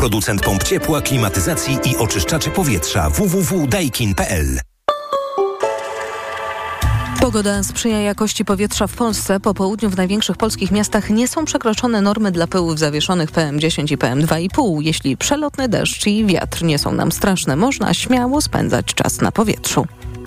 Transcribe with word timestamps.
producent 0.00 0.42
pomp 0.42 0.62
ciepła, 0.62 1.00
klimatyzacji 1.00 1.78
i 1.84 1.96
oczyszczaczy 1.96 2.50
powietrza 2.50 3.10
www.daikin.pl. 3.10 4.60
Pogoda 7.20 7.62
sprzyja 7.62 8.00
jakości 8.00 8.44
powietrza 8.44 8.86
w 8.86 8.92
Polsce. 8.92 9.40
Po 9.40 9.54
południu 9.54 9.90
w 9.90 9.96
największych 9.96 10.36
polskich 10.36 10.70
miastach 10.70 11.10
nie 11.10 11.28
są 11.28 11.44
przekroczone 11.44 12.00
normy 12.00 12.32
dla 12.32 12.46
pyłów 12.46 12.78
zawieszonych 12.78 13.32
PM10 13.32 13.92
i 13.92 13.98
PM2,5. 13.98 14.82
Jeśli 14.82 15.16
przelotny 15.16 15.68
deszcz 15.68 16.06
i 16.06 16.26
wiatr 16.26 16.62
nie 16.62 16.78
są 16.78 16.92
nam 16.92 17.12
straszne, 17.12 17.56
można 17.56 17.94
śmiało 17.94 18.40
spędzać 18.40 18.86
czas 18.86 19.20
na 19.20 19.32
powietrzu. 19.32 19.86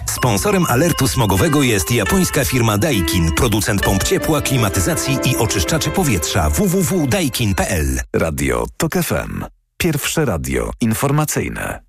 Sponsorem 0.10 0.66
alertu 0.70 1.08
smogowego 1.08 1.64
jest 1.64 1.92
japońska 1.92 2.46
firma 2.46 2.78
Daikin, 2.78 3.32
producent 3.32 3.82
pomp 3.82 4.04
ciepła, 4.04 4.42
klimatyzacji 4.42 5.18
i 5.26 5.38
oczyszczaczy 5.38 5.90
powietrza 5.90 6.50
www.daikin.pl. 6.50 8.00
Radio 8.14 8.66
TOK 8.78 8.94
FM. 8.94 9.53
Pierwsze 9.84 10.26
radio 10.26 10.72
informacyjne. 10.82 11.84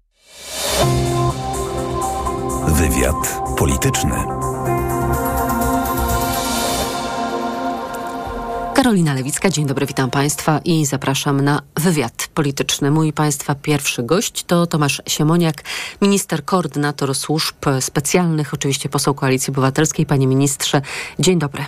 Wywiad 2.69 3.41
polityczny. 3.59 4.15
Karolina 8.75 9.15
Lewicka, 9.15 9.51
dzień 9.51 9.67
dobry, 9.67 9.87
witam 9.87 10.11
Państwa 10.11 10.61
i 10.65 10.87
zapraszam 10.87 11.41
na 11.41 11.63
wywiad 11.77 12.29
polityczny. 12.35 12.91
Mój 12.91 13.13
Państwa 13.13 13.55
pierwszy 13.55 14.03
gość 14.03 14.45
to 14.45 14.67
Tomasz 14.67 15.03
Siemoniak, 15.07 15.65
minister, 16.03 16.45
koordynator 16.45 17.15
służb 17.15 17.57
specjalnych, 17.81 18.55
oczywiście 18.55 18.89
poseł 18.89 19.15
Koalicji 19.15 19.51
Obywatelskiej. 19.51 20.07
Panie 20.07 20.27
ministrze, 20.27 20.83
dzień 21.19 21.39
dobry. 21.39 21.65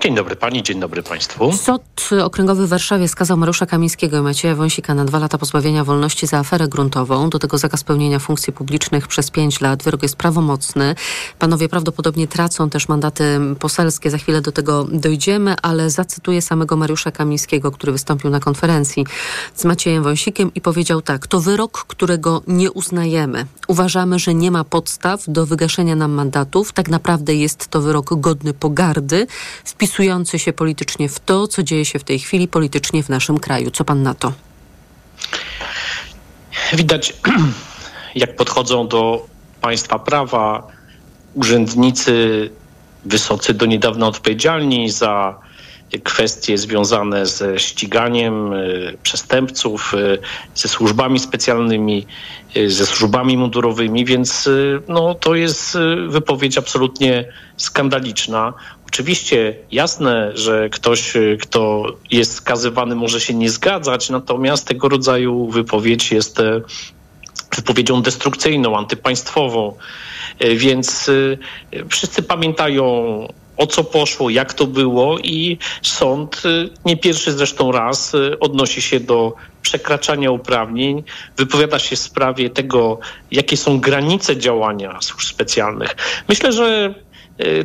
Dzień 0.00 0.14
dobry 0.14 0.36
pani, 0.36 0.62
dzień 0.62 0.80
dobry 0.80 1.02
państwu. 1.02 1.52
Sąd 1.52 1.82
Okręgowy 2.24 2.66
w 2.66 2.68
Warszawie 2.68 3.08
skazał 3.08 3.36
Mariusza 3.36 3.66
Kamińskiego 3.66 4.18
i 4.18 4.20
Macieja 4.20 4.54
Wąsika 4.54 4.94
na 4.94 5.04
dwa 5.04 5.18
lata 5.18 5.38
pozbawienia 5.38 5.84
wolności 5.84 6.26
za 6.26 6.38
aferę 6.38 6.68
gruntową. 6.68 7.30
Do 7.30 7.38
tego 7.38 7.58
zakaz 7.58 7.84
pełnienia 7.84 8.18
funkcji 8.18 8.52
publicznych 8.52 9.08
przez 9.08 9.30
pięć 9.30 9.60
lat. 9.60 9.82
Wyrok 9.82 10.02
jest 10.02 10.16
prawomocny. 10.16 10.94
Panowie 11.38 11.68
prawdopodobnie 11.68 12.28
tracą 12.28 12.70
też 12.70 12.88
mandaty 12.88 13.40
poselskie. 13.58 14.10
Za 14.10 14.18
chwilę 14.18 14.40
do 14.40 14.52
tego 14.52 14.84
dojdziemy, 14.84 15.54
ale 15.62 15.90
zacytuję 15.90 16.42
samego 16.42 16.76
Mariusza 16.76 17.10
Kamińskiego, 17.10 17.70
który 17.70 17.92
wystąpił 17.92 18.30
na 18.30 18.40
konferencji 18.40 19.06
z 19.54 19.64
Maciejem 19.64 20.02
Wąsikiem 20.02 20.54
i 20.54 20.60
powiedział 20.60 21.02
tak. 21.02 21.26
To 21.26 21.40
wyrok, 21.40 21.84
którego 21.88 22.42
nie 22.46 22.72
uznajemy. 22.72 23.46
Uważamy, 23.68 24.18
że 24.18 24.34
nie 24.34 24.50
ma 24.50 24.64
podstaw 24.64 25.24
do 25.28 25.46
wygaszenia 25.46 25.96
nam 25.96 26.12
mandatów. 26.12 26.72
Tak 26.72 26.88
naprawdę 26.88 27.34
jest 27.34 27.68
to 27.68 27.80
wyrok 27.80 28.20
godny 28.20 28.54
pogardy 28.54 29.26
wpisujący 29.68 30.38
się 30.38 30.52
politycznie 30.52 31.08
w 31.08 31.20
to, 31.20 31.48
co 31.48 31.62
dzieje 31.62 31.84
się 31.84 31.98
w 31.98 32.04
tej 32.04 32.18
chwili 32.18 32.48
politycznie 32.48 33.02
w 33.02 33.08
naszym 33.08 33.38
kraju. 33.38 33.70
Co 33.70 33.84
pan 33.84 34.02
na 34.02 34.14
to? 34.14 34.32
Widać, 36.72 37.12
jak 38.14 38.36
podchodzą 38.36 38.88
do 38.88 39.26
państwa 39.60 39.98
prawa 39.98 40.66
urzędnicy 41.34 42.50
wysocy 43.04 43.54
do 43.54 43.66
niedawna 43.66 44.06
odpowiedzialni 44.06 44.90
za 44.90 45.40
kwestie 46.04 46.58
związane 46.58 47.26
ze 47.26 47.58
ściganiem 47.58 48.52
y, 48.52 48.98
przestępców, 49.02 49.94
y, 49.94 50.18
ze 50.54 50.68
służbami 50.68 51.18
specjalnymi, 51.18 52.06
y, 52.56 52.70
ze 52.70 52.86
służbami 52.86 53.36
mundurowymi, 53.36 54.04
więc 54.04 54.48
no, 54.88 55.14
to 55.14 55.34
jest 55.34 55.78
wypowiedź 56.08 56.58
absolutnie 56.58 57.24
skandaliczna. 57.56 58.52
Oczywiście 58.88 59.54
jasne, 59.72 60.30
że 60.34 60.68
ktoś, 60.70 61.12
kto 61.40 61.86
jest 62.10 62.32
skazywany, 62.32 62.94
może 62.94 63.20
się 63.20 63.34
nie 63.34 63.50
zgadzać, 63.50 64.10
natomiast 64.10 64.66
tego 64.66 64.88
rodzaju 64.88 65.46
wypowiedź 65.46 66.12
jest 66.12 66.38
wypowiedzią 67.56 68.02
destrukcyjną, 68.02 68.78
antypaństwową. 68.78 69.76
Więc 70.40 71.10
wszyscy 71.88 72.22
pamiętają 72.22 72.84
o 73.58 73.66
co 73.66 73.84
poszło, 73.84 74.30
jak 74.30 74.54
to 74.54 74.66
było 74.66 75.18
i 75.18 75.58
sąd, 75.82 76.42
y, 76.44 76.70
nie 76.84 76.96
pierwszy 76.96 77.32
zresztą 77.32 77.72
raz, 77.72 78.14
y, 78.14 78.38
odnosi 78.40 78.82
się 78.82 79.00
do 79.00 79.34
przekraczania 79.62 80.30
uprawnień, 80.30 81.02
wypowiada 81.36 81.78
się 81.78 81.96
w 81.96 81.98
sprawie 81.98 82.50
tego, 82.50 82.98
jakie 83.30 83.56
są 83.56 83.80
granice 83.80 84.36
działania 84.36 84.98
służb 85.00 85.28
specjalnych. 85.28 85.96
Myślę, 86.28 86.52
że 86.52 86.94
y, 86.96 87.07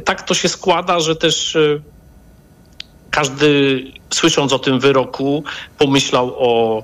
tak 0.06 0.22
to 0.22 0.34
się 0.34 0.50
składa, 0.50 1.00
że 1.00 1.16
też 1.16 1.58
każdy 3.12 3.84
słysząc 4.10 4.54
o 4.54 4.60
tym 4.60 4.80
wyroku 4.80 5.44
pomyślał 5.78 6.36
o 6.38 6.84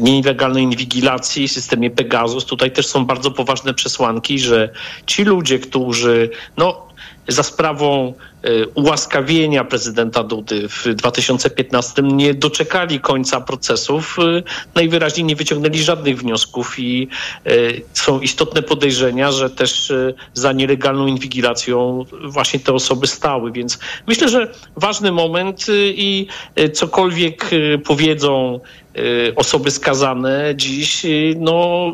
nielegalnej 0.00 0.62
inwigilacji, 0.62 1.48
systemie 1.48 1.90
Pegasus. 1.90 2.44
Tutaj 2.44 2.72
też 2.72 2.86
są 2.86 3.04
bardzo 3.04 3.30
poważne 3.30 3.74
przesłanki, 3.74 4.38
że 4.38 4.70
ci 5.06 5.24
ludzie, 5.24 5.58
którzy 5.58 6.30
no, 6.56 6.91
za 7.28 7.42
sprawą 7.42 8.14
e, 8.42 8.66
ułaskawienia 8.66 9.64
prezydenta 9.64 10.22
Dudy 10.24 10.68
w 10.68 10.94
2015 10.94 12.02
nie 12.02 12.34
doczekali 12.34 13.00
końca 13.00 13.40
procesów, 13.40 14.16
e, 14.18 14.42
najwyraźniej 14.74 15.24
nie 15.24 15.36
wyciągnęli 15.36 15.78
żadnych 15.78 16.18
wniosków 16.18 16.78
i 16.78 17.08
e, 17.46 17.50
są 17.92 18.20
istotne 18.20 18.62
podejrzenia, 18.62 19.32
że 19.32 19.50
też 19.50 19.92
za 20.34 20.52
nielegalną 20.52 21.06
inwigilacją 21.06 22.04
właśnie 22.24 22.60
te 22.60 22.72
osoby 22.72 23.06
stały. 23.06 23.52
Więc 23.52 23.78
myślę, 24.06 24.28
że 24.28 24.52
ważny 24.76 25.12
moment 25.12 25.66
i 25.94 26.26
cokolwiek 26.72 27.50
powiedzą 27.84 28.60
osoby 29.36 29.70
skazane 29.70 30.54
dziś, 30.56 31.06
no 31.36 31.92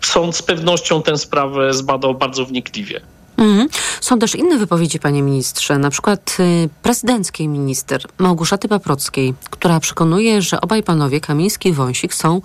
sąd 0.00 0.36
z 0.36 0.42
pewnością 0.42 1.02
tę 1.02 1.18
sprawę 1.18 1.74
zbadał 1.74 2.14
bardzo 2.14 2.44
wnikliwie. 2.44 3.00
Mhm. 3.36 3.68
Są 4.00 4.18
też 4.18 4.34
inne 4.34 4.58
wypowiedzi, 4.58 4.98
panie 4.98 5.22
ministrze, 5.22 5.78
na 5.78 5.90
przykład 5.90 6.36
y, 6.40 6.68
prezydenckiej 6.82 7.48
minister 7.48 8.02
Małgorzaty 8.18 8.68
Paprockiej, 8.68 9.34
która 9.50 9.80
przekonuje, 9.80 10.42
że 10.42 10.60
obaj 10.60 10.82
panowie 10.82 11.20
Kamiński 11.20 11.68
i 11.68 11.72
Wąsik 11.72 12.14
są 12.14 12.40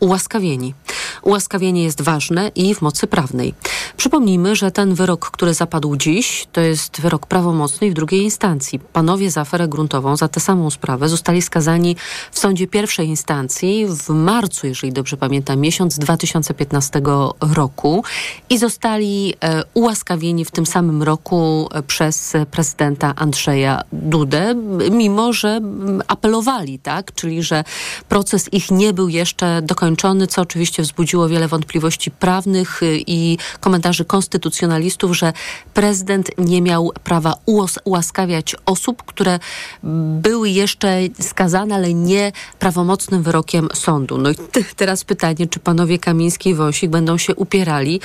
ułaskawieni. 0.00 0.74
Ułaskawienie 1.22 1.84
jest 1.84 2.02
ważne 2.02 2.50
i 2.54 2.74
w 2.74 2.82
mocy 2.82 3.06
prawnej. 3.06 3.54
Przypomnijmy, 3.96 4.56
że 4.56 4.70
ten 4.70 4.94
wyrok, 4.94 5.30
który 5.30 5.54
zapadł 5.54 5.96
dziś, 5.96 6.46
to 6.52 6.60
jest 6.60 7.00
wyrok 7.00 7.26
prawomocny 7.26 7.90
w 7.90 7.94
drugiej 7.94 8.22
instancji. 8.22 8.78
Panowie 8.78 9.30
za 9.30 9.40
aferę 9.40 9.68
gruntową, 9.68 10.16
za 10.16 10.28
tę 10.28 10.40
samą 10.40 10.70
sprawę 10.70 11.08
zostali 11.08 11.42
skazani 11.42 11.96
w 12.32 12.38
sądzie 12.38 12.66
pierwszej 12.66 13.08
instancji 13.08 13.86
w 13.86 14.08
marcu, 14.08 14.66
jeżeli 14.66 14.92
dobrze 14.92 15.16
pamiętam, 15.16 15.60
miesiąc 15.60 15.98
2015 15.98 17.02
roku 17.54 18.04
i 18.50 18.58
zostali 18.58 19.34
e, 19.40 19.62
ułaskawieni 19.74 20.44
w 20.44 20.50
tym 20.50 20.66
samym 20.66 21.02
roku 21.02 21.68
e, 21.72 21.82
przez 21.82 22.32
prezydenta 22.50 23.12
Andrzeja 23.16 23.82
Dudę, 23.92 24.54
mimo 24.90 25.32
że 25.32 25.60
apelowali, 26.08 26.78
tak? 26.78 27.14
Czyli, 27.14 27.42
że 27.42 27.64
proces 28.08 28.52
ich 28.52 28.70
nie 28.70 28.92
był 28.92 29.08
jeszcze 29.08 29.62
dokończony, 29.86 30.26
co 30.26 30.42
oczywiście 30.42 30.82
wzbudziło 30.82 31.28
wiele 31.28 31.48
wątpliwości 31.48 32.10
prawnych 32.10 32.82
y, 32.82 33.02
i 33.06 33.38
komentarzy 33.60 34.04
konstytucjonalistów, 34.04 35.16
że 35.16 35.32
prezydent 35.74 36.30
nie 36.38 36.62
miał 36.62 36.92
prawa 37.04 37.34
ułaskawiać 37.84 38.56
osób, 38.66 39.02
które 39.02 39.38
były 40.22 40.50
jeszcze 40.50 40.98
skazane, 41.20 41.74
ale 41.74 41.94
nie 41.94 42.32
prawomocnym 42.58 43.22
wyrokiem 43.22 43.68
sądu. 43.74 44.18
No 44.18 44.30
i 44.30 44.34
teraz 44.76 45.04
pytanie, 45.04 45.46
czy 45.46 45.60
panowie 45.60 45.98
Kamiński 45.98 46.50
i 46.50 46.54
Wąsik 46.54 46.90
będą 46.90 47.18
się 47.18 47.34
upierali, 47.34 48.00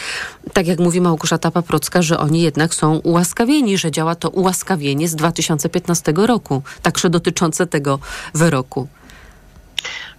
tak 0.53 0.68
jak 0.68 0.80
mówi 0.80 1.02
Małgorzata 1.02 1.52
Paprocka, 1.52 2.02
że 2.02 2.19
oni 2.19 2.42
jednak 2.42 2.74
są 2.74 2.98
ułaskawieni, 2.98 3.78
że 3.78 3.92
działa 3.92 4.16
to 4.16 4.30
ułaskawienie 4.30 5.08
z 5.08 5.16
2015 5.16 6.13
roku, 6.16 6.62
także 6.81 7.09
dotyczące 7.09 7.68
tego 7.68 8.00
wyroku. 8.34 8.88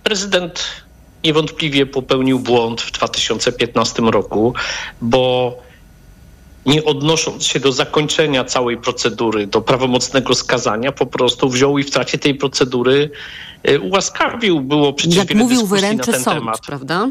Prezydent 0.02 0.82
niewątpliwie 1.24 1.86
popełnił 1.86 2.38
błąd 2.38 2.82
w 2.82 2.92
2015 2.92 4.02
roku, 4.02 4.54
bo 5.00 5.56
nie 6.66 6.84
odnosząc 6.84 7.46
się 7.46 7.60
do 7.60 7.72
zakończenia 7.72 8.44
całej 8.44 8.76
procedury, 8.76 9.46
do 9.46 9.60
prawomocnego 9.60 10.34
skazania, 10.34 10.92
po 10.92 11.06
prostu 11.06 11.48
wziął 11.48 11.78
i 11.78 11.84
w 11.84 11.90
trakcie 11.90 12.18
tej 12.18 12.34
procedury 12.34 13.10
e, 13.62 13.80
ułaskawił. 13.80 14.60
Było 14.60 14.92
przecież 14.92 15.16
Jak 15.16 15.28
wiele 15.28 15.40
mówił 15.40 15.66
wyręczy 15.66 16.06
na 16.06 16.12
ten 16.12 16.22
sąd, 16.22 16.38
temat. 16.38 16.60
prawda? 16.66 17.08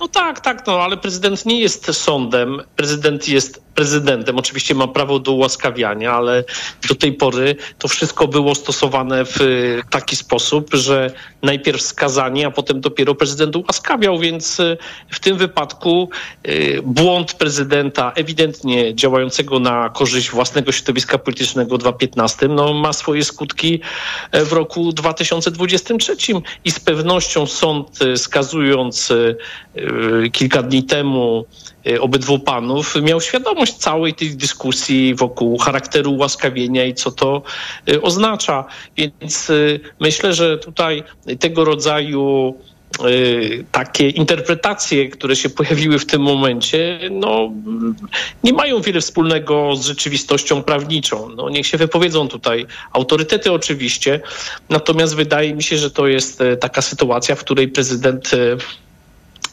No 0.00 0.08
tak, 0.08 0.40
tak, 0.40 0.66
no 0.66 0.82
ale 0.82 0.96
prezydent 0.96 1.46
nie 1.46 1.60
jest 1.60 1.94
sądem, 1.94 2.62
prezydent 2.76 3.28
jest 3.28 3.64
prezydentem. 3.74 4.38
Oczywiście 4.38 4.74
ma 4.74 4.88
prawo 4.88 5.18
do 5.18 5.32
ułaskawiania, 5.32 6.12
ale 6.12 6.44
do 6.88 6.94
tej 6.94 7.12
pory 7.12 7.56
to 7.78 7.88
wszystko 7.88 8.28
było 8.28 8.54
stosowane 8.54 9.24
w 9.24 9.38
taki 9.90 10.16
sposób, 10.16 10.70
że 10.72 11.10
najpierw 11.42 11.82
skazanie, 11.82 12.46
a 12.46 12.50
potem 12.50 12.80
dopiero 12.80 13.14
prezydent 13.14 13.56
ułaskawiał, 13.56 14.18
więc 14.18 14.60
y, 14.60 14.76
w 15.10 15.20
tym 15.20 15.36
wypadku 15.36 16.10
y, 16.48 16.80
błąd 16.84 17.34
prezydenta 17.34 18.12
ewidentnie 18.16 18.94
działającego 18.94 19.58
na 19.58 19.88
korzyść 19.88 20.30
własnego 20.30 20.72
środowiska 20.72 21.18
politycznego 21.18 21.76
w 21.76 21.80
2015 21.80 22.48
no, 22.48 22.72
ma 22.72 22.92
swoje 22.92 23.24
skutki 23.24 23.80
e, 24.30 24.44
w 24.44 24.52
roku 24.52 24.92
2023 24.92 26.16
i 26.64 26.70
z 26.70 26.80
pewnością 26.80 27.46
sąd 27.46 28.02
y, 28.02 28.16
skazując 28.16 29.12
kilka 30.32 30.62
dni 30.62 30.82
temu 30.82 31.44
obydwu 32.00 32.38
panów 32.38 32.94
miał 33.02 33.20
świadomość 33.20 33.74
całej 33.74 34.14
tej 34.14 34.36
dyskusji 34.36 35.14
wokół 35.14 35.58
charakteru 35.58 36.12
ułaskawienia 36.12 36.84
i 36.84 36.94
co 36.94 37.10
to 37.10 37.42
oznacza. 38.02 38.64
Więc 38.96 39.52
myślę, 40.00 40.34
że 40.34 40.58
tutaj 40.58 41.02
tego 41.40 41.64
rodzaju 41.64 42.54
y, 43.06 43.64
takie 43.72 44.08
interpretacje, 44.08 45.08
które 45.08 45.36
się 45.36 45.50
pojawiły 45.50 45.98
w 45.98 46.06
tym 46.06 46.22
momencie, 46.22 47.00
no, 47.10 47.50
nie 48.44 48.52
mają 48.52 48.80
wiele 48.80 49.00
wspólnego 49.00 49.76
z 49.76 49.86
rzeczywistością 49.86 50.62
prawniczą. 50.62 51.28
No, 51.28 51.50
niech 51.50 51.66
się 51.66 51.78
wypowiedzą 51.78 52.28
tutaj 52.28 52.66
autorytety 52.92 53.52
oczywiście, 53.52 54.20
natomiast 54.68 55.16
wydaje 55.16 55.54
mi 55.54 55.62
się, 55.62 55.78
że 55.78 55.90
to 55.90 56.06
jest 56.06 56.42
taka 56.60 56.82
sytuacja, 56.82 57.34
w 57.34 57.40
której 57.40 57.68
prezydent 57.68 58.30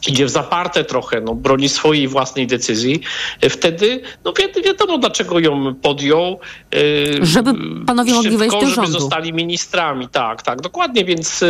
idzie 0.08 0.26
w 0.26 0.30
zaparte 0.30 0.84
trochę, 0.84 1.20
no, 1.20 1.34
broni 1.34 1.68
swojej 1.68 2.08
własnej 2.08 2.46
decyzji, 2.46 3.00
e, 3.40 3.50
wtedy 3.50 4.00
no 4.24 4.32
wi 4.56 4.62
wiadomo 4.62 4.98
dlaczego 4.98 5.38
ją 5.38 5.74
podjął. 5.74 6.40
E, 7.20 7.26
żeby 7.26 7.54
panowie 7.86 8.10
szybko, 8.10 8.22
mogli 8.22 8.36
wejść 8.36 8.54
do 8.54 8.60
żeby 8.60 8.74
rządu. 8.74 9.00
zostali 9.00 9.32
ministrami, 9.32 10.08
tak, 10.08 10.42
tak, 10.42 10.60
dokładnie, 10.60 11.04
więc 11.04 11.44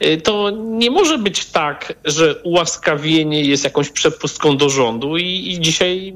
e, 0.00 0.16
to 0.16 0.50
nie 0.50 0.90
może 0.90 1.18
być 1.18 1.44
tak, 1.44 1.92
że 2.04 2.42
ułaskawienie 2.42 3.42
jest 3.42 3.64
jakąś 3.64 3.90
przepustką 3.90 4.56
do 4.56 4.68
rządu 4.68 5.16
i, 5.16 5.24
i 5.24 5.60
dzisiaj 5.60 6.14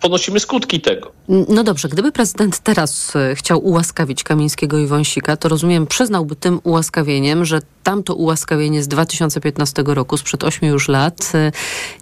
ponosimy 0.00 0.40
skutki 0.40 0.80
tego. 0.80 1.12
No 1.48 1.64
dobrze, 1.64 1.88
gdyby 1.88 2.12
prezydent 2.12 2.58
teraz 2.58 3.12
chciał 3.34 3.64
ułaskawić 3.64 4.24
Kamińskiego 4.24 4.78
i 4.78 4.86
Wąsika, 4.86 5.36
to 5.36 5.48
rozumiem, 5.48 5.86
przyznałby 5.86 6.36
tym 6.36 6.60
ułaskawieniem, 6.64 7.44
że 7.44 7.60
tamto 7.82 8.14
ułaskawienie 8.14 8.82
z 8.82 8.88
2015 8.88 9.82
roku, 9.86 10.16
sprzed 10.16 10.44
8 10.44 10.68
już 10.68 10.88
lat, 10.88 11.29
y, 11.34 11.52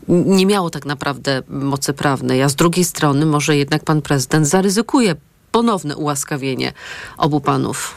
nie 0.09 0.47
miało 0.47 0.71
tak 0.71 0.85
naprawdę 0.85 1.43
mocy 1.49 1.93
prawnej, 1.93 2.43
a 2.43 2.49
z 2.49 2.55
drugiej 2.55 2.85
strony 2.85 3.27
może 3.27 3.57
jednak 3.57 3.85
pan 3.85 4.03
prezydent 4.03 4.47
zaryzykuje 4.47 5.15
ponowne 5.53 5.97
ułaskawienie 5.97 6.73
obu 7.19 7.41
panów. 7.41 7.95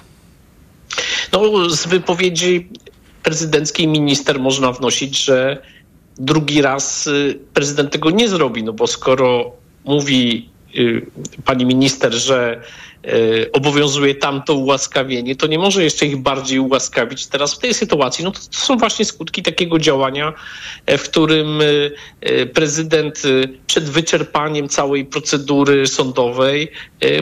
No, 1.32 1.70
z 1.70 1.88
wypowiedzi 1.88 2.70
prezydenckiej 3.24 3.88
minister 3.88 4.40
można 4.40 4.72
wnosić, 4.72 5.24
że 5.24 5.62
drugi 6.18 6.62
raz 6.62 7.08
y, 7.08 7.40
prezydent 7.54 7.92
tego 7.92 8.10
nie 8.10 8.30
zrobi, 8.30 8.64
no 8.64 8.74
bo 8.74 8.88
skoro 8.88 9.52
mówi 9.86 10.50
pani 11.46 11.66
minister, 11.66 12.14
że 12.14 12.62
E, 13.04 13.52
obowiązuje 13.52 14.16
tamto 14.16 14.54
ułaskawienie, 14.54 15.36
to 15.36 15.48
nie 15.48 15.60
może 15.60 15.84
jeszcze 15.84 16.06
ich 16.06 16.18
bardziej 16.18 16.60
ułaskawić 16.60 17.28
teraz 17.28 17.56
w 17.56 17.60
tej 17.60 17.74
sytuacji. 17.74 18.24
No 18.24 18.32
to, 18.32 18.40
to 18.40 18.58
są 18.58 18.78
właśnie 18.78 19.06
skutki 19.06 19.44
takiego 19.44 19.80
działania, 19.80 20.34
e, 20.86 20.98
w 20.98 21.04
którym 21.04 21.60
e, 22.22 22.46
prezydent 22.46 23.22
przed 23.68 23.90
wyczerpaniem 23.90 24.70
całej 24.70 25.06
procedury 25.06 25.88
sądowej 25.88 26.72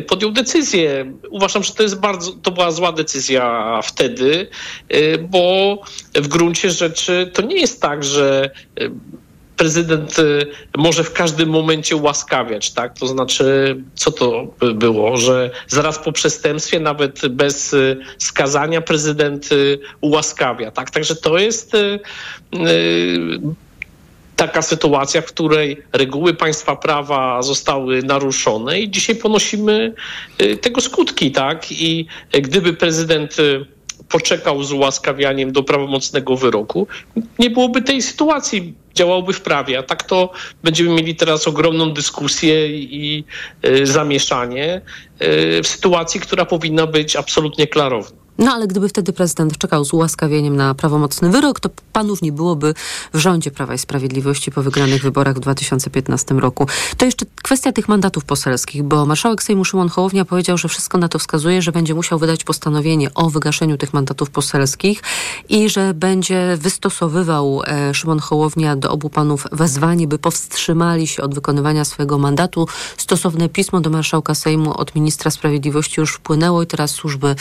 podjął 0.07 0.31
decyzję. 0.31 1.13
Uważam, 1.29 1.63
że 1.63 1.73
to 1.73 1.83
jest 1.83 1.99
bardzo, 1.99 2.31
to 2.31 2.51
była 2.51 2.71
zła 2.71 2.91
decyzja 2.91 3.79
wtedy, 3.83 4.47
bo 5.29 5.77
w 6.15 6.27
gruncie 6.27 6.71
rzeczy 6.71 7.31
to 7.33 7.41
nie 7.41 7.61
jest 7.61 7.81
tak, 7.81 8.03
że 8.03 8.49
prezydent 9.59 10.19
y, 10.19 10.47
może 10.77 11.03
w 11.03 11.13
każdym 11.13 11.49
momencie 11.49 11.95
ułaskawiać, 11.95 12.71
tak? 12.71 12.99
To 12.99 13.07
znaczy, 13.07 13.77
co 13.95 14.11
to 14.11 14.47
było, 14.73 15.17
że 15.17 15.51
zaraz 15.67 15.99
po 15.99 16.11
przestępstwie, 16.11 16.79
nawet 16.79 17.27
bez 17.27 17.73
y, 17.73 17.97
skazania, 18.17 18.81
prezydent 18.81 19.51
y, 19.51 19.79
ułaskawia, 20.01 20.71
tak? 20.71 20.91
Także 20.91 21.15
to 21.15 21.37
jest 21.37 21.71
taka 24.35 24.61
sytuacja, 24.61 25.21
w 25.21 25.25
której 25.25 25.81
reguły 25.93 26.33
państwa 26.33 26.75
prawa 26.75 27.41
zostały 27.41 28.03
naruszone 28.03 28.79
i 28.79 28.91
dzisiaj 28.91 29.15
ponosimy 29.15 29.93
tego 30.61 30.81
skutki, 30.81 31.31
tak? 31.31 31.71
I 31.71 32.07
gdyby 32.31 32.73
prezydent 32.73 33.37
poczekał 34.09 34.63
z 34.63 34.71
ułaskawianiem 34.71 35.51
do 35.51 35.63
prawomocnego 35.63 36.35
wyroku, 36.35 36.87
nie 37.39 37.49
byłoby 37.49 37.81
tej 37.81 38.01
sytuacji, 38.01 38.73
działałby 38.95 39.33
w 39.33 39.41
prawie. 39.41 39.79
A 39.79 39.83
tak 39.83 40.03
to 40.03 40.31
będziemy 40.63 40.89
mieli 40.89 41.15
teraz 41.15 41.47
ogromną 41.47 41.91
dyskusję 41.91 42.67
i 42.77 43.23
y, 43.65 43.85
zamieszanie 43.85 44.81
y, 45.21 45.63
w 45.63 45.67
sytuacji, 45.67 46.19
która 46.19 46.45
powinna 46.45 46.87
być 46.87 47.15
absolutnie 47.15 47.67
klarowna. 47.67 48.28
No 48.39 48.53
ale 48.53 48.67
gdyby 48.67 48.89
wtedy 48.89 49.13
prezydent 49.13 49.57
czekał 49.57 49.85
z 49.85 49.93
ułaskawieniem 49.93 50.55
na 50.55 50.75
prawomocny 50.75 51.29
wyrok, 51.29 51.59
to 51.59 51.69
panów 51.93 52.21
nie 52.21 52.31
byłoby 52.31 52.73
w 53.13 53.19
rządzie 53.19 53.51
Prawa 53.51 53.73
i 53.73 53.77
Sprawiedliwości 53.77 54.51
po 54.51 54.63
wygranych 54.63 55.01
wyborach 55.01 55.35
w 55.35 55.39
2015 55.39 56.35
roku. 56.35 56.67
To 56.97 57.05
jeszcze 57.05 57.25
kwestia 57.43 57.71
tych 57.71 57.87
mandatów 57.89 58.25
poselskich, 58.25 58.83
bo 58.83 59.05
marszałek 59.05 59.43
Sejmu 59.43 59.65
Szymon 59.65 59.89
Hołownia 59.89 60.25
powiedział, 60.25 60.57
że 60.57 60.67
wszystko 60.67 60.97
na 60.97 61.09
to 61.09 61.19
wskazuje, 61.19 61.61
że 61.61 61.71
będzie 61.71 61.93
musiał 61.95 62.19
wydać 62.19 62.43
postanowienie 62.43 63.13
o 63.13 63.29
wygaszeniu 63.29 63.77
tych 63.77 63.93
mandatów 63.93 64.29
poselskich 64.29 65.01
i 65.49 65.69
że 65.69 65.93
będzie 65.93 66.57
wystosowywał 66.57 67.61
e, 67.65 67.93
Szymon 67.93 68.19
Hołownia 68.19 68.75
do 68.75 68.91
obu 68.91 69.09
panów 69.09 69.47
wezwanie, 69.51 70.07
by 70.07 70.19
powstrzymali 70.19 71.07
się 71.07 71.23
od 71.23 71.35
wykonywania 71.35 71.85
swojego 71.85 72.17
mandatu. 72.17 72.67
Stosowne 72.97 73.49
pismo 73.49 73.81
do 73.81 73.89
marszałka 73.89 74.35
Sejmu 74.35 74.77
od 74.77 74.95
ministra 74.95 75.31
sprawiedliwości 75.31 75.99
już 75.99 76.13
wpłynęło 76.13 76.63
i 76.63 76.67
teraz 76.67 76.91
służby 76.91 77.35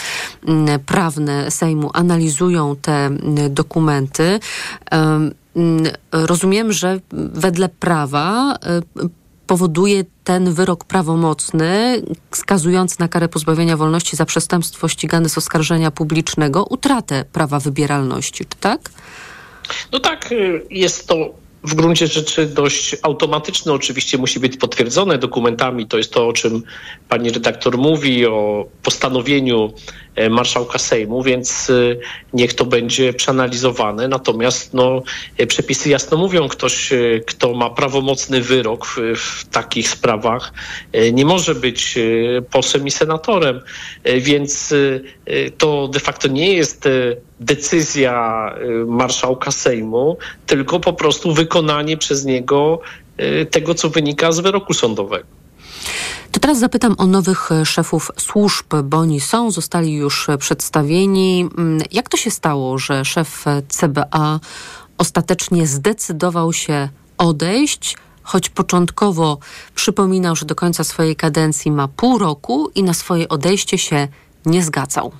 mm, 0.46 0.80
prawne 0.88 1.50
Sejmu 1.50 1.90
analizują 1.94 2.76
te 2.76 3.10
dokumenty. 3.50 4.40
Rozumiem, 6.12 6.72
że 6.72 7.00
wedle 7.12 7.68
prawa 7.68 8.54
y, 9.04 9.08
powoduje 9.46 10.04
ten 10.24 10.52
wyrok 10.52 10.84
prawomocny, 10.84 12.02
skazujący 12.32 12.96
na 13.00 13.08
karę 13.08 13.28
pozbawienia 13.28 13.76
wolności 13.76 14.16
za 14.16 14.24
przestępstwo 14.24 14.88
ścigane 14.88 15.28
z 15.28 15.38
oskarżenia 15.38 15.90
publicznego, 15.90 16.64
utratę 16.64 17.24
prawa 17.32 17.60
wybieralności, 17.60 18.46
czy 18.46 18.56
tak? 18.60 18.90
No 19.92 20.00
tak, 20.00 20.32
y, 20.32 20.62
jest 20.70 21.06
to 21.06 21.34
w 21.62 21.74
gruncie 21.74 22.06
rzeczy 22.06 22.46
dość 22.46 22.96
automatyczne. 23.02 23.72
Oczywiście 23.72 24.18
musi 24.18 24.40
być 24.40 24.56
potwierdzone 24.56 25.18
dokumentami. 25.18 25.86
To 25.86 25.98
jest 25.98 26.12
to, 26.12 26.28
o 26.28 26.32
czym 26.32 26.62
pani 27.08 27.30
redaktor 27.30 27.78
mówi, 27.78 28.26
o 28.26 28.66
postanowieniu 28.82 29.72
marszałka 30.30 30.78
Sejmu, 30.78 31.22
więc 31.22 31.70
e, 31.70 31.74
niech 32.32 32.54
to 32.54 32.64
będzie 32.64 33.12
przeanalizowane. 33.12 34.08
Natomiast 34.08 34.74
no, 34.74 35.02
e, 35.38 35.46
przepisy 35.46 35.88
jasno 35.88 36.16
mówią, 36.16 36.48
ktoś, 36.48 36.90
kto 37.26 37.54
ma 37.54 37.70
prawomocny 37.70 38.40
wyrok 38.40 38.86
w, 38.86 38.96
w 39.16 39.48
takich 39.48 39.88
sprawach, 39.88 40.52
nie 41.12 41.24
może 41.24 41.54
być 41.54 41.98
posłem 42.50 42.86
i 42.86 42.90
senatorem. 42.90 43.60
Więc 44.20 44.74
to 45.58 45.88
de 45.88 46.00
facto 46.00 46.28
nie 46.28 46.54
jest 46.54 46.88
decyzja 47.40 48.54
marszałka 48.86 49.50
Sejmu, 49.50 50.16
tylko 50.46 50.80
po 50.80 50.92
prostu 50.92 51.34
wykonanie 51.34 51.96
przez 51.96 52.24
niego 52.24 52.80
tego, 53.50 53.74
co 53.74 53.90
wynika 53.90 54.32
z 54.32 54.40
wyroku 54.40 54.74
sądowego. 54.74 55.37
Teraz 56.48 56.60
zapytam 56.60 56.94
o 56.98 57.06
nowych 57.06 57.50
szefów 57.64 58.10
służb, 58.16 58.74
bo 58.84 58.96
oni 58.96 59.20
są, 59.20 59.50
zostali 59.50 59.94
już 59.94 60.26
przedstawieni. 60.38 61.48
Mm, 61.58 61.82
jak 61.90 62.08
to 62.08 62.16
się 62.16 62.30
stało, 62.30 62.78
że 62.78 63.04
szef 63.04 63.44
CBA 63.68 64.40
ostatecznie 64.98 65.66
zdecydował 65.66 66.52
się 66.52 66.88
odejść? 67.18 67.96
choć 68.22 68.48
początkowo 68.48 69.38
przypominał, 69.74 70.36
że 70.36 70.46
do 70.46 70.54
końca 70.54 70.84
swojej 70.84 71.16
kadencji 71.16 71.70
ma 71.70 71.88
pół 71.88 72.18
roku 72.18 72.70
i 72.74 72.82
na 72.82 72.94
swoje 72.94 73.28
odejście 73.28 73.78
się 73.78 74.08
nie 74.46 74.62
zgadzał. 74.62 75.12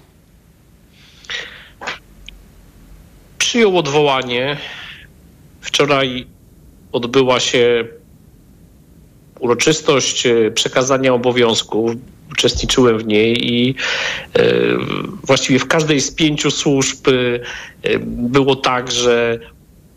przyjął 3.39 3.79
odwołanie. 3.79 4.59
Wczoraj 5.61 6.27
odbyła 6.93 7.41
się 7.41 7.89
uroczystość 9.41 10.27
e, 10.27 10.51
przekazania 10.51 11.15
obowiązków. 11.15 11.93
Uczestniczyłem 12.33 12.99
w 12.99 13.07
niej 13.07 13.53
i 13.53 13.75
e, 14.35 14.45
właściwie 15.25 15.59
w 15.59 15.67
każdej 15.67 16.01
z 16.01 16.11
pięciu 16.11 16.51
służb 16.51 17.09
e, 17.09 17.99
było 17.99 18.57
tak, 18.57 18.91
że 18.91 19.39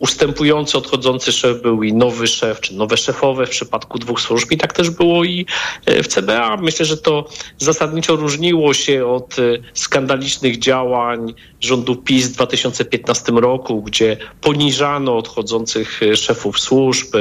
ustępujący, 0.01 0.77
odchodzący 0.77 1.31
szef 1.31 1.61
był 1.61 1.83
i 1.83 1.93
nowy 1.93 2.27
szef, 2.27 2.61
czy 2.61 2.75
nowe 2.75 2.97
szefowe 2.97 3.45
w 3.45 3.49
przypadku 3.49 3.99
dwóch 3.99 4.21
służb 4.21 4.51
i 4.51 4.57
tak 4.57 4.73
też 4.73 4.89
było 4.89 5.23
i 5.23 5.45
w 5.87 6.07
CBA. 6.07 6.57
Myślę, 6.57 6.85
że 6.85 6.97
to 6.97 7.29
zasadniczo 7.57 8.15
różniło 8.15 8.73
się 8.73 9.05
od 9.05 9.35
skandalicznych 9.73 10.59
działań 10.59 11.33
rządu 11.59 11.95
PiS 11.95 12.27
w 12.27 12.31
2015 12.31 13.31
roku, 13.31 13.81
gdzie 13.81 14.17
poniżano 14.41 15.17
odchodzących 15.17 15.99
szefów 16.15 16.59
służb. 16.59 17.15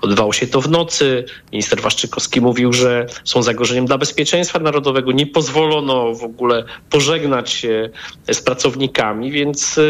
Odbywało 0.00 0.32
się 0.32 0.46
to 0.46 0.60
w 0.60 0.70
nocy. 0.70 1.24
Minister 1.52 1.80
Waszczykowski 1.80 2.40
mówił, 2.40 2.72
że 2.72 3.06
są 3.24 3.42
zagrożeniem 3.42 3.86
dla 3.86 3.98
bezpieczeństwa 3.98 4.58
narodowego. 4.58 5.12
Nie 5.12 5.26
pozwolono 5.26 6.14
w 6.14 6.24
ogóle 6.24 6.64
pożegnać 6.90 7.50
się 7.50 7.90
z 8.32 8.40
pracownikami, 8.40 9.30
więc 9.30 9.80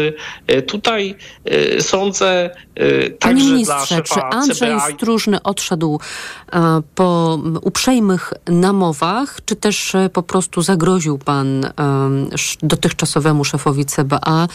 e, 0.47 0.61
tutaj 0.61 1.15
e, 1.45 1.81
sądzę 1.81 2.30
e, 2.31 3.09
także 3.09 3.19
Panie 3.19 3.43
ministrze, 3.43 4.01
czy 4.01 4.21
Andrzej 4.21 4.69
CBA... 4.69 4.91
Stróżny 4.91 5.43
odszedł 5.43 5.99
po 6.95 7.39
uprzejmych 7.61 8.33
namowach, 8.47 9.39
czy 9.45 9.55
też 9.55 9.93
po 10.13 10.23
prostu 10.23 10.61
zagroził 10.61 11.17
pan 11.17 11.65
dotychczasowemu 12.63 13.43
szefowi 13.45 13.85
CBA, 13.85 14.47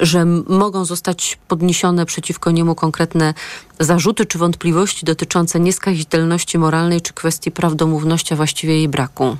że 0.00 0.24
mogą 0.48 0.84
zostać 0.84 1.38
podniesione 1.48 2.06
przeciwko 2.06 2.50
niemu 2.50 2.74
konkretne 2.74 3.34
zarzuty 3.80 4.26
czy 4.26 4.38
wątpliwości 4.38 5.06
dotyczące 5.06 5.60
nieskazitelności 5.60 6.58
moralnej 6.58 7.00
czy 7.00 7.12
kwestii 7.12 7.50
prawdomówności, 7.50 8.34
a 8.34 8.36
właściwie 8.36 8.74
jej 8.74 8.88
braku? 8.88 9.36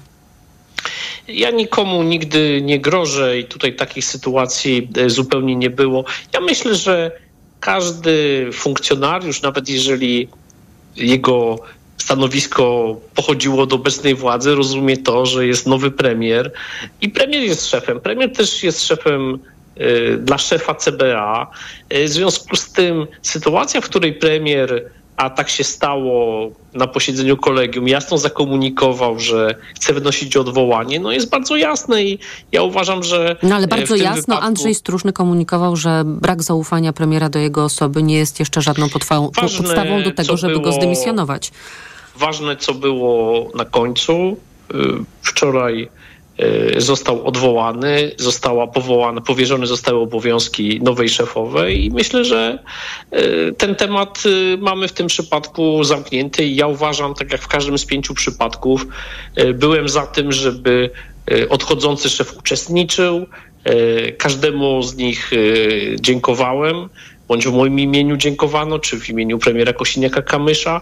Ja 1.28 1.50
nikomu 1.50 2.02
nigdy 2.02 2.62
nie 2.62 2.80
grożę 2.80 3.38
i 3.38 3.44
tutaj 3.44 3.76
takich 3.76 4.04
sytuacji 4.04 4.88
e, 4.96 5.10
zupełnie 5.10 5.56
nie 5.56 5.70
było. 5.70 6.04
Ja 6.32 6.40
myślę, 6.40 6.74
że 6.74 7.10
każdy 7.64 8.50
funkcjonariusz, 8.52 9.42
nawet 9.42 9.68
jeżeli 9.68 10.28
jego 10.97 11.59
stanowisko 11.99 12.97
pochodziło 13.14 13.62
od 13.62 13.73
obecnej 13.73 14.14
władzy, 14.14 14.54
rozumie 14.54 14.97
to, 14.97 15.26
że 15.26 15.47
jest 15.47 15.66
nowy 15.66 15.90
premier 15.90 16.52
i 17.00 17.09
premier 17.09 17.42
jest 17.42 17.66
szefem. 17.66 18.00
Premier 18.00 18.33
też 18.33 18.62
jest 18.62 18.87
szefem 18.87 19.38
y, 19.80 20.18
dla 20.21 20.38
szefa 20.38 20.75
CBA. 20.75 21.50
Y, 21.92 22.04
w 22.04 22.09
związku 22.09 22.56
z 22.56 22.73
tym 22.73 23.06
sytuacja, 23.23 23.80
w 23.80 23.85
której 23.85 24.12
premier 24.12 24.90
a 25.16 25.30
tak 25.30 25.50
się 25.50 25.64
stało 25.64 26.50
na 26.75 26.87
posiedzeniu 26.87 27.37
kolegium, 27.37 27.88
jasno 27.88 28.18
zakomunikował, 28.18 29.18
że 29.18 29.54
chce 29.75 29.94
wynosić 29.94 30.37
odwołanie, 30.37 31.00
no 31.00 31.12
jest 31.12 31.30
bardzo 31.30 31.56
jasne 31.56 32.02
i 32.04 32.18
ja 32.52 32.62
uważam, 32.62 33.02
że... 33.02 33.37
No 33.42 33.56
ale 33.56 33.66
bardzo 33.66 33.97
jasno 33.97 34.21
wypadku... 34.23 34.47
Andrzej 34.47 34.75
Stróżny 34.75 35.12
komunikował, 35.12 35.76
że 35.76 36.02
brak 36.06 36.42
zaufania 36.42 36.92
premiera 36.92 37.28
do 37.28 37.38
jego 37.38 37.64
osoby 37.64 38.02
nie 38.02 38.16
jest 38.16 38.40
jeszcze 38.40 38.62
żadną 38.62 38.88
podstawą, 38.88 39.30
podstawą 39.30 40.02
do 40.02 40.11
tego, 40.11 40.37
żeby 40.37 40.52
było, 40.52 40.64
go 40.64 40.73
zdymisjonować. 40.73 41.52
Ważne, 42.16 42.56
co 42.56 42.75
było 42.75 43.50
na 43.54 43.64
końcu. 43.64 44.37
Y, 44.75 44.76
wczoraj 45.23 45.88
został 46.76 47.26
odwołany, 47.26 48.12
została 48.16 48.66
powołana, 48.66 49.20
powierzone 49.20 49.66
zostały 49.66 50.00
obowiązki 50.00 50.80
nowej 50.82 51.08
szefowej 51.08 51.84
i 51.84 51.90
myślę, 51.90 52.24
że 52.24 52.58
y, 53.12 53.52
ten 53.58 53.74
temat 53.74 54.22
y, 54.26 54.58
mamy 54.58 54.88
w 54.88 54.92
tym 54.92 55.06
przypadku 55.06 55.84
zamknięty 55.84 56.44
i 56.44 56.56
ja 56.56 56.66
uważam, 56.66 57.14
tak 57.14 57.32
jak 57.32 57.40
w 57.40 57.48
każdym 57.48 57.78
z 57.78 57.86
pięciu 57.86 58.14
przypadków, 58.14 58.86
byłem 59.54 59.88
za 59.88 60.06
tym, 60.06 60.32
żeby 60.32 60.90
odchodzący 61.48 62.08
szef 62.08 62.38
uczestniczył. 62.38 63.26
Każdemu 64.18 64.82
z 64.82 64.96
nich 64.96 65.30
dziękowałem 66.00 66.88
bądź 67.28 67.48
w 67.48 67.52
moim 67.52 67.78
imieniu 67.78 68.16
dziękowano, 68.16 68.78
czy 68.78 69.00
w 69.00 69.08
imieniu 69.08 69.38
premiera 69.38 69.72
Kosiniaka-Kamysza. 69.72 70.80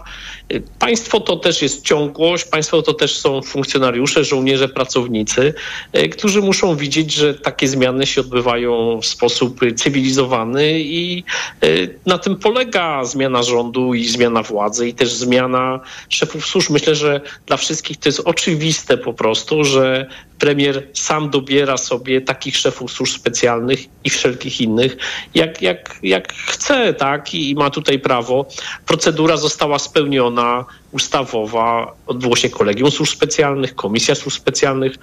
Państwo 0.79 1.19
to 1.19 1.35
też 1.35 1.61
jest 1.61 1.85
ciągłość, 1.85 2.45
państwo 2.45 2.81
to 2.81 2.93
też 2.93 3.15
są 3.17 3.41
funkcjonariusze, 3.41 4.23
żołnierze, 4.23 4.69
pracownicy, 4.69 5.53
e, 5.93 6.09
którzy 6.09 6.41
muszą 6.41 6.75
widzieć, 6.75 7.13
że 7.13 7.33
takie 7.33 7.67
zmiany 7.67 8.05
się 8.05 8.21
odbywają 8.21 8.99
w 9.01 9.05
sposób 9.05 9.59
cywilizowany 9.75 10.79
i 10.79 11.23
e, 11.61 11.67
na 12.05 12.17
tym 12.17 12.35
polega 12.35 13.05
zmiana 13.05 13.43
rządu 13.43 13.93
i 13.93 14.05
zmiana 14.05 14.43
władzy 14.43 14.87
i 14.87 14.93
też 14.93 15.13
zmiana 15.13 15.79
szefów 16.09 16.45
służb. 16.45 16.71
Myślę, 16.71 16.95
że 16.95 17.21
dla 17.45 17.57
wszystkich 17.57 17.97
to 17.97 18.09
jest 18.09 18.21
oczywiste 18.25 18.97
po 18.97 19.13
prostu, 19.13 19.63
że 19.63 20.07
premier 20.39 20.87
sam 20.93 21.29
dobiera 21.29 21.77
sobie 21.77 22.21
takich 22.21 22.57
szefów 22.57 22.91
służb 22.91 23.13
specjalnych 23.13 23.79
i 24.03 24.09
wszelkich 24.09 24.61
innych, 24.61 24.97
jak, 25.35 25.61
jak, 25.61 25.99
jak 26.03 26.32
chce, 26.47 26.93
tak? 26.93 27.33
I, 27.33 27.55
ma 27.55 27.69
tutaj 27.69 27.99
prawo. 27.99 28.45
Procedura 28.85 29.37
została 29.37 29.79
spełniona, 29.79 30.65
ustawowa, 30.91 31.95
odbyło 32.07 32.35
się 32.35 32.49
kolegium 32.49 32.91
służb 32.91 33.13
specjalnych, 33.13 33.75
komisja 33.75 34.15
służb 34.15 34.37
specjalnych, 34.37 34.95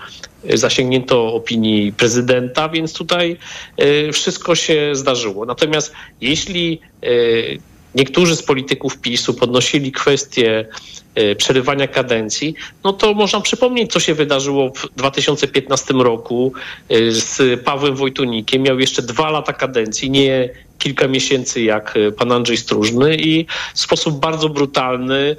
zasięgnięto 0.55 1.35
opinii 1.35 1.93
prezydenta, 1.93 2.69
więc 2.69 2.93
tutaj 2.93 3.37
y, 3.83 4.13
wszystko 4.13 4.55
się 4.55 4.91
zdarzyło. 4.93 5.47
Natomiast 5.47 5.93
jeśli 6.21 6.81
y, 7.05 7.59
niektórzy 7.95 8.37
z 8.37 8.43
polityków 8.43 8.99
PiSu 8.99 9.35
podnosili 9.35 9.93
kwestię 9.93 10.67
E, 11.15 11.35
przerywania 11.35 11.89
kadencji, 11.89 12.55
no 12.85 12.93
to 12.93 13.15
można 13.15 13.41
przypomnieć, 13.41 13.93
co 13.93 14.01
się 14.01 14.15
wydarzyło 14.15 14.73
w 14.75 14.89
2015 14.97 15.95
roku 15.95 16.53
e, 16.89 17.11
z 17.13 17.61
Pawłem 17.65 17.97
Wojtunikiem. 17.97 18.63
Miał 18.63 18.79
jeszcze 18.79 19.03
dwa 19.03 19.31
lata 19.31 19.53
kadencji, 19.53 20.11
nie 20.11 20.49
kilka 20.81 21.09
miesięcy 21.09 21.63
jak 21.63 21.95
e, 21.97 22.13
pan 22.13 22.33
Andrzej 22.33 22.57
Stróżny 22.57 23.17
i 23.17 23.47
w 23.75 23.81
sposób 23.81 24.21
bardzo 24.21 24.49
brutalny 24.49 25.37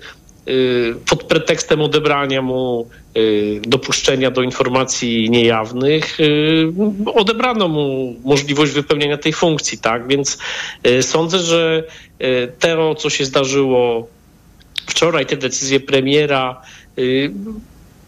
pod 1.09 1.23
pretekstem 1.23 1.81
odebrania 1.81 2.41
mu 2.41 2.89
dopuszczenia 3.61 4.31
do 4.31 4.41
informacji 4.41 5.29
niejawnych, 5.29 6.17
odebrano 7.05 7.67
mu 7.67 8.15
możliwość 8.23 8.71
wypełniania 8.71 9.17
tej 9.17 9.33
funkcji, 9.33 9.77
tak? 9.77 10.07
Więc 10.07 10.37
sądzę, 11.01 11.39
że 11.39 11.83
to, 12.59 12.95
co 12.95 13.09
się 13.09 13.25
zdarzyło 13.25 14.07
wczoraj 14.91 15.25
te 15.25 15.37
decyzje 15.37 15.79
premiera 15.79 16.61
y, 16.99 17.31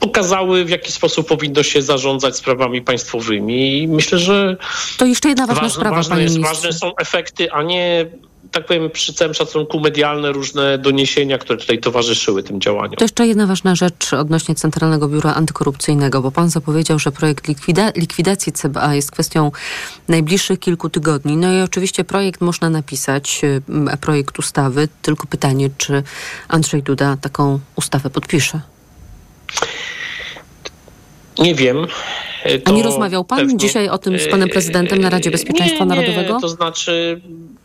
pokazały, 0.04 0.66
w 0.66 0.70
jaki 0.70 0.92
sposób 0.92 1.28
powinno 1.28 1.64
się 1.64 1.82
zarządzać 1.82 2.38
sprawami 2.38 2.82
państwowymi. 2.82 3.82
I 3.82 3.88
myślę, 3.88 4.20
że. 4.20 4.58
To 4.98 5.06
jeszcze 5.06 5.30
jedna 5.30 5.48
ważna 5.48 5.62
ważne, 5.62 5.76
sprawa, 5.76 5.96
ważne, 5.96 6.24
jest, 6.24 6.42
ważne 6.42 6.74
są 6.74 6.96
efekty, 6.96 7.52
a 7.52 7.64
nie 7.64 8.06
tak 8.52 8.66
powiem, 8.66 8.90
przy 8.90 9.14
całym 9.14 9.34
szacunku 9.34 9.80
medialne 9.80 10.32
różne 10.32 10.78
doniesienia, 10.78 11.38
które 11.38 11.60
tutaj 11.60 11.80
towarzyszyły 11.80 12.44
tym 12.44 12.62
działaniom. 12.62 12.96
To 12.96 13.04
jeszcze 13.04 13.28
jedna 13.28 13.48
ważna 13.48 13.76
rzecz 13.76 14.14
odnośnie 14.14 14.56
Centralnego 14.56 15.08
Biura 15.08 15.34
Antykorupcyjnego, 15.34 16.22
bo 16.22 16.32
pan 16.32 16.50
zapowiedział, 16.50 17.00
że 17.00 17.12
projekt 17.12 17.48
likwida 17.48 17.92
likwidacji 17.96 18.52
CBA 18.52 18.96
jest 18.96 19.12
kwestią 19.12 19.52
najbliższych 20.08 20.60
kilku 20.60 20.90
tygodni. 20.90 21.38
No 21.38 21.54
i 21.54 21.62
oczywiście 21.62 22.04
projekt 22.04 22.42
można 22.42 22.70
napisać, 22.70 23.42
projekt 24.02 24.40
ustawy, 24.40 24.88
tylko 25.02 25.28
pytanie, 25.28 25.70
czy 25.78 26.04
Andrzej 26.48 26.84
Duda 26.84 27.18
taką 27.22 27.60
ustawę 27.76 28.10
podpisze? 28.10 28.73
Nie 31.40 31.56
wiem. 31.56 31.88
To 32.64 32.72
A 32.72 32.72
nie 32.72 32.84
rozmawiał 32.84 33.26
pan 33.26 33.40
pewnie, 33.40 33.58
dzisiaj 33.58 33.90
o 33.90 33.98
tym 33.98 34.20
z 34.20 34.28
panem 34.28 34.50
prezydentem 34.50 35.02
na 35.02 35.10
Radzie 35.10 35.32
Bezpieczeństwa 35.32 35.84
nie, 35.84 35.90
Narodowego? 35.90 36.34
Nie, 36.36 36.42
to 36.42 36.50
znaczy 36.50 37.22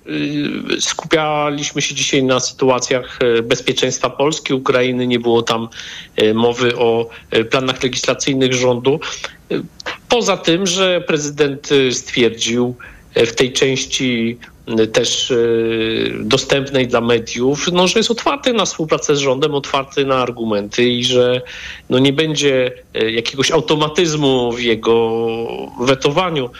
y, 0.06 0.80
skupialiśmy 0.80 1.82
się 1.82 1.94
dzisiaj 1.94 2.22
na 2.22 2.40
sytuacjach 2.40 3.18
bezpieczeństwa 3.42 4.10
Polski, 4.10 4.54
Ukrainy. 4.54 5.06
Nie 5.06 5.18
było 5.18 5.42
tam 5.42 5.68
mowy 6.34 6.76
o 6.76 7.10
planach 7.50 7.82
legislacyjnych 7.82 8.54
rządu. 8.54 9.00
Poza 10.08 10.36
tym, 10.36 10.66
że 10.66 11.00
prezydent 11.00 11.68
stwierdził 11.90 12.74
w 13.14 13.32
tej 13.32 13.52
części 13.52 14.38
też 14.92 15.32
dostępnej 16.20 16.88
dla 16.88 17.00
mediów, 17.00 17.66
no, 17.72 17.88
że 17.88 17.98
jest 17.98 18.10
otwarty 18.10 18.52
na 18.52 18.64
współpracę 18.64 19.16
z 19.16 19.18
rządem, 19.18 19.54
otwarty 19.54 20.04
na 20.04 20.16
argumenty 20.16 20.84
i 20.84 21.04
że 21.04 21.42
no, 21.90 21.98
nie 21.98 22.12
będzie 22.12 22.72
jakiegoś 23.12 23.50
automatyzmu 23.50 24.52
w 24.52 24.60
jego 24.60 25.26
wetowaniu. 25.80 26.50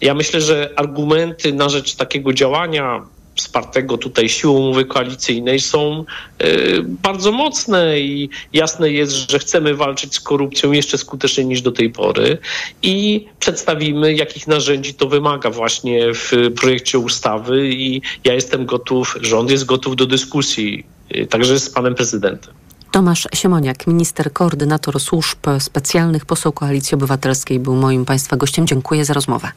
Ja 0.00 0.14
myślę, 0.14 0.40
że 0.40 0.70
argumenty 0.76 1.52
na 1.52 1.68
rzecz 1.68 1.94
takiego 1.94 2.32
działania 2.32 3.02
wspartego 3.36 3.98
tutaj 3.98 4.28
siłą 4.28 4.52
umowy 4.52 4.84
koalicyjnej 4.84 5.60
są 5.60 6.04
y, 6.42 6.82
bardzo 6.84 7.32
mocne 7.32 8.00
i 8.00 8.30
jasne 8.52 8.90
jest, 8.90 9.12
że 9.12 9.38
chcemy 9.38 9.74
walczyć 9.74 10.14
z 10.14 10.20
korupcją 10.20 10.72
jeszcze 10.72 10.98
skuteczniej 10.98 11.46
niż 11.46 11.62
do 11.62 11.72
tej 11.72 11.90
pory 11.90 12.38
i 12.82 13.26
przedstawimy, 13.40 14.14
jakich 14.14 14.46
narzędzi 14.46 14.94
to 14.94 15.08
wymaga 15.08 15.50
właśnie 15.50 16.14
w 16.14 16.32
projekcie 16.60 16.98
ustawy 16.98 17.68
i 17.68 18.02
ja 18.24 18.34
jestem 18.34 18.66
gotów, 18.66 19.16
rząd 19.20 19.50
jest 19.50 19.64
gotów 19.64 19.96
do 19.96 20.06
dyskusji, 20.06 20.86
y, 21.16 21.26
także 21.26 21.60
z 21.60 21.70
panem 21.70 21.94
prezydentem. 21.94 22.54
Tomasz 22.90 23.28
Siemoniak, 23.34 23.86
minister 23.86 24.32
koordynator 24.32 25.00
służb 25.00 25.38
specjalnych, 25.58 26.26
poseł 26.26 26.52
Koalicji 26.52 26.94
Obywatelskiej, 26.94 27.60
był 27.60 27.74
moim 27.74 28.04
Państwa 28.04 28.36
gościem. 28.36 28.66
Dziękuję 28.66 29.04
za 29.04 29.14
rozmowę. 29.14 29.48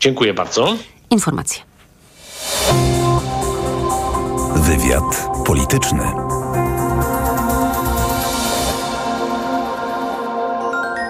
Dziękuję 0.00 0.34
bardzo. 0.34 0.76
Informacje. 1.10 1.75
Wywiad 4.54 5.28
polityczny. 5.44 6.35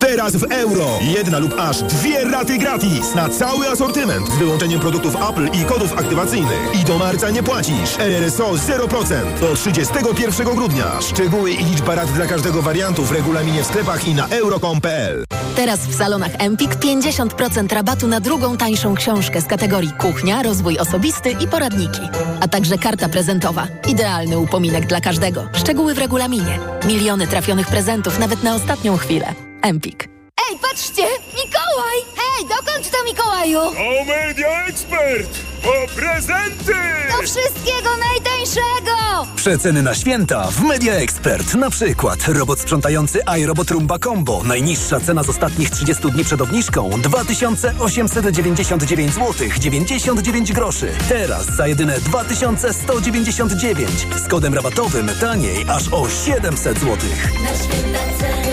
Teraz 0.00 0.36
w 0.36 0.44
euro. 0.52 0.98
Jedna 1.16 1.38
lub 1.38 1.54
aż 1.60 1.82
dwie 1.82 2.24
raty 2.24 2.58
gratis 2.58 3.14
na 3.14 3.28
cały 3.28 3.68
asortyment 3.68 4.28
z 4.28 4.36
wyłączeniem 4.36 4.80
produktów 4.80 5.14
Apple 5.30 5.48
i 5.60 5.64
kodów 5.64 5.92
aktywacyjnych. 5.92 6.80
I 6.80 6.84
do 6.84 6.98
marca 6.98 7.30
nie 7.30 7.42
płacisz. 7.42 7.98
RRSO 7.98 8.50
0% 8.50 9.40
do 9.40 9.54
31 9.54 10.46
grudnia. 10.54 11.00
Szczegóły 11.00 11.50
i 11.50 11.64
liczba 11.64 11.94
rat 11.94 12.12
dla 12.12 12.26
każdego 12.26 12.62
wariantu 12.62 13.04
w 13.04 13.12
regulaminie 13.12 13.62
w 13.62 13.66
sklepach 13.66 14.08
i 14.08 14.14
na 14.14 14.28
euro.com.pl. 14.28 15.24
Teraz 15.56 15.80
w 15.80 15.94
salonach 15.94 16.32
Empik 16.38 16.74
50% 16.74 17.74
rabatu 17.74 18.06
na 18.06 18.20
drugą 18.20 18.56
tańszą 18.56 18.94
książkę 18.94 19.40
z 19.40 19.46
kategorii 19.46 19.92
kuchnia, 19.92 20.42
rozwój 20.42 20.78
osobisty 20.78 21.30
i 21.30 21.48
poradniki. 21.48 22.02
A 22.40 22.48
także 22.48 22.78
karta 22.78 23.08
prezentowa. 23.08 23.66
Idealny 23.88 24.38
upominek 24.38 24.86
dla 24.86 25.00
każdego. 25.00 25.48
Szczegóły 25.52 25.94
w 25.94 25.98
regulaminie. 25.98 26.58
Miliony 26.86 27.26
trafionych 27.26 27.66
prezentów 27.66 28.18
nawet 28.18 28.42
na 28.42 28.54
ostatnią 28.54 28.96
chwilę. 28.96 29.47
Empik. 29.62 30.08
Ej, 30.50 30.58
patrzcie! 30.58 31.02
Mikołaj! 31.34 31.96
Hej, 32.16 32.44
dokąd 32.48 32.90
to 32.90 33.04
Mikołaju? 33.04 33.58
O 33.58 34.04
Media 34.04 34.64
Expert! 34.66 35.30
Po 35.62 35.72
prezenty! 36.00 36.72
Do 37.10 37.16
wszystkiego 37.22 37.90
najtańszego! 37.96 39.26
Przeceny 39.36 39.82
na 39.82 39.94
święta 39.94 40.48
w 40.50 40.60
Media 40.60 40.92
Expert. 40.94 41.54
Na 41.54 41.70
przykład 41.70 42.28
robot 42.28 42.60
sprzątający 42.60 43.20
iRobot 43.38 43.70
Rumba 43.70 43.98
Combo. 43.98 44.42
Najniższa 44.44 45.00
cena 45.00 45.22
z 45.22 45.28
ostatnich 45.28 45.70
30 45.70 46.10
dni 46.12 46.24
przed 46.24 46.40
obniżką 46.40 46.90
2899 47.02 49.14
zł 49.14 49.34
99 49.58 50.52
groszy. 50.52 50.92
Teraz 51.08 51.46
za 51.46 51.66
jedyne 51.66 52.00
2199. 52.00 53.90
Z 54.24 54.28
kodem 54.28 54.54
rabatowym 54.54 55.10
taniej 55.20 55.64
aż 55.68 55.88
o 55.92 56.08
700 56.08 56.78
zł. 56.78 56.96
Na 57.42 57.48
święta 57.48 57.98
ceny 58.20 58.47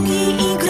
Nogi 0.00 0.64
i. 0.64 0.69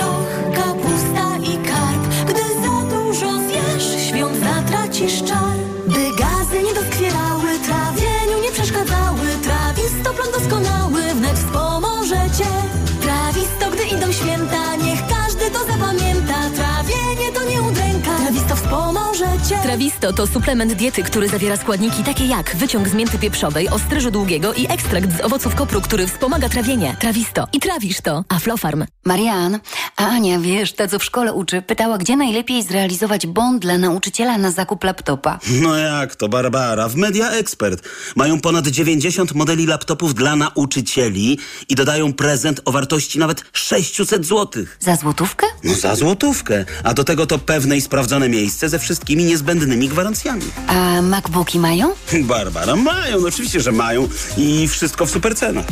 Trawisto 19.70 20.12
to 20.12 20.26
suplement 20.26 20.72
diety, 20.72 21.02
który 21.02 21.28
zawiera 21.28 21.56
składniki 21.56 22.04
takie 22.04 22.26
jak 22.26 22.56
wyciąg 22.56 22.88
z 22.88 22.94
mięty 22.94 23.18
pieprzowej, 23.18 23.68
ostryżu 23.68 24.10
długiego 24.10 24.54
i 24.54 24.66
ekstrakt 24.72 25.18
z 25.18 25.20
owoców 25.20 25.54
kopru, 25.54 25.80
który 25.80 26.06
wspomaga 26.06 26.48
trawienie. 26.48 26.96
Trawisto. 27.00 27.48
I 27.52 27.60
trawisz 27.60 28.00
to. 28.00 28.24
Aflofarm. 28.28 28.84
Marian, 29.04 29.60
a 29.96 30.06
Ania, 30.06 30.38
wiesz, 30.38 30.72
ta 30.72 30.88
co 30.88 30.98
w 30.98 31.04
szkole 31.04 31.32
uczy, 31.32 31.62
pytała, 31.62 31.98
gdzie 31.98 32.16
najlepiej 32.16 32.62
zrealizować 32.62 33.26
bond 33.26 33.62
dla 33.62 33.78
nauczyciela 33.78 34.38
na 34.38 34.50
zakup 34.50 34.84
laptopa. 34.84 35.38
No 35.60 35.76
jak 35.76 36.16
to, 36.16 36.28
Barbara? 36.28 36.88
W 36.88 36.96
Media 36.96 37.30
Expert 37.30 37.88
mają 38.16 38.40
ponad 38.40 38.66
90 38.66 39.34
modeli 39.34 39.66
laptopów 39.66 40.14
dla 40.14 40.36
nauczycieli 40.36 41.38
i 41.68 41.74
dodają 41.74 42.12
prezent 42.12 42.60
o 42.64 42.72
wartości 42.72 43.18
nawet 43.18 43.44
600 43.52 44.26
zł. 44.26 44.64
Za 44.80 44.96
złotówkę? 44.96 45.46
No 45.64 45.74
za 45.74 45.96
złotówkę. 45.96 46.64
A 46.84 46.94
do 46.94 47.04
tego 47.04 47.26
to 47.26 47.38
pewne 47.38 47.76
i 47.76 47.80
sprawdzone 47.80 48.28
miejsce 48.28 48.68
ze 48.68 48.78
wszystkimi 48.78 49.24
niezbędnymi 49.24 49.59
gwarancjami. 49.66 50.42
A 50.66 51.02
MacBooki 51.02 51.58
mają? 51.58 51.92
Barbara, 52.23 52.76
mają, 52.76 53.20
no 53.20 53.28
oczywiście, 53.28 53.60
że 53.60 53.73
mają 53.73 54.08
i 54.36 54.68
wszystko 54.68 55.06
w 55.06 55.10
supercenach. 55.10 55.66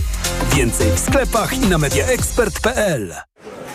Więcej 0.56 0.92
w 0.92 0.98
sklepach 0.98 1.52
i 1.52 1.60
na 1.60 1.78
mediaexpert.pl 1.78 3.14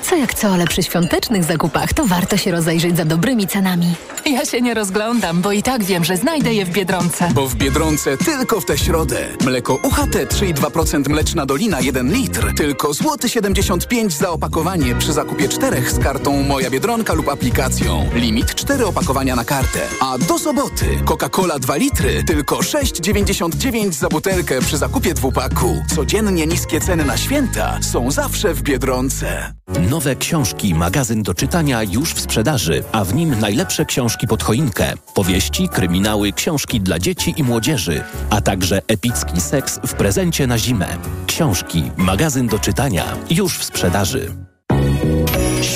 Co 0.03 0.15
jak 0.15 0.33
co, 0.33 0.47
ale 0.47 0.67
przy 0.67 0.83
świątecznych 0.83 1.43
zakupach 1.43 1.93
to 1.93 2.05
warto 2.05 2.37
się 2.37 2.51
rozejrzeć 2.51 2.97
za 2.97 3.05
dobrymi 3.05 3.47
cenami. 3.47 3.95
Ja 4.25 4.45
się 4.45 4.61
nie 4.61 4.73
rozglądam, 4.73 5.41
bo 5.41 5.51
i 5.51 5.63
tak 5.63 5.83
wiem, 5.83 6.03
że 6.03 6.17
znajdę 6.17 6.53
je 6.53 6.65
w 6.65 6.69
Biedronce. 6.69 7.29
Bo 7.33 7.47
w 7.47 7.55
Biedronce 7.55 8.17
tylko 8.17 8.61
w 8.61 8.65
tę 8.65 8.77
środę. 8.77 9.27
Mleko 9.45 9.75
UHT 9.75 10.15
3,2% 10.15 11.09
mleczna 11.09 11.45
dolina 11.45 11.81
1 11.81 12.13
litr. 12.13 12.53
Tylko 12.55 12.93
złoty 12.93 13.29
75 13.29 14.13
za 14.13 14.29
opakowanie 14.29 14.95
przy 14.95 15.13
zakupie 15.13 15.49
czterech 15.49 15.91
z 15.91 15.99
kartą 15.99 16.43
Moja 16.43 16.69
Biedronka 16.69 17.13
lub 17.13 17.29
aplikacją. 17.29 18.09
Limit 18.13 18.55
4 18.55 18.85
opakowania 18.85 19.35
na 19.35 19.45
kartę. 19.45 19.79
A 19.99 20.17
do 20.17 20.39
soboty 20.39 20.85
Coca-Cola 21.05 21.59
2 21.59 21.75
litry. 21.75 22.23
Tylko 22.23 22.57
6,99 22.57 23.91
za 23.91 24.09
butelkę 24.09 24.61
przy 24.61 24.77
zakupie 24.77 25.13
dwupaku. 25.13 25.83
Codziennie 25.95 26.47
niskie 26.47 26.81
ceny 26.81 27.05
na 27.05 27.17
święta 27.17 27.79
są 27.81 28.11
zawsze 28.11 28.53
w 28.53 28.61
Biedronce. 28.61 29.53
Nowe 29.79 30.15
książki, 30.15 30.73
magazyn 30.73 31.23
do 31.23 31.33
czytania 31.33 31.83
już 31.83 32.13
w 32.13 32.19
sprzedaży, 32.19 32.83
a 32.91 33.03
w 33.03 33.15
nim 33.15 33.39
najlepsze 33.39 33.85
książki 33.85 34.27
pod 34.27 34.43
choinkę. 34.43 34.93
Powieści, 35.13 35.69
kryminały, 35.69 36.31
książki 36.31 36.81
dla 36.81 36.99
dzieci 36.99 37.33
i 37.37 37.43
młodzieży, 37.43 38.03
a 38.29 38.41
także 38.41 38.81
epicki 38.87 39.41
seks 39.41 39.79
w 39.87 39.93
prezencie 39.93 40.47
na 40.47 40.57
zimę. 40.57 40.87
Książki, 41.27 41.91
magazyn 41.97 42.47
do 42.47 42.59
czytania 42.59 43.05
już 43.29 43.57
w 43.57 43.63
sprzedaży. 43.63 44.52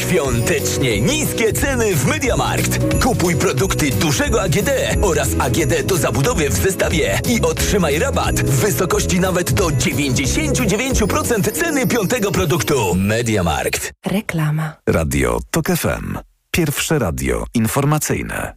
Świątecznie 0.09 1.01
niskie 1.01 1.53
ceny 1.53 1.95
w 1.95 2.05
Mediamarkt. 2.05 3.03
Kupuj 3.03 3.35
produkty 3.35 3.89
dużego 3.89 4.41
AGD 4.41 4.69
oraz 5.01 5.29
AGD 5.39 5.83
do 5.85 5.97
zabudowy 5.97 6.49
w 6.49 6.53
zestawie 6.53 7.19
i 7.29 7.41
otrzymaj 7.41 7.99
rabat 7.99 8.35
w 8.35 8.59
wysokości 8.59 9.19
nawet 9.19 9.51
do 9.51 9.67
99% 9.67 11.51
ceny 11.51 11.87
piątego 11.87 12.31
produktu. 12.31 12.95
Mediamarkt. 12.95 13.91
Reklama. 14.05 14.73
Radio 14.89 15.39
TOK 15.51 15.67
FM. 15.67 16.17
Pierwsze 16.51 16.99
radio 16.99 17.45
informacyjne. 17.53 18.53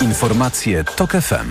Informacje 0.00 0.84
TOK 0.84 1.10
FM. 1.12 1.50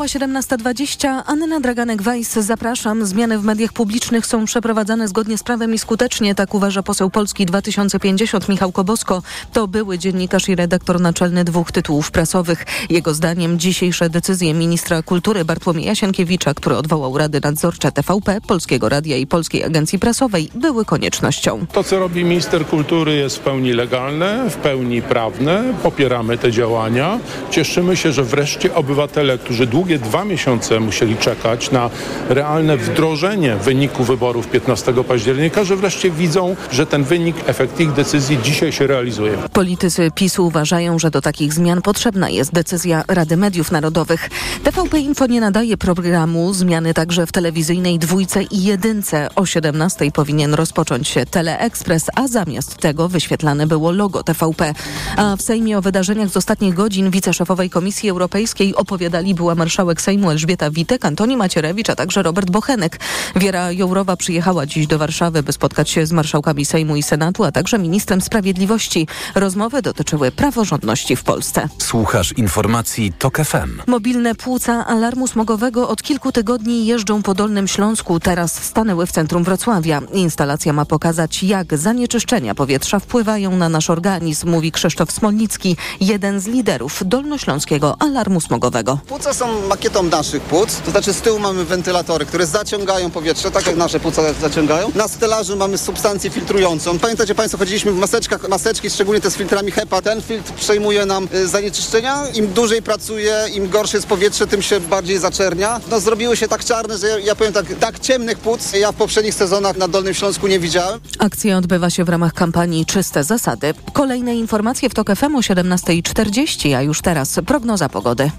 Minęła 0.00 0.40
17.20. 0.42 1.22
Anna 1.26 1.60
Draganek-Weiss, 1.60 2.42
zapraszam. 2.42 3.06
Zmiany 3.06 3.38
w 3.38 3.44
mediach 3.44 3.72
publicznych 3.72 4.26
są 4.26 4.44
przeprowadzane 4.44 5.08
zgodnie 5.08 5.38
z 5.38 5.42
prawem 5.42 5.74
i 5.74 5.78
skutecznie, 5.78 6.34
tak 6.34 6.54
uważa 6.54 6.82
poseł 6.82 7.10
Polski 7.10 7.46
2050 7.46 8.48
Michał 8.48 8.72
Kobosko. 8.72 9.22
To 9.52 9.68
były 9.68 9.98
dziennikarz 9.98 10.48
i 10.48 10.54
redaktor 10.54 11.00
naczelny 11.00 11.44
dwóch 11.44 11.72
tytułów 11.72 12.10
prasowych. 12.10 12.66
Jego 12.90 13.14
zdaniem 13.14 13.58
dzisiejsze 13.58 14.10
decyzje 14.10 14.54
ministra 14.54 15.02
kultury 15.02 15.44
Bartłomieja 15.44 15.94
Sienkiewicza, 15.94 16.54
który 16.54 16.76
odwołał 16.76 17.18
Rady 17.18 17.40
Nadzorcze 17.42 17.92
TVP, 17.92 18.40
Polskiego 18.40 18.88
Radia 18.88 19.16
i 19.16 19.26
Polskiej 19.26 19.64
Agencji 19.64 19.98
Prasowej, 19.98 20.50
były 20.54 20.84
koniecznością. 20.84 21.66
To, 21.72 21.84
co 21.84 21.98
robi 21.98 22.24
minister 22.24 22.66
kultury 22.66 23.16
jest 23.16 23.36
w 23.36 23.40
pełni 23.40 23.72
legalne, 23.72 24.50
w 24.50 24.56
pełni 24.56 25.02
prawne. 25.02 25.74
Popieramy 25.82 26.38
te 26.38 26.52
działania. 26.52 27.18
Cieszymy 27.50 27.96
się, 27.96 28.12
że 28.12 28.24
wreszcie 28.24 28.74
obywatele, 28.74 29.38
którzy 29.38 29.66
dwa 29.98 30.24
miesiące 30.24 30.80
musieli 30.80 31.16
czekać 31.16 31.70
na 31.70 31.90
realne 32.28 32.76
wdrożenie 32.76 33.56
wyniku 33.56 34.04
wyborów 34.04 34.46
15 34.46 34.94
października, 35.08 35.64
że 35.64 35.76
wreszcie 35.76 36.10
widzą, 36.10 36.56
że 36.72 36.86
ten 36.86 37.04
wynik, 37.04 37.36
efekt 37.46 37.80
ich 37.80 37.92
decyzji 37.92 38.38
dzisiaj 38.42 38.72
się 38.72 38.86
realizuje. 38.86 39.38
Politycy 39.52 40.10
PiSu 40.14 40.46
uważają, 40.46 40.98
że 40.98 41.10
do 41.10 41.20
takich 41.20 41.54
zmian 41.54 41.82
potrzebna 41.82 42.30
jest 42.30 42.52
decyzja 42.52 43.04
Rady 43.08 43.36
Mediów 43.36 43.72
Narodowych. 43.72 44.30
TVP 44.64 44.98
Info 44.98 45.26
nie 45.26 45.40
nadaje 45.40 45.76
programu, 45.76 46.54
zmiany 46.54 46.94
także 46.94 47.26
w 47.26 47.32
telewizyjnej 47.32 47.98
dwójce 47.98 48.42
i 48.42 48.62
jedynce. 48.62 49.28
O 49.34 49.46
17 49.46 50.12
powinien 50.12 50.54
rozpocząć 50.54 51.08
się 51.08 51.26
Teleekspres, 51.26 52.06
a 52.14 52.28
zamiast 52.28 52.76
tego 52.76 53.08
wyświetlane 53.08 53.66
było 53.66 53.90
logo 53.90 54.22
TVP. 54.22 54.74
A 55.16 55.36
w 55.36 55.42
Sejmie 55.42 55.78
o 55.78 55.82
wydarzeniach 55.82 56.28
z 56.28 56.36
ostatnich 56.36 56.74
godzin 56.74 57.10
wiceszefowej 57.10 57.70
Komisji 57.70 58.10
Europejskiej 58.10 58.74
opowiadali 58.74 59.34
była 59.34 59.54
marszałek 59.54 59.79
marszałek 59.80 60.02
Sejmu 60.02 60.30
Elżbieta 60.30 60.70
Witek, 60.70 61.04
Antoni 61.04 61.36
Macierewicz, 61.36 61.90
a 61.90 61.96
także 61.96 62.22
Robert 62.22 62.50
Bochenek. 62.50 63.00
Wiera 63.36 63.72
Jourowa 63.72 64.16
przyjechała 64.16 64.66
dziś 64.66 64.86
do 64.86 64.98
Warszawy, 64.98 65.42
by 65.42 65.52
spotkać 65.52 65.90
się 65.90 66.06
z 66.06 66.12
marszałkami 66.12 66.64
Sejmu 66.64 66.96
i 66.96 67.02
Senatu, 67.02 67.44
a 67.44 67.52
także 67.52 67.78
ministrem 67.78 68.20
sprawiedliwości. 68.20 69.06
Rozmowy 69.34 69.82
dotyczyły 69.82 70.30
praworządności 70.30 71.16
w 71.16 71.22
Polsce. 71.22 71.68
Słuchasz 71.78 72.32
informacji 72.32 73.12
TOK 73.18 73.38
FM. 73.38 73.82
Mobilne 73.86 74.34
płuca 74.34 74.86
alarmu 74.86 75.26
smogowego 75.26 75.88
od 75.88 76.02
kilku 76.02 76.32
tygodni 76.32 76.86
jeżdżą 76.86 77.22
po 77.22 77.34
Dolnym 77.34 77.68
Śląsku. 77.68 78.20
Teraz 78.20 78.64
stanęły 78.64 79.06
w 79.06 79.12
centrum 79.12 79.44
Wrocławia. 79.44 80.02
Instalacja 80.12 80.72
ma 80.72 80.84
pokazać, 80.84 81.42
jak 81.42 81.78
zanieczyszczenia 81.78 82.54
powietrza 82.54 82.98
wpływają 82.98 83.56
na 83.56 83.68
nasz 83.68 83.90
organizm, 83.90 84.50
mówi 84.50 84.72
Krzysztof 84.72 85.12
Smolnicki, 85.12 85.76
jeden 86.00 86.40
z 86.40 86.46
liderów 86.46 87.02
dolnośląskiego 87.06 87.96
alarmu 87.98 88.40
smogowego. 88.40 88.98
Płuca 89.06 89.34
są 89.34 89.68
makietą 89.70 90.02
naszych 90.02 90.42
płuc, 90.42 90.80
to 90.84 90.90
znaczy 90.90 91.12
z 91.12 91.20
tyłu 91.20 91.38
mamy 91.38 91.64
wentylatory, 91.64 92.26
które 92.26 92.46
zaciągają 92.46 93.10
powietrze, 93.10 93.50
tak 93.50 93.66
jak 93.66 93.76
nasze 93.76 94.00
płuca 94.00 94.22
zaciągają. 94.32 94.90
Na 94.94 95.08
stelażu 95.08 95.56
mamy 95.56 95.78
substancję 95.78 96.30
filtrującą. 96.30 96.98
Pamiętacie 96.98 97.34
Państwo, 97.34 97.58
chodziliśmy 97.58 97.92
w 97.92 97.96
maseczkach, 97.96 98.48
maseczki, 98.48 98.90
szczególnie 98.90 99.20
te 99.20 99.30
z 99.30 99.36
filtrami 99.36 99.70
HEPA. 99.70 100.02
Ten 100.02 100.22
filtr 100.22 100.52
przejmuje 100.52 101.06
nam 101.06 101.28
y, 101.34 101.48
zanieczyszczenia. 101.48 102.22
Im 102.34 102.52
dłużej 102.52 102.82
pracuje, 102.82 103.44
im 103.54 103.68
gorsze 103.68 103.96
jest 103.96 104.06
powietrze, 104.06 104.46
tym 104.46 104.62
się 104.62 104.80
bardziej 104.80 105.18
zaczernia. 105.18 105.80
No 105.90 106.00
zrobiły 106.00 106.36
się 106.36 106.48
tak 106.48 106.64
czarne, 106.64 106.98
że 106.98 107.08
ja, 107.08 107.18
ja 107.18 107.34
powiem 107.34 107.52
tak, 107.52 107.66
tak 107.80 107.98
ciemnych 107.98 108.38
płuc 108.38 108.72
ja 108.72 108.92
w 108.92 108.94
poprzednich 108.94 109.34
sezonach 109.34 109.76
na 109.76 109.88
Dolnym 109.88 110.14
Śląsku 110.14 110.46
nie 110.46 110.58
widziałem. 110.58 111.00
Akcja 111.18 111.56
odbywa 111.56 111.90
się 111.90 112.04
w 112.04 112.08
ramach 112.08 112.32
kampanii 112.32 112.86
Czyste 112.86 113.24
Zasady. 113.24 113.74
Kolejne 113.92 114.36
informacje 114.36 114.90
w 114.90 114.94
TOK 114.94 115.10
FM 115.16 115.36
o 115.36 115.40
17.40, 115.40 116.74
a 116.76 116.82
już 116.82 117.00
teraz 117.00 117.40
prognoza 117.46 117.88
pogody. 117.88 118.30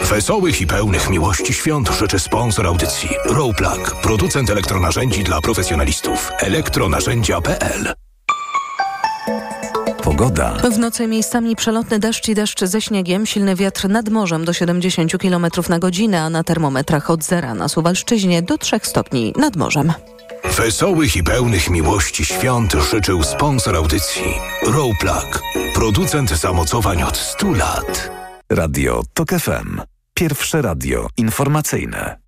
Wesołych 0.00 0.60
i 0.60 0.66
pełnych 0.66 1.10
miłości 1.10 1.52
świąt 1.52 1.90
życzy 1.98 2.18
sponsor 2.18 2.66
audycji 2.66 3.08
Rowplug, 3.24 3.96
producent 4.02 4.50
elektronarzędzi 4.50 5.24
dla 5.24 5.40
profesjonalistów. 5.40 6.30
elektronarzędzia.pl 6.38 7.94
Pogoda. 10.02 10.52
W 10.52 10.78
nocy 10.78 11.06
miejscami 11.06 11.56
przelotny 11.56 11.98
deszcz 11.98 12.28
i 12.28 12.34
deszcz 12.34 12.64
ze 12.64 12.80
śniegiem, 12.80 13.26
silny 13.26 13.56
wiatr 13.56 13.88
nad 13.88 14.08
morzem 14.08 14.44
do 14.44 14.52
70 14.52 15.12
km 15.18 15.46
na 15.68 15.78
godzinę, 15.78 16.22
a 16.22 16.30
na 16.30 16.44
termometrach 16.44 17.10
od 17.10 17.24
zera 17.24 17.54
na 17.54 17.68
Suwalszczyźnie 17.68 18.42
do 18.42 18.58
3 18.58 18.80
stopni 18.82 19.32
nad 19.36 19.56
morzem. 19.56 19.92
Wesołych 20.44 21.16
i 21.16 21.22
pełnych 21.22 21.70
miłości 21.70 22.24
świąt 22.24 22.72
życzył 22.90 23.22
sponsor 23.22 23.76
audycji 23.76 24.34
Rowplug, 24.66 25.42
producent 25.74 26.30
zamocowań 26.30 27.02
od 27.02 27.16
100 27.16 27.52
lat. 27.52 28.10
Radio 28.50 29.02
TOK 29.14 29.30
FM. 29.30 29.80
Pierwsze 30.14 30.62
radio 30.62 31.06
informacyjne. 31.16 32.18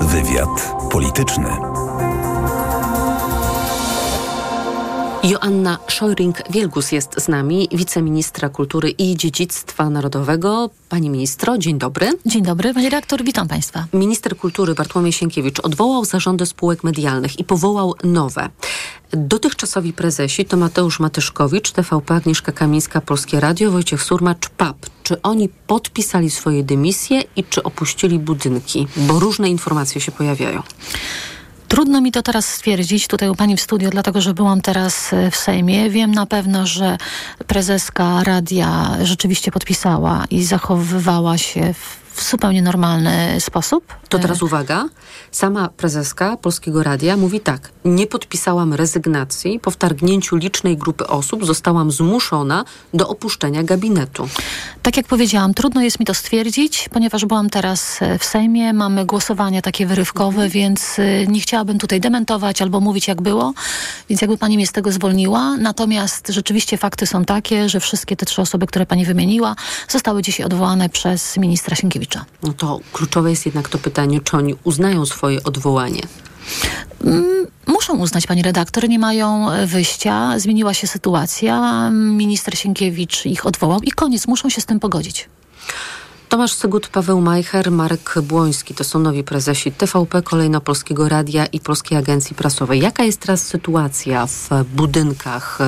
Wywiad 0.00 0.74
polityczny. 0.90 1.69
Joanna 5.24 5.78
Szojring-Wielgus 5.86 6.92
jest 6.92 7.20
z 7.20 7.28
nami, 7.28 7.68
wiceministra 7.72 8.48
kultury 8.48 8.90
i 8.90 9.16
dziedzictwa 9.16 9.90
narodowego. 9.90 10.70
Pani 10.88 11.10
ministro, 11.10 11.58
dzień 11.58 11.78
dobry. 11.78 12.12
Dzień 12.26 12.42
dobry, 12.42 12.74
pani 12.74 12.86
redaktor, 12.86 13.24
witam 13.24 13.48
państwa. 13.48 13.86
Minister 13.92 14.36
kultury 14.36 14.74
Bartłomiej 14.74 15.12
Sienkiewicz 15.12 15.60
odwołał 15.60 16.04
zarządy 16.04 16.46
spółek 16.46 16.84
medialnych 16.84 17.38
i 17.38 17.44
powołał 17.44 17.94
nowe. 18.04 18.48
Dotychczasowi 19.10 19.92
prezesi 19.92 20.44
to 20.44 20.56
Mateusz 20.56 21.00
Matyszkowicz, 21.00 21.70
TVP, 21.70 22.14
Agnieszka 22.14 22.52
Kamińska, 22.52 23.00
Polskie 23.00 23.40
Radio, 23.40 23.70
Wojciech 23.70 24.02
Surmacz, 24.02 24.48
PAP. 24.48 24.76
Czy 25.02 25.22
oni 25.22 25.48
podpisali 25.48 26.30
swoje 26.30 26.64
dymisje 26.64 27.22
i 27.36 27.44
czy 27.44 27.62
opuścili 27.62 28.18
budynki? 28.18 28.86
Bo 28.96 29.18
różne 29.20 29.50
informacje 29.50 30.00
się 30.00 30.12
pojawiają. 30.12 30.62
Trudno 31.70 32.00
mi 32.00 32.12
to 32.12 32.22
teraz 32.22 32.48
stwierdzić 32.48 33.08
tutaj 33.08 33.28
u 33.28 33.34
pani 33.34 33.56
w 33.56 33.60
studio, 33.60 33.90
dlatego 33.90 34.20
że 34.20 34.34
byłam 34.34 34.60
teraz 34.60 35.10
w 35.30 35.36
Sejmie. 35.36 35.90
Wiem 35.90 36.12
na 36.12 36.26
pewno, 36.26 36.66
że 36.66 36.98
prezeska 37.46 38.24
radia 38.24 38.96
rzeczywiście 39.02 39.52
podpisała 39.52 40.24
i 40.30 40.44
zachowywała 40.44 41.38
się 41.38 41.74
w 41.74 41.99
w 42.14 42.30
zupełnie 42.30 42.62
normalny 42.62 43.40
sposób. 43.40 43.94
To 44.08 44.18
teraz 44.18 44.42
uwaga. 44.42 44.88
Sama 45.30 45.68
prezeska 45.68 46.36
Polskiego 46.36 46.82
Radia 46.82 47.16
mówi 47.16 47.40
tak. 47.40 47.72
Nie 47.84 48.06
podpisałam 48.06 48.74
rezygnacji. 48.74 49.60
Po 49.60 49.70
wtargnięciu 49.70 50.36
licznej 50.36 50.76
grupy 50.76 51.06
osób 51.06 51.46
zostałam 51.46 51.90
zmuszona 51.90 52.64
do 52.94 53.08
opuszczenia 53.08 53.62
gabinetu. 53.62 54.28
Tak 54.82 54.96
jak 54.96 55.06
powiedziałam, 55.06 55.54
trudno 55.54 55.82
jest 55.82 56.00
mi 56.00 56.06
to 56.06 56.14
stwierdzić, 56.14 56.88
ponieważ 56.92 57.24
byłam 57.24 57.50
teraz 57.50 58.00
w 58.18 58.24
Sejmie. 58.24 58.72
Mamy 58.72 59.06
głosowania 59.06 59.62
takie 59.62 59.86
wyrywkowe, 59.86 60.42
mhm. 60.42 60.50
więc 60.50 60.96
nie 61.28 61.40
chciałabym 61.40 61.78
tutaj 61.78 62.00
dementować 62.00 62.62
albo 62.62 62.80
mówić 62.80 63.08
jak 63.08 63.22
było. 63.22 63.52
Więc 64.08 64.20
jakby 64.20 64.38
pani 64.38 64.56
mnie 64.56 64.66
z 64.66 64.72
tego 64.72 64.92
zwolniła. 64.92 65.56
Natomiast 65.56 66.28
rzeczywiście 66.28 66.76
fakty 66.76 67.06
są 67.06 67.24
takie, 67.24 67.68
że 67.68 67.80
wszystkie 67.80 68.16
te 68.16 68.26
trzy 68.26 68.42
osoby, 68.42 68.66
które 68.66 68.86
pani 68.86 69.04
wymieniła, 69.04 69.56
zostały 69.88 70.22
dzisiaj 70.22 70.46
odwołane 70.46 70.88
przez 70.88 71.36
ministra 71.36 71.76
Sienkiewicza. 71.76 71.99
No 72.42 72.52
to 72.52 72.80
kluczowe 72.92 73.30
jest 73.30 73.46
jednak 73.46 73.68
to 73.68 73.78
pytanie, 73.78 74.20
czy 74.20 74.36
oni 74.36 74.54
uznają 74.64 75.06
swoje 75.06 75.42
odwołanie. 75.42 76.02
Mm, 77.04 77.46
muszą 77.66 77.96
uznać, 77.96 78.26
pani 78.26 78.42
redaktor, 78.42 78.88
nie 78.88 78.98
mają 78.98 79.46
wyjścia. 79.66 80.38
Zmieniła 80.38 80.74
się 80.74 80.86
sytuacja. 80.86 81.90
Minister 81.90 82.58
Sienkiewicz 82.58 83.26
ich 83.26 83.46
odwołał 83.46 83.80
i 83.80 83.90
koniec. 83.90 84.26
Muszą 84.26 84.48
się 84.48 84.60
z 84.60 84.66
tym 84.66 84.80
pogodzić. 84.80 85.28
Tomasz 86.30 86.52
Sygut, 86.52 86.88
Paweł 86.88 87.20
Majcher, 87.20 87.70
Marek 87.70 88.14
Błoński 88.22 88.74
to 88.74 88.84
są 88.84 88.98
nowi 88.98 89.24
prezesi 89.24 89.72
TVP, 89.72 90.22
kolejno 90.22 90.60
Polskiego 90.60 91.08
Radia 91.08 91.46
i 91.46 91.60
Polskiej 91.60 91.98
Agencji 91.98 92.36
Prasowej. 92.36 92.80
Jaka 92.80 93.04
jest 93.04 93.20
teraz 93.20 93.46
sytuacja 93.46 94.26
w 94.26 94.48
budynkach 94.74 95.58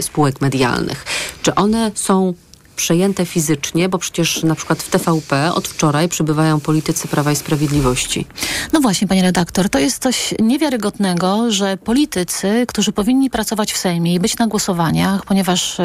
spółek 0.00 0.40
medialnych? 0.40 1.04
Czy 1.42 1.54
one 1.54 1.90
są 1.94 2.34
przejęte 2.80 3.26
fizycznie, 3.26 3.88
bo 3.88 3.98
przecież 3.98 4.42
na 4.42 4.54
przykład 4.54 4.82
w 4.82 4.88
TVP 4.88 5.52
od 5.52 5.68
wczoraj 5.68 6.08
przybywają 6.08 6.60
politycy 6.60 7.08
Prawa 7.08 7.32
i 7.32 7.36
Sprawiedliwości. 7.36 8.26
No 8.72 8.80
właśnie, 8.80 9.08
panie 9.08 9.22
redaktor, 9.22 9.68
to 9.68 9.78
jest 9.78 10.02
coś 10.02 10.34
niewiarygodnego, 10.38 11.50
że 11.50 11.76
politycy, 11.76 12.64
którzy 12.68 12.92
powinni 12.92 13.30
pracować 13.30 13.72
w 13.72 13.76
Sejmie 13.76 14.14
i 14.14 14.20
być 14.20 14.38
na 14.38 14.46
głosowaniach, 14.46 15.24
ponieważ 15.24 15.80
y, 15.80 15.84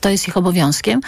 to 0.00 0.08
jest 0.08 0.28
ich 0.28 0.36
obowiązkiem, 0.36 1.00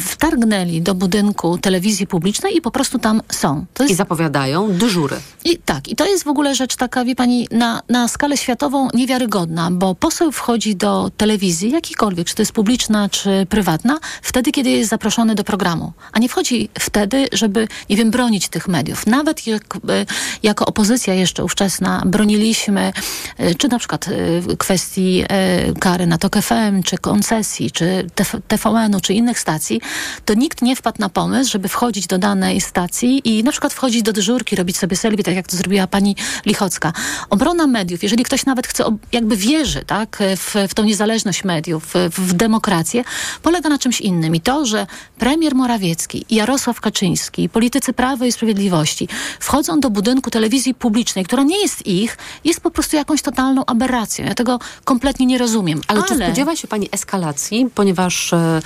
wtargnęli 0.00 0.80
do 0.80 0.94
budynku 0.94 1.58
telewizji 1.58 2.06
publicznej 2.06 2.56
i 2.56 2.60
po 2.60 2.70
prostu 2.70 2.98
tam 2.98 3.22
są. 3.32 3.66
Jest... 3.80 3.92
I 3.92 3.94
zapowiadają 3.94 4.72
dyżury. 4.72 5.16
I 5.44 5.56
tak, 5.56 5.88
i 5.88 5.96
to 5.96 6.06
jest 6.06 6.24
w 6.24 6.28
ogóle 6.28 6.54
rzecz 6.54 6.76
taka, 6.76 7.04
wie 7.04 7.14
pani, 7.14 7.48
na, 7.50 7.82
na 7.88 8.08
skalę 8.08 8.36
światową 8.36 8.88
niewiarygodna, 8.94 9.70
bo 9.70 9.94
poseł 9.94 10.32
wchodzi 10.32 10.76
do 10.76 11.10
telewizji, 11.16 11.70
jakikolwiek, 11.70 12.26
czy 12.26 12.34
to 12.34 12.42
jest 12.42 12.52
publiczna, 12.52 13.08
czy 13.08 13.46
prywatna, 13.48 13.98
wtedy, 14.22 14.52
kiedy 14.52 14.77
jest 14.78 14.90
zaproszony 14.90 15.34
do 15.34 15.44
programu, 15.44 15.92
a 16.12 16.18
nie 16.18 16.28
wchodzi 16.28 16.68
wtedy, 16.78 17.26
żeby, 17.32 17.68
nie 17.90 17.96
wiem, 17.96 18.10
bronić 18.10 18.48
tych 18.48 18.68
mediów. 18.68 19.06
Nawet 19.06 19.46
jak, 19.46 19.76
e, 19.76 20.06
jako 20.42 20.66
opozycja 20.66 21.14
jeszcze 21.14 21.44
ówczesna 21.44 22.02
broniliśmy, 22.06 22.92
e, 23.38 23.54
czy 23.54 23.68
na 23.68 23.78
przykład 23.78 24.08
e, 24.08 24.56
kwestii 24.56 25.24
kary 25.80 26.06
na 26.06 26.18
TOK 26.18 26.36
FM, 26.42 26.82
czy 26.84 26.98
koncesji, 26.98 27.70
czy 27.70 28.06
TVN-u, 28.48 29.00
czy 29.00 29.14
innych 29.14 29.38
stacji, 29.38 29.80
to 30.24 30.34
nikt 30.34 30.62
nie 30.62 30.76
wpadł 30.76 31.00
na 31.00 31.08
pomysł, 31.08 31.50
żeby 31.50 31.68
wchodzić 31.68 32.06
do 32.06 32.18
danej 32.18 32.60
stacji 32.60 33.20
i 33.24 33.44
na 33.44 33.50
przykład 33.50 33.72
wchodzić 33.72 34.02
do 34.02 34.12
dyżurki, 34.12 34.56
robić 34.56 34.76
sobie 34.78 34.96
selfie, 34.96 35.22
tak 35.22 35.34
jak 35.34 35.46
to 35.46 35.56
zrobiła 35.56 35.86
pani 35.86 36.16
Lichocka. 36.46 36.92
Obrona 37.30 37.66
mediów, 37.66 38.02
jeżeli 38.02 38.24
ktoś 38.24 38.46
nawet 38.46 38.66
chce, 38.66 38.84
jakby 39.12 39.36
wierzy 39.36 39.84
tak, 39.86 40.18
w, 40.36 40.54
w 40.68 40.74
tą 40.74 40.84
niezależność 40.84 41.44
mediów, 41.44 41.94
w, 41.94 42.18
w 42.18 42.32
demokrację, 42.32 43.04
polega 43.42 43.68
na 43.68 43.78
czymś 43.78 44.00
innym. 44.00 44.34
I 44.34 44.40
to, 44.40 44.57
że 44.66 44.86
premier 45.18 45.54
Morawiecki 45.54 46.24
i 46.30 46.34
Jarosław 46.34 46.80
Kaczyński, 46.80 47.48
politycy 47.48 47.92
Prawa 47.92 48.26
i 48.26 48.32
Sprawiedliwości 48.32 49.08
wchodzą 49.40 49.80
do 49.80 49.90
budynku 49.90 50.30
telewizji 50.30 50.74
publicznej, 50.74 51.24
która 51.24 51.42
nie 51.42 51.62
jest 51.62 51.86
ich, 51.86 52.18
jest 52.44 52.60
po 52.60 52.70
prostu 52.70 52.96
jakąś 52.96 53.22
totalną 53.22 53.66
aberracją. 53.66 54.24
Ja 54.24 54.34
tego 54.34 54.58
kompletnie 54.84 55.26
nie 55.26 55.38
rozumiem. 55.38 55.80
Ale, 55.88 56.00
Ale... 56.00 56.08
czy 56.08 56.24
spodziewa 56.24 56.56
się 56.56 56.68
pani 56.68 56.88
eskalacji, 56.92 57.66
ponieważ... 57.74 58.32
E, 58.32 58.60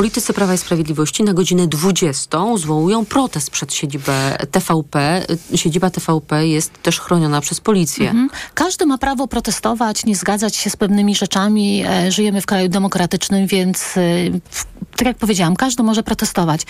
Politycy 0.00 0.32
Prawa 0.32 0.54
i 0.54 0.58
Sprawiedliwości 0.58 1.22
na 1.22 1.34
godzinę 1.34 1.66
20 1.66 2.38
zwołują 2.56 3.04
protest 3.04 3.50
przed 3.50 3.74
siedzibę 3.74 4.38
TVP. 4.50 5.26
Siedziba 5.54 5.90
TVP 5.90 6.46
jest 6.46 6.82
też 6.82 7.00
chroniona 7.00 7.40
przez 7.40 7.60
policję. 7.60 8.10
Mhm. 8.10 8.30
Każdy 8.54 8.86
ma 8.86 8.98
prawo 8.98 9.28
protestować, 9.28 10.04
nie 10.04 10.16
zgadzać 10.16 10.56
się 10.56 10.70
z 10.70 10.76
pewnymi 10.76 11.14
rzeczami. 11.14 11.84
E, 11.86 12.12
żyjemy 12.12 12.40
w 12.40 12.46
kraju 12.46 12.68
demokratycznym, 12.68 13.46
więc 13.46 13.96
e, 13.96 14.00
tak 14.96 15.06
jak 15.06 15.16
powiedziałam, 15.16 15.56
każdy 15.56 15.82
może 15.82 16.02
protestować, 16.02 16.60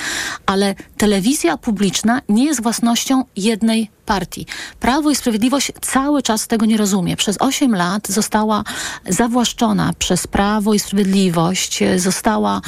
ale 0.47 0.75
telewizja 0.97 1.57
publiczna 1.57 2.23
nie 2.29 2.45
jest 2.45 2.63
własnością 2.63 3.25
jednej 3.37 3.91
partii. 4.11 4.47
Prawo 4.81 5.11
i 5.11 5.17
Sprawiedliwość 5.17 5.73
cały 5.81 6.23
czas 6.23 6.47
tego 6.47 6.67
nie 6.67 6.77
rozumie. 6.77 7.17
Przez 7.17 7.37
8 7.41 7.75
lat 7.75 8.09
została 8.09 8.65
zawłaszczona 9.09 9.93
przez 9.99 10.27
Prawo 10.27 10.75
i 10.75 10.79
Sprawiedliwość, 10.79 11.81
została. 11.97 12.61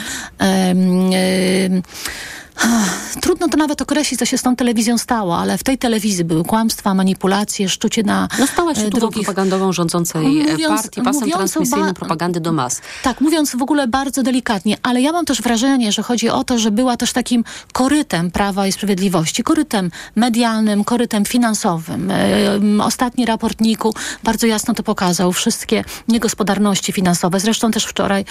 Trudno 3.20 3.48
to 3.48 3.57
nawet 3.57 3.83
określić, 3.83 4.18
co 4.18 4.27
się 4.27 4.38
z 4.38 4.42
tą 4.42 4.57
telewizją 4.57 4.98
stało, 4.98 5.38
ale 5.38 5.59
w 5.59 5.62
tej 5.62 5.79
telewizji 5.79 6.25
były 6.25 6.44
kłamstwa, 6.44 6.94
manipulacje, 6.94 7.68
szczucie 7.68 8.03
na 8.03 8.29
No 8.38 8.46
stała 8.46 8.75
się 8.75 8.90
drogą 8.90 9.11
propagandową 9.11 9.72
rządzącej 9.72 10.27
mówiąc, 10.27 10.83
partii, 10.83 11.03
pasem 11.03 11.31
transmisyjnym 11.31 11.94
propagandy 11.94 12.40
do 12.40 12.53
mas. 12.53 12.81
Tak, 13.03 13.20
mówiąc 13.20 13.57
w 13.57 13.62
ogóle 13.62 13.88
bardzo 13.88 14.22
delikatnie, 14.22 14.77
ale 14.83 15.01
ja 15.01 15.12
mam 15.12 15.25
też 15.25 15.42
wrażenie, 15.42 15.92
że 15.92 16.03
chodzi 16.03 16.29
o 16.29 16.44
to, 16.44 16.59
że 16.59 16.70
była 16.70 16.96
też 16.96 17.12
takim 17.12 17.44
korytem 17.72 18.31
Prawa 18.31 18.66
i 18.66 18.72
Sprawiedliwości, 18.72 19.42
korytem 19.42 19.90
medialnym, 20.16 20.85
korytem 20.85 21.25
finansowym. 21.25 22.12
Ostatni 22.83 23.27
raport 23.27 23.61
NIK-u 23.61 23.94
bardzo 24.25 24.46
jasno 24.46 24.75
to 24.75 24.83
pokazał. 24.83 25.33
Wszystkie 25.33 25.85
niegospodarności 26.09 26.92
finansowe. 26.92 27.40
Zresztą 27.40 27.70
też 27.70 27.85
wczoraj 27.85 28.25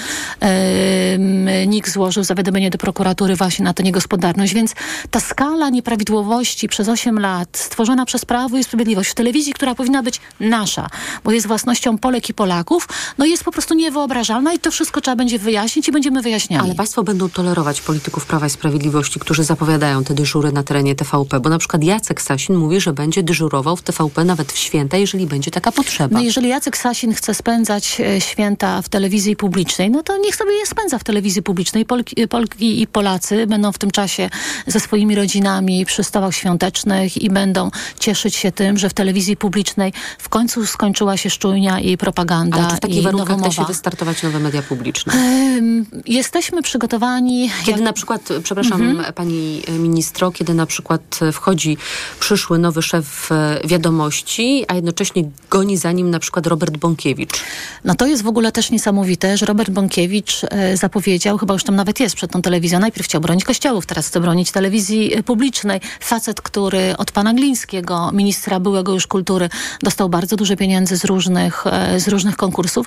NIK 1.68 1.90
złożył 1.90 2.24
zawiadomienie 2.24 2.70
do 2.70 2.78
prokuratury 2.78 3.36
właśnie 3.36 3.66
na 3.66 3.74
te 3.74 3.84
niegospodarności 3.84 4.21
gospodarność, 4.22 4.54
więc 4.54 4.76
ta 5.12 5.20
skala 5.20 5.70
nieprawidłowości 5.70 6.68
przez 6.68 6.90
8 6.90 7.20
lat 7.20 7.50
stworzona 7.58 8.06
przez 8.06 8.26
Prawo 8.26 8.58
i 8.58 8.64
Sprawiedliwość 8.64 9.10
w 9.10 9.14
telewizji, 9.14 9.54
która 9.54 9.76
powinna 9.76 10.04
być 10.04 10.22
nasza, 10.40 10.88
bo 11.24 11.32
jest 11.32 11.48
własnością 11.48 11.98
Polek 11.98 12.30
i 12.30 12.34
Polaków, 12.34 12.88
no 13.18 13.26
jest 13.26 13.44
po 13.44 13.52
prostu 13.52 13.74
niewyobrażalna 13.74 14.54
i 14.54 14.60
to 14.60 14.72
wszystko 14.72 15.02
trzeba 15.02 15.16
będzie 15.16 15.40
wyjaśnić 15.40 15.88
i 15.88 15.92
będziemy 15.92 16.22
wyjaśniali. 16.22 16.66
Ale 16.66 16.76
państwo 16.76 17.04
będą 17.04 17.30
tolerować 17.30 17.82
polityków 17.82 18.26
Prawa 18.26 18.48
i 18.48 18.50
Sprawiedliwości, 18.50 19.20
którzy 19.20 19.44
zapowiadają 19.44 20.04
te 20.04 20.14
dyżury 20.14 20.52
na 20.52 20.64
terenie 20.64 20.96
TVP, 20.96 21.40
bo 21.40 21.50
na 21.50 21.58
przykład 21.58 21.84
Jacek 21.84 22.22
Sasin 22.22 22.56
mówi, 22.56 22.82
że 22.82 22.94
będzie 22.94 23.24
dyżurował 23.24 23.76
w 23.76 23.82
TVP 23.82 24.26
nawet 24.26 24.52
w 24.52 24.58
święta, 24.58 24.98
jeżeli 24.98 25.28
będzie 25.28 25.52
taka 25.52 25.72
potrzeba. 25.72 26.16
No 26.16 26.22
jeżeli 26.22 26.50
Jacek 26.50 26.78
Sasin 26.78 27.14
chce 27.14 27.34
spędzać 27.34 28.02
e, 28.02 28.22
święta 28.22 28.82
w 28.82 28.90
telewizji 28.90 29.36
publicznej, 29.36 29.92
no 29.92 30.04
to 30.04 30.18
niech 30.18 30.36
sobie 30.36 30.52
je 30.52 30.66
spędza 30.66 31.00
w 31.00 31.04
telewizji 31.04 31.44
publicznej. 31.44 31.86
Polki, 31.86 32.28
Polki 32.28 32.82
i 32.82 32.88
Polacy 32.88 33.48
będą 33.48 33.72
w 33.72 33.78
tym 33.78 33.92
czasie 33.92 34.01
czasie 34.02 34.30
ze 34.68 34.80
swoimi 34.80 35.16
rodzinami 35.16 35.86
przy 35.86 36.04
stołach 36.04 36.36
świątecznych 36.36 37.22
i 37.22 37.30
będą 37.30 37.72
cieszyć 38.00 38.36
się 38.36 38.52
tym, 38.52 38.78
że 38.78 38.90
w 38.90 38.94
telewizji 38.94 39.38
publicznej 39.38 39.94
w 40.18 40.30
końcu 40.30 40.66
skończyła 40.66 41.18
się 41.18 41.30
szczujnia 41.30 41.80
i 41.80 41.98
propaganda. 41.98 42.58
Ale 42.58 42.70
czy 42.70 42.76
w 42.76 42.80
takich 42.80 43.04
warunkach 43.04 43.42
da 43.42 43.52
się 43.52 43.66
wystartować 43.66 44.24
nowe 44.24 44.40
media 44.40 44.62
publiczne? 44.62 45.14
Jesteśmy 46.06 46.62
przygotowani. 46.62 47.50
Kiedy 47.60 47.72
jak... 47.72 47.82
na 47.82 47.94
przykład, 47.94 48.30
przepraszam 48.44 48.82
mhm. 48.82 49.14
pani 49.14 49.62
ministro, 49.80 50.32
kiedy 50.32 50.54
na 50.54 50.66
przykład 50.66 51.20
wchodzi 51.34 51.78
przyszły 52.20 52.60
nowy 52.60 52.82
szef 52.82 53.30
wiadomości, 53.66 54.66
a 54.68 54.76
jednocześnie 54.76 55.24
goni 55.50 55.78
za 55.78 55.92
nim 55.92 56.10
na 56.10 56.20
przykład 56.20 56.48
Robert 56.48 56.78
Bąkiewicz. 56.78 57.34
No 57.86 57.96
to 57.96 58.08
jest 58.08 58.24
w 58.24 58.28
ogóle 58.28 58.52
też 58.52 58.72
niesamowite, 58.72 59.38
że 59.38 59.46
Robert 59.46 59.70
Bąkiewicz 59.70 60.42
e, 60.44 60.78
zapowiedział, 60.78 61.38
chyba 61.38 61.54
już 61.54 61.64
tam 61.64 61.76
nawet 61.76 62.00
jest 62.00 62.16
przed 62.16 62.32
tą 62.32 62.42
telewizją, 62.42 62.80
najpierw 62.80 63.06
chciał 63.08 63.22
bronić 63.22 63.44
kościołów, 63.44 63.86
teraz 63.92 64.08
chce 64.08 64.20
bronić 64.20 64.52
telewizji 64.52 65.24
publicznej. 65.26 65.82
Facet, 66.00 66.42
który 66.42 66.98
od 66.98 67.12
pana 67.12 67.34
Glińskiego, 67.34 68.12
ministra 68.14 68.60
byłego 68.60 68.94
już 68.94 69.08
kultury, 69.08 69.50
dostał 69.84 70.10
bardzo 70.10 70.36
duże 70.36 70.56
pieniędzy 70.56 70.98
z 70.98 71.06
różnych, 71.06 71.68
e, 71.68 72.00
z 72.00 72.08
różnych 72.08 72.36
konkursów, 72.36 72.86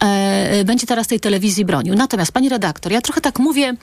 e, 0.00 0.64
będzie 0.64 0.86
teraz 0.86 1.06
tej 1.06 1.20
telewizji 1.20 1.64
bronił. 1.64 1.94
Natomiast 1.94 2.32
pani 2.32 2.48
redaktor, 2.48 2.92
ja 2.92 3.00
trochę 3.00 3.20
tak 3.20 3.38
mówię 3.38 3.74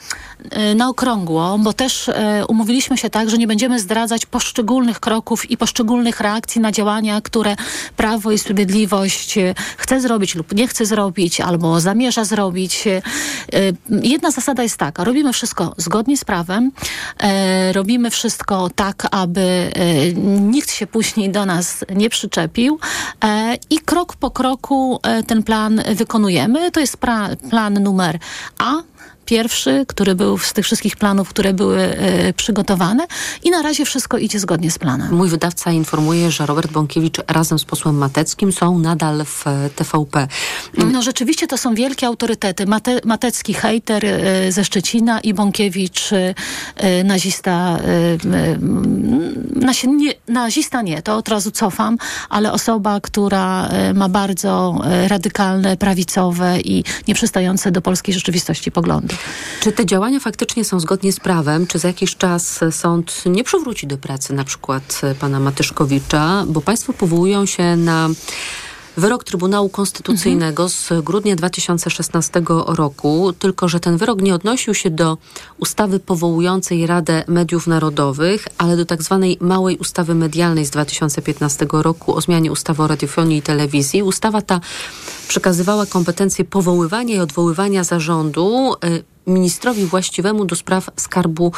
e, 0.49 0.75
na 0.75 0.89
okrągło, 0.89 1.57
bo 1.57 1.73
też 1.73 2.11
umówiliśmy 2.47 2.97
się 2.97 3.09
tak, 3.09 3.29
że 3.29 3.37
nie 3.37 3.47
będziemy 3.47 3.79
zdradzać 3.79 4.25
poszczególnych 4.25 4.99
kroków 4.99 5.51
i 5.51 5.57
poszczególnych 5.57 6.19
reakcji 6.19 6.61
na 6.61 6.71
działania, 6.71 7.21
które 7.21 7.55
Prawo 7.97 8.31
i 8.31 8.37
Sprawiedliwość 8.37 9.35
chce 9.77 10.01
zrobić 10.01 10.35
lub 10.35 10.55
nie 10.55 10.67
chce 10.67 10.85
zrobić, 10.85 11.41
albo 11.41 11.79
zamierza 11.79 12.25
zrobić. 12.25 12.83
Jedna 13.89 14.31
zasada 14.31 14.63
jest 14.63 14.77
taka, 14.77 15.03
robimy 15.03 15.33
wszystko 15.33 15.73
zgodnie 15.77 16.17
z 16.17 16.25
prawem, 16.25 16.50
E, 17.19 17.73
robimy 17.73 18.09
wszystko 18.09 18.69
tak, 18.75 19.07
aby 19.11 19.41
e, 19.41 20.13
nikt 20.41 20.71
się 20.71 20.87
później 20.87 21.29
do 21.29 21.45
nas 21.45 21.85
nie 21.95 22.09
przyczepił 22.09 22.79
e, 23.23 23.57
i 23.69 23.79
krok 23.79 24.15
po 24.15 24.31
kroku 24.31 24.99
ten 25.27 25.43
plan 25.43 25.81
wykonujemy. 25.95 26.71
To 26.71 26.79
jest 26.79 26.97
plan 27.49 27.73
numer 27.83 28.19
A, 28.57 28.73
pierwszy, 29.25 29.85
który 29.87 30.15
był 30.15 30.37
z 30.37 30.53
tych 30.53 30.65
wszystkich 30.65 30.97
planów, 30.97 31.29
które 31.29 31.53
były 31.53 31.79
e, 31.79 32.33
przygotowane 32.33 33.07
i 33.43 33.51
na 33.51 33.61
razie 33.61 33.85
wszystko 33.85 34.17
idzie 34.17 34.39
zgodnie 34.39 34.71
z 34.71 34.79
planem. 34.79 35.15
Mój 35.15 35.29
wydawca 35.29 35.71
informuje, 35.71 36.31
że 36.31 36.45
Robert 36.45 36.71
Bąkiewicz 36.71 37.17
razem 37.27 37.59
z 37.59 37.65
posłem 37.65 37.97
Mateckim 37.97 38.51
są 38.51 38.79
nadal 38.79 39.25
w 39.25 39.47
e, 39.47 39.69
TVP. 39.75 40.27
No 40.91 41.01
rzeczywiście 41.01 41.47
to 41.47 41.57
są 41.57 41.75
wielkie 41.75 42.07
autorytety. 42.07 42.65
Mate, 42.65 42.99
Matecki 43.05 43.53
hejter 43.53 44.05
e, 44.05 44.51
ze 44.51 44.65
Szczecina 44.65 45.19
i 45.19 45.33
Bąkiewicz 45.33 46.09
nazista, 47.03 47.79
nie, 49.87 50.13
nazista 50.27 50.81
nie, 50.81 51.01
to 51.01 51.15
od 51.15 51.29
razu 51.29 51.51
cofam, 51.51 51.97
ale 52.29 52.51
osoba, 52.51 52.99
która 53.01 53.69
ma 53.93 54.09
bardzo 54.09 54.81
radykalne, 55.07 55.77
prawicowe 55.77 56.59
i 56.59 56.83
nieprzystające 57.07 57.71
do 57.71 57.81
polskiej 57.81 58.13
rzeczywistości 58.13 58.71
poglądy. 58.71 59.10
Czy 59.59 59.71
te 59.71 59.85
działania 59.85 60.19
faktycznie 60.19 60.65
są 60.65 60.79
zgodnie 60.79 61.13
z 61.13 61.19
prawem? 61.19 61.67
Czy 61.67 61.79
za 61.79 61.87
jakiś 61.87 62.15
czas 62.15 62.59
sąd 62.71 63.23
nie 63.25 63.43
przywróci 63.43 63.87
do 63.87 63.97
pracy 63.97 64.33
na 64.33 64.43
przykład 64.43 65.01
pana 65.19 65.39
Matyszkowicza? 65.39 66.43
Bo 66.47 66.61
państwo 66.61 66.93
powołują 66.93 67.45
się 67.45 67.75
na 67.75 68.09
wyrok 68.97 69.23
Trybunału 69.23 69.69
Konstytucyjnego 69.69 70.69
z 70.69 70.89
grudnia 71.03 71.35
2016 71.35 72.41
roku, 72.67 73.33
tylko 73.39 73.67
że 73.67 73.79
ten 73.79 73.97
wyrok 73.97 74.21
nie 74.21 74.35
odnosił 74.35 74.73
się 74.73 74.89
do 74.89 75.17
ustawy 75.57 75.99
powołującej 75.99 76.87
Radę 76.87 77.23
Mediów 77.27 77.67
Narodowych, 77.67 78.47
ale 78.57 78.77
do 78.77 78.85
tak 78.85 79.03
zwanej 79.03 79.37
małej 79.41 79.77
ustawy 79.77 80.15
medialnej 80.15 80.65
z 80.65 80.69
2015 80.69 81.67
roku 81.71 82.15
o 82.15 82.21
zmianie 82.21 82.51
ustawy 82.51 82.83
o 82.83 82.87
radiofonii 82.87 83.37
i 83.37 83.41
telewizji. 83.41 84.03
Ustawa 84.03 84.41
ta 84.41 84.59
przekazywała 85.27 85.85
kompetencje 85.85 86.45
powoływania 86.45 87.15
i 87.15 87.19
odwoływania 87.19 87.83
zarządu 87.83 88.73
y, 88.73 89.03
ministrowi 89.27 89.85
właściwemu 89.85 90.45
do 90.45 90.55
spraw 90.55 90.89
skarbu 90.97 91.51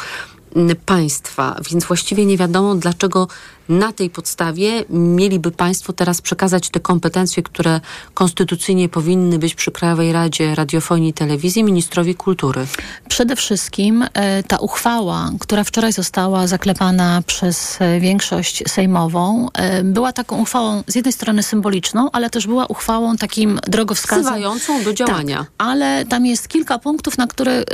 państwa, 0.86 1.60
więc 1.70 1.84
właściwie 1.84 2.26
nie 2.26 2.36
wiadomo, 2.36 2.74
dlaczego 2.74 3.28
na 3.68 3.92
tej 3.92 4.10
podstawie 4.10 4.84
mieliby 4.90 5.50
Państwo 5.50 5.92
teraz 5.92 6.20
przekazać 6.20 6.70
te 6.70 6.80
kompetencje, 6.80 7.42
które 7.42 7.80
konstytucyjnie 8.14 8.88
powinny 8.88 9.38
być 9.38 9.54
przy 9.54 9.70
Krajowej 9.70 10.12
Radzie 10.12 10.54
Radiofonii 10.54 11.10
i 11.10 11.12
Telewizji 11.12 11.64
ministrowi 11.64 12.14
kultury? 12.14 12.66
Przede 13.08 13.36
wszystkim 13.36 14.04
e, 14.14 14.42
ta 14.42 14.56
uchwała, 14.56 15.30
która 15.40 15.64
wczoraj 15.64 15.92
została 15.92 16.46
zaklepana 16.46 17.22
przez 17.26 17.80
e, 17.80 18.00
większość 18.00 18.62
sejmową, 18.66 19.48
e, 19.54 19.84
była 19.84 20.12
taką 20.12 20.42
uchwałą 20.42 20.82
z 20.86 20.94
jednej 20.94 21.12
strony 21.12 21.42
symboliczną, 21.42 22.10
ale 22.12 22.30
też 22.30 22.46
była 22.46 22.66
uchwałą 22.66 23.16
takim 23.16 23.60
drogowskazem. 23.68 24.24
Wzywającą 24.24 24.84
do 24.84 24.94
działania. 24.94 25.38
Tak, 25.38 25.46
ale 25.58 26.04
tam 26.04 26.26
jest 26.26 26.48
kilka 26.48 26.78
punktów, 26.78 27.18
na 27.18 27.26
które, 27.26 27.64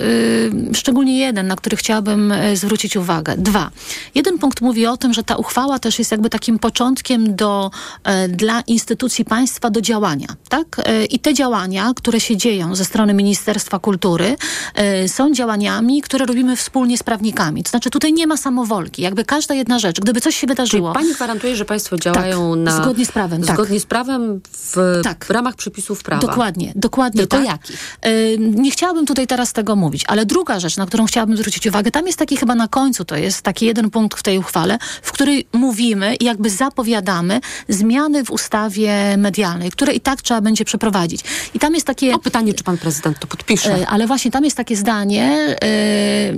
szczególnie 0.75 1.19
jeden, 1.19 1.47
na 1.47 1.57
który 1.57 1.77
chciałabym 1.77 2.35
zwrócić 2.55 2.97
uwagę. 2.97 3.37
Dwa. 3.37 3.71
Jeden 4.15 4.39
punkt 4.39 4.61
mówi 4.61 4.87
o 4.87 4.97
tym, 4.97 5.13
że 5.13 5.23
ta 5.23 5.37
uchwała 5.37 5.79
też 5.81 5.99
jest 5.99 6.11
jakby 6.11 6.31
takim 6.31 6.59
początkiem 6.59 7.37
do, 7.37 7.71
e, 8.05 8.29
dla 8.29 8.61
instytucji 8.61 9.25
państwa 9.25 9.71
do 9.71 9.81
działania. 9.81 10.27
Tak? 10.49 10.67
E, 10.85 11.05
I 11.05 11.19
te 11.19 11.35
działania, 11.35 11.93
które 11.97 12.21
się 12.21 12.37
dzieją 12.37 12.75
ze 12.75 12.85
strony 12.85 13.15
Ministerstwa 13.15 13.79
Kultury, 13.79 14.37
e, 14.75 15.09
są 15.09 15.33
działaniami, 15.33 16.03
które 16.03 16.27
robimy 16.27 16.57
wspólnie 16.57 16.99
z 16.99 17.03
prawnikami. 17.03 17.63
To 17.63 17.71
znaczy 17.71 17.91
tutaj 17.91 18.13
nie 18.13 18.27
ma 18.27 18.37
samowolki. 18.37 19.03
Jakby 19.03 19.25
każda 19.25 19.55
jedna 19.55 19.79
rzecz, 19.79 20.01
gdyby 20.01 20.21
coś 20.21 20.37
się 20.37 20.47
wydarzyło. 20.47 20.93
Czyli 20.93 21.05
pani 21.05 21.15
gwarantuje, 21.15 21.57
że 21.57 21.65
państwo 21.65 21.97
działają 21.97 22.51
tak, 22.55 22.61
na... 22.61 22.83
Zgodnie 22.83 23.07
z 23.07 23.13
prawem. 23.13 23.43
Tak. 23.43 23.57
Zgodnie 23.57 23.81
z 23.81 23.87
prawem 23.87 24.41
w, 24.53 25.01
tak. 25.05 25.25
w 25.25 25.31
ramach 25.31 25.55
przepisów 25.55 26.03
prawa. 26.03 26.27
Dokładnie, 26.27 26.73
dokładnie 26.77 27.21
Tylko 27.21 27.37
tak. 27.37 27.47
jakich? 27.47 27.99
Nie 28.39 28.71
chciałabym 28.71 29.07
tutaj 29.07 29.27
teraz 29.27 29.53
tego 29.53 29.77
mówić, 29.77 30.05
ale 30.07 30.27
druga 30.27 30.61
rzecz, 30.61 30.77
na 30.77 30.87
którą 30.87 31.07
chciałabym 31.07 31.37
zwrócić 31.37 31.67
uwagę, 31.67 31.91
tam 31.91 32.07
jest 32.07 32.19
taki 32.19 32.37
chyba 32.37 32.55
na 32.55 32.69
końcu, 32.69 33.05
to 33.05 33.17
jest 33.17 33.43
taki 33.43 33.67
jeden 33.67 33.91
punkt 33.91 34.19
w 34.19 34.23
tej 34.23 34.39
uchwale, 34.39 34.79
w 35.03 35.13
której 35.13 35.47
mówi 35.53 35.70
mówimy 35.71 36.15
i 36.15 36.25
jakby 36.25 36.51
zapowiadamy 36.51 37.41
zmiany 37.69 38.25
w 38.25 38.31
ustawie 38.31 39.17
medialnej, 39.17 39.71
które 39.71 39.93
i 39.93 40.01
tak 40.01 40.23
trzeba 40.23 40.41
będzie 40.41 40.65
przeprowadzić. 40.65 41.21
I 41.55 41.59
tam 41.59 41.75
jest 41.75 41.87
takie... 41.87 42.13
No 42.13 42.19
pytanie, 42.19 42.55
czy 42.55 42.65
pan 42.65 42.79
prezydent 42.79 43.19
to 43.19 43.27
podpisze. 43.27 43.75
E, 43.75 43.87
ale 43.87 44.07
właśnie 44.07 44.31
tam 44.31 44.45
jest 44.45 44.57
takie 44.57 44.77
zdanie, 44.77 45.57
e, 45.63 46.33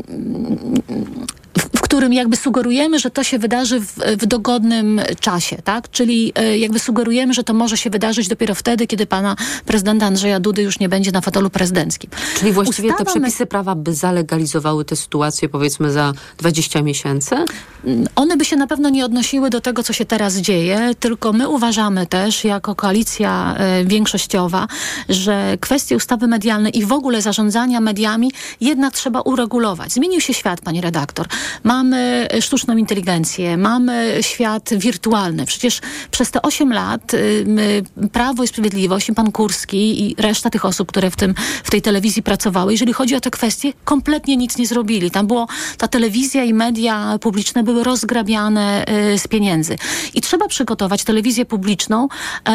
w, 1.59 1.79
w 1.79 1.81
którym 1.81 2.13
jakby 2.13 2.37
sugerujemy, 2.37 2.99
że 2.99 3.11
to 3.11 3.25
się 3.25 3.39
wydarzy 3.39 3.81
w, 3.81 3.95
w 3.97 4.27
dogodnym 4.27 5.01
czasie, 5.21 5.57
tak? 5.65 5.91
Czyli 5.91 6.33
e, 6.35 6.59
jakby 6.59 6.79
sugerujemy, 6.79 7.35
że 7.35 7.45
to 7.45 7.55
może 7.55 7.77
się 7.77 7.91
wydarzyć 7.91 8.29
dopiero 8.29 8.55
wtedy, 8.55 8.87
kiedy 8.87 9.07
pana 9.07 9.37
prezydenta 9.67 10.07
Andrzeja 10.07 10.41
Dudy 10.41 10.63
już 10.63 10.81
nie 10.81 10.89
będzie 10.89 11.13
na 11.13 11.21
fotelu 11.21 11.51
prezydenckim. 11.51 12.11
Czyli 12.39 12.53
właściwie 12.53 12.89
Ustawa 12.89 13.05
te 13.05 13.11
przepisy 13.11 13.47
prawa 13.47 13.75
by 13.75 13.95
zalegalizowały 13.95 14.85
tę 14.85 14.97
sytuację 14.97 15.49
powiedzmy 15.49 15.93
za 15.93 16.13
20 16.39 16.83
miesięcy? 16.83 17.37
One 18.17 18.37
by 18.37 18.45
się 18.45 18.57
na 18.57 18.67
pewno 18.67 18.89
nie 18.89 19.05
odnosiły 19.05 19.51
do 19.51 19.61
tego, 19.61 19.83
co 19.83 19.93
się 19.93 20.05
teraz 20.05 20.37
dzieje, 20.37 20.91
tylko 21.01 21.33
my 21.33 21.49
uważamy 21.49 22.07
też, 22.07 22.45
jako 22.45 22.75
koalicja 22.75 23.55
e, 23.59 23.85
większościowa, 23.85 24.69
że 25.09 25.57
kwestie 25.61 25.97
ustawy 25.97 26.27
medialnej 26.27 26.79
i 26.79 26.85
w 26.87 26.93
ogóle 26.93 27.23
zarządzania 27.23 27.81
mediami 27.81 28.31
jednak 28.61 28.95
trzeba 28.95 29.21
uregulować. 29.21 29.93
Zmienił 29.93 30.21
się 30.21 30.35
świat, 30.35 30.61
pani 30.61 30.81
redaktor. 30.81 31.27
Mamy 31.65 32.29
sztuczną 32.41 32.77
inteligencję, 32.77 33.57
mamy 33.57 34.19
świat 34.21 34.71
wirtualny. 34.77 35.47
Przecież 35.47 35.81
przez 36.11 36.31
te 36.31 36.43
8 36.43 36.73
lat 36.73 37.15
y, 37.15 37.45
Prawo 38.13 38.45
i 38.45 38.49
Sprawiedliwość, 38.49 39.09
i 39.09 39.15
pan 39.15 39.33
Kurski 39.33 40.11
i 40.11 40.15
reszta 40.19 40.51
tych 40.51 40.65
osób, 40.65 40.89
które 40.89 41.11
w, 41.11 41.17
tym, 41.17 41.35
w 41.65 41.71
tej 41.71 41.83
telewizji 41.83 42.23
pracowały, 42.23 42.73
jeżeli 42.73 42.93
chodzi 42.93 43.15
o 43.17 43.21
te 43.21 43.31
kwestie, 43.31 43.73
kompletnie 43.85 44.37
nic 44.37 44.59
nie 44.59 44.67
zrobili. 44.67 45.11
Tam 45.11 45.27
było, 45.27 45.47
ta 45.79 45.89
telewizja 45.89 46.45
i 46.45 46.55
media 46.55 47.19
publiczne 47.21 47.63
były 47.63 47.85
rozgrabiane 47.85 48.85
y, 49.15 49.19
z 49.19 49.29
pieniędzy. 49.29 49.77
I 50.15 50.21
trzeba 50.21 50.49
przygotować 50.49 51.05
telewizję 51.05 51.45
publiczną 51.45 52.09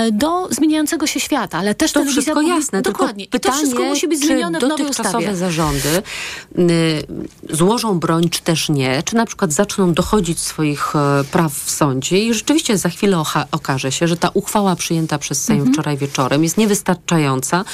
y, 0.07 0.11
do 0.11 0.47
zmieniającego 0.53 1.07
się 1.07 1.19
świata, 1.19 1.57
ale 1.57 1.75
też 1.75 1.91
To 1.91 1.99
telewizja 1.99 2.21
wszystko 2.21 2.41
publi- 2.41 2.55
jasne, 2.55 2.81
Dokładnie. 2.81 3.23
I 3.23 3.27
to 3.27 3.31
pytanie, 3.31 3.57
wszystko 3.57 3.83
musi 3.83 4.07
być 4.07 4.19
zmienione 4.19 4.59
w 4.59 4.61
nowej 4.61 4.85
ustawie. 4.85 5.35
zarządy 5.35 5.89
y, 6.59 7.03
złożą 7.49 7.99
broń, 7.99 8.29
czy 8.29 8.41
też 8.41 8.69
nie, 8.69 8.76
czy 9.05 9.15
na 9.15 9.25
przykład 9.25 9.53
zaczną 9.53 9.93
dochodzić 9.93 10.39
swoich 10.39 10.95
e, 10.95 11.23
praw 11.23 11.53
w 11.53 11.71
sądzie 11.71 12.19
i 12.19 12.33
rzeczywiście 12.33 12.77
za 12.77 12.89
chwilę 12.89 13.23
okaże 13.51 13.91
się, 13.91 14.07
że 14.07 14.17
ta 14.17 14.29
uchwała 14.33 14.75
przyjęta 14.75 15.17
przez 15.17 15.43
Sejm 15.43 15.59
Mhm. 15.59 15.73
wczoraj 15.73 15.97
wieczorem 15.97 16.43
jest 16.43 16.57
niewystarczająca, 16.57 17.65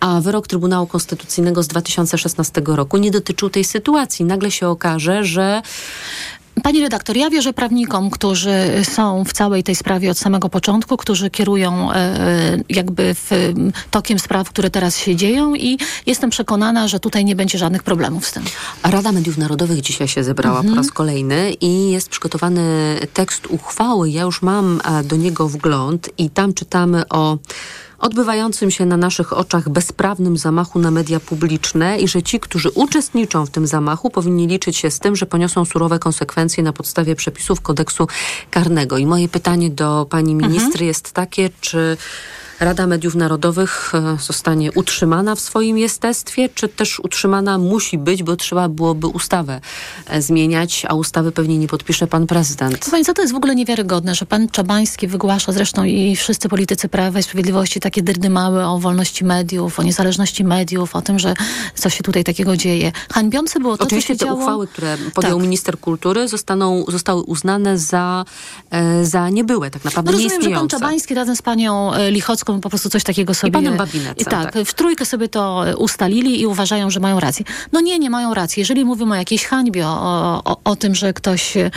a 0.00 0.20
wyrok 0.20 0.46
Trybunału 0.46 0.86
Konstytucyjnego 0.86 1.62
z 1.62 1.68
2016 1.68 2.62
roku 2.66 2.96
nie 2.96 3.10
dotyczył 3.10 3.50
tej 3.50 3.64
sytuacji. 3.64 4.24
Nagle 4.24 4.50
się 4.50 4.68
okaże, 4.68 5.24
że 5.24 5.62
Pani 6.62 6.80
redaktor, 6.80 7.16
ja 7.16 7.30
wierzę 7.30 7.52
prawnikom, 7.52 8.10
którzy 8.10 8.54
są 8.82 9.24
w 9.24 9.32
całej 9.32 9.62
tej 9.62 9.74
sprawie 9.74 10.10
od 10.10 10.18
samego 10.18 10.48
początku, 10.48 10.96
którzy 10.96 11.30
kierują 11.30 11.92
e, 11.92 12.58
jakby 12.68 13.14
w, 13.14 13.32
m, 13.32 13.72
tokiem 13.90 14.18
spraw, 14.18 14.48
które 14.48 14.70
teraz 14.70 14.96
się 14.96 15.16
dzieją 15.16 15.54
i 15.54 15.78
jestem 16.06 16.30
przekonana, 16.30 16.88
że 16.88 17.00
tutaj 17.00 17.24
nie 17.24 17.36
będzie 17.36 17.58
żadnych 17.58 17.82
problemów 17.82 18.26
z 18.26 18.32
tym. 18.32 18.42
Rada 18.82 19.12
Mediów 19.12 19.38
Narodowych 19.38 19.80
dzisiaj 19.80 20.08
się 20.08 20.24
zebrała 20.24 20.56
Mhm. 20.58 20.74
po 20.74 20.80
raz 20.82 20.90
kolejny 20.92 21.52
i 21.60 21.90
jest 21.90 22.08
przygotowany 22.08 22.96
tekst 23.14 23.46
uchwały. 23.46 24.10
Ja 24.10 24.22
już 24.22 24.42
mam 24.42 24.80
e, 24.84 25.02
do 25.04 25.16
niego 25.16 25.48
wgląd 25.48 26.10
i 26.18 26.30
tam 26.30 26.54
czytamy 26.54 27.08
o 27.08 27.38
odbywającym 27.98 28.70
się 28.70 28.86
na 28.86 28.96
naszych 28.96 29.32
oczach 29.32 29.68
bezprawnym 29.68 30.36
zamachu 30.36 30.78
na 30.78 30.90
media 30.90 31.20
publiczne 31.20 31.98
i 31.98 32.08
że 32.08 32.22
ci, 32.22 32.40
którzy 32.40 32.70
uczestniczą 32.70 33.46
w 33.46 33.50
tym 33.50 33.66
zamachu, 33.66 34.10
powinni 34.10 34.46
liczyć 34.46 34.76
się 34.76 34.90
z 34.90 34.98
tym, 34.98 35.16
że 35.16 35.26
poniosą 35.26 35.64
surowe 35.64 35.98
konsekwencje 35.98 36.62
na 36.62 36.72
podstawie 36.72 37.16
przepisów 37.16 37.60
kodeksu 37.60 38.06
karnego. 38.50 38.98
I 38.98 39.06
moje 39.06 39.28
pytanie 39.28 39.70
do 39.70 40.06
pani 40.10 40.34
ministry 40.34 40.86
jest 40.86 41.12
takie, 41.12 41.50
czy 41.60 41.96
Rada 42.60 42.86
Mediów 42.86 43.14
Narodowych 43.14 43.92
e, 43.94 44.16
zostanie 44.20 44.72
utrzymana 44.72 45.34
w 45.34 45.40
swoim 45.40 45.78
jestestwie, 45.78 46.48
czy 46.48 46.68
też 46.68 47.00
utrzymana 47.00 47.58
musi 47.58 47.98
być, 47.98 48.22
bo 48.22 48.36
trzeba 48.36 48.68
byłoby 48.68 49.06
ustawę 49.06 49.60
e, 50.06 50.22
zmieniać, 50.22 50.86
a 50.88 50.94
ustawy 50.94 51.32
pewnie 51.32 51.58
nie 51.58 51.68
podpisze 51.68 52.06
pan 52.06 52.26
prezydent. 52.26 52.90
Pani, 52.90 53.04
co 53.04 53.14
to 53.14 53.22
jest 53.22 53.34
w 53.34 53.36
ogóle 53.36 53.54
niewiarygodne, 53.54 54.14
że 54.14 54.26
pan 54.26 54.48
Czabański 54.48 55.08
wygłasza, 55.08 55.52
zresztą 55.52 55.84
i 55.84 56.16
wszyscy 56.16 56.48
politycy 56.48 56.88
Prawa 56.88 57.18
i 57.18 57.22
Sprawiedliwości 57.22 57.80
takie 57.80 58.02
dyrdymały 58.02 58.64
o 58.64 58.78
wolności 58.78 59.24
mediów, 59.24 59.80
o 59.80 59.82
niezależności 59.82 60.44
mediów, 60.44 60.96
o 60.96 61.02
tym, 61.02 61.18
że 61.18 61.34
co 61.74 61.90
się 61.90 62.02
tutaj 62.02 62.24
takiego 62.24 62.56
dzieje. 62.56 62.92
Hańbiące 63.12 63.60
było 63.60 63.76
to, 63.76 63.84
Oczywiście 63.84 64.14
co 64.14 64.18
się 64.18 64.18
te 64.18 64.24
działo... 64.26 64.40
uchwały, 64.40 64.66
które 64.66 64.96
podjął 65.14 65.40
minister 65.40 65.78
kultury, 65.80 66.28
zostaną, 66.28 66.84
zostały 66.88 67.22
uznane 67.22 67.78
za, 67.78 68.24
e, 68.70 69.04
za 69.04 69.30
niebyłe, 69.30 69.70
tak 69.70 69.84
naprawdę 69.84 70.12
No 70.12 70.18
rozumiem, 70.18 70.42
że 70.42 70.50
pan. 70.50 70.68
Czabański 70.68 71.14
razem 71.14 71.36
z 71.36 71.42
panią 71.42 71.94
e, 71.94 72.10
Po 72.62 72.68
prostu 72.68 72.90
coś 72.90 73.04
takiego 73.04 73.34
sobie... 73.34 73.52
panem 73.52 73.76
Babinecem, 73.76 74.14
I 74.18 74.24
tak, 74.24 74.52
tak. 74.52 74.64
w 74.64 74.74
trójkę 74.74 75.04
sobie 75.04 75.28
to 75.28 75.68
e, 75.68 75.76
ustalili 75.76 76.40
i 76.40 76.46
uważają, 76.46 76.90
że 76.90 77.00
mają 77.00 77.20
rację. 77.20 77.44
No 77.72 77.80
nie, 77.80 77.98
nie 77.98 78.10
mają 78.10 78.34
racji. 78.34 78.60
Jeżeli 78.60 78.84
mówimy 78.84 79.12
o 79.12 79.14
jakiejś 79.14 79.44
hańbie, 79.44 79.86
o, 79.86 80.42
o, 80.44 80.56
o 80.64 80.76
tym, 80.76 80.94
że 80.94 81.12
ktoś 81.12 81.56
e, 81.56 81.70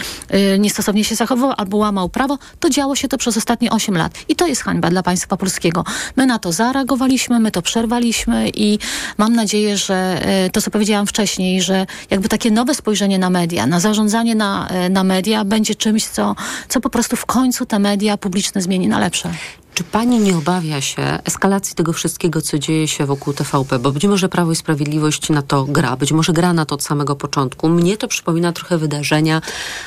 niestosownie 0.60 1.04
się 1.04 1.16
zachował 1.16 1.54
albo 1.58 1.78
łamał 1.78 2.10
prawo, 2.10 2.38
to 2.60 2.70
działo 2.70 2.96
się 2.96 3.08
to 3.08 3.18
przez 3.18 3.38
ostatnie 3.38 3.72
8 3.72 3.98
lat. 3.98 4.14
I 4.30 4.36
to 4.36 4.48
jest 4.48 4.62
hańba 4.62 4.90
dla 4.90 5.04
państwa 5.04 5.38
polskiego. 5.38 5.84
My 6.16 6.26
na 6.26 6.40
to 6.40 6.52
zareagowaliśmy, 6.52 7.40
my 7.40 7.52
to 7.52 7.62
przerwaliśmy 7.62 8.50
i 8.50 8.80
mam 9.18 9.36
nadzieję, 9.36 9.78
że 9.78 10.20
e, 10.22 10.50
to, 10.50 10.62
co 10.62 10.72
powiedziałam 10.72 11.08
wcześniej, 11.08 11.62
że 11.62 11.86
jakby 12.10 12.30
takie 12.30 12.52
nowe 12.52 12.76
spojrzenie 12.76 13.20
na 13.20 13.30
media, 13.30 13.68
na 13.68 13.80
zarządzanie 13.80 14.36
na, 14.36 14.70
na 14.90 15.04
media 15.04 15.46
będzie 15.46 15.76
czymś, 15.76 16.06
co, 16.06 16.36
co 16.70 16.82
po 16.82 16.90
prostu 16.90 17.16
w 17.16 17.26
końcu 17.26 17.66
te 17.66 17.80
media 17.80 18.18
publiczne 18.18 18.62
zmieni 18.62 18.88
na 18.88 19.00
lepsze. 19.00 19.34
Czy 19.74 19.84
pani 19.84 20.20
nie 20.20 20.38
obawia 20.38 20.82
się 20.82 21.02
eskalacji 21.26 21.76
tego 21.76 21.94
wszystkiego, 21.94 22.42
co 22.42 22.60
dzieje 22.60 22.88
się 22.88 23.06
wokół 23.06 23.34
TVP? 23.34 23.80
Bo 23.80 23.92
być 23.92 24.06
może 24.06 24.30
Prawo 24.30 24.52
i 24.52 24.56
Sprawiedliwość 24.56 25.30
na 25.30 25.42
to 25.42 25.64
gra, 25.64 25.96
być 25.96 26.12
może 26.12 26.34
gra 26.34 26.54
na 26.54 26.66
to 26.66 26.76
od 26.76 26.84
samego 26.84 27.16
początku. 27.16 27.70
Mnie 27.70 27.98
to 27.98 28.08
przypomina 28.08 28.54
trochę 28.54 28.78
wydarzenia 28.78 29.42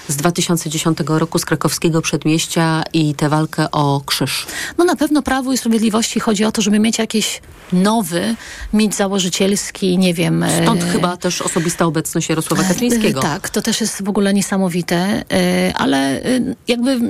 z 0.09 0.17
2010 0.17 0.99
roku 1.07 1.39
z 1.39 1.45
krakowskiego 1.45 2.03
przedmieścia 2.03 2.83
i 2.93 3.15
tę 3.15 3.29
walkę 3.29 3.71
o 3.71 4.01
krzyż. 4.07 4.47
No 4.79 4.85
na 4.85 4.97
pewno 4.97 5.23
Prawu 5.23 5.53
i 5.53 5.59
Sprawiedliwości 5.59 6.21
chodzi 6.21 6.45
o 6.45 6.53
to, 6.53 6.63
żeby 6.63 6.79
mieć 6.79 6.99
jakiś 6.99 7.43
nowy 7.73 8.37
mit 8.73 8.95
założycielski, 8.95 9.99
nie 9.99 10.15
wiem... 10.15 10.45
Stąd 10.63 10.83
e, 10.83 10.87
chyba 10.87 11.17
też 11.17 11.43
osobista 11.43 11.85
obecność 11.85 12.29
Jarosława 12.29 12.63
e, 12.63 12.69
Kaczyńskiego. 12.69 13.21
Tak, 13.21 13.49
to 13.49 13.63
też 13.63 13.81
jest 13.81 14.03
w 14.03 14.09
ogóle 14.09 14.35
niesamowite, 14.35 15.25
e, 15.33 15.73
ale 15.77 16.23
e, 16.23 16.41
jakby... 16.69 17.01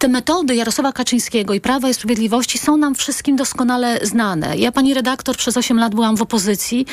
te 0.00 0.08
metody 0.08 0.54
Jarosława 0.54 0.92
Kaczyńskiego 0.92 1.54
i 1.54 1.60
Prawa 1.60 1.88
i 1.88 1.94
Sprawiedliwości 1.94 2.58
są 2.58 2.76
nam 2.76 2.94
wszystkim 2.94 3.36
doskonale 3.36 3.98
znane. 4.02 4.58
Ja, 4.58 4.72
pani 4.72 4.94
redaktor, 4.94 5.36
przez 5.36 5.56
8 5.56 5.78
lat 5.78 5.94
byłam 5.94 6.16
w 6.16 6.22
opozycji 6.22 6.86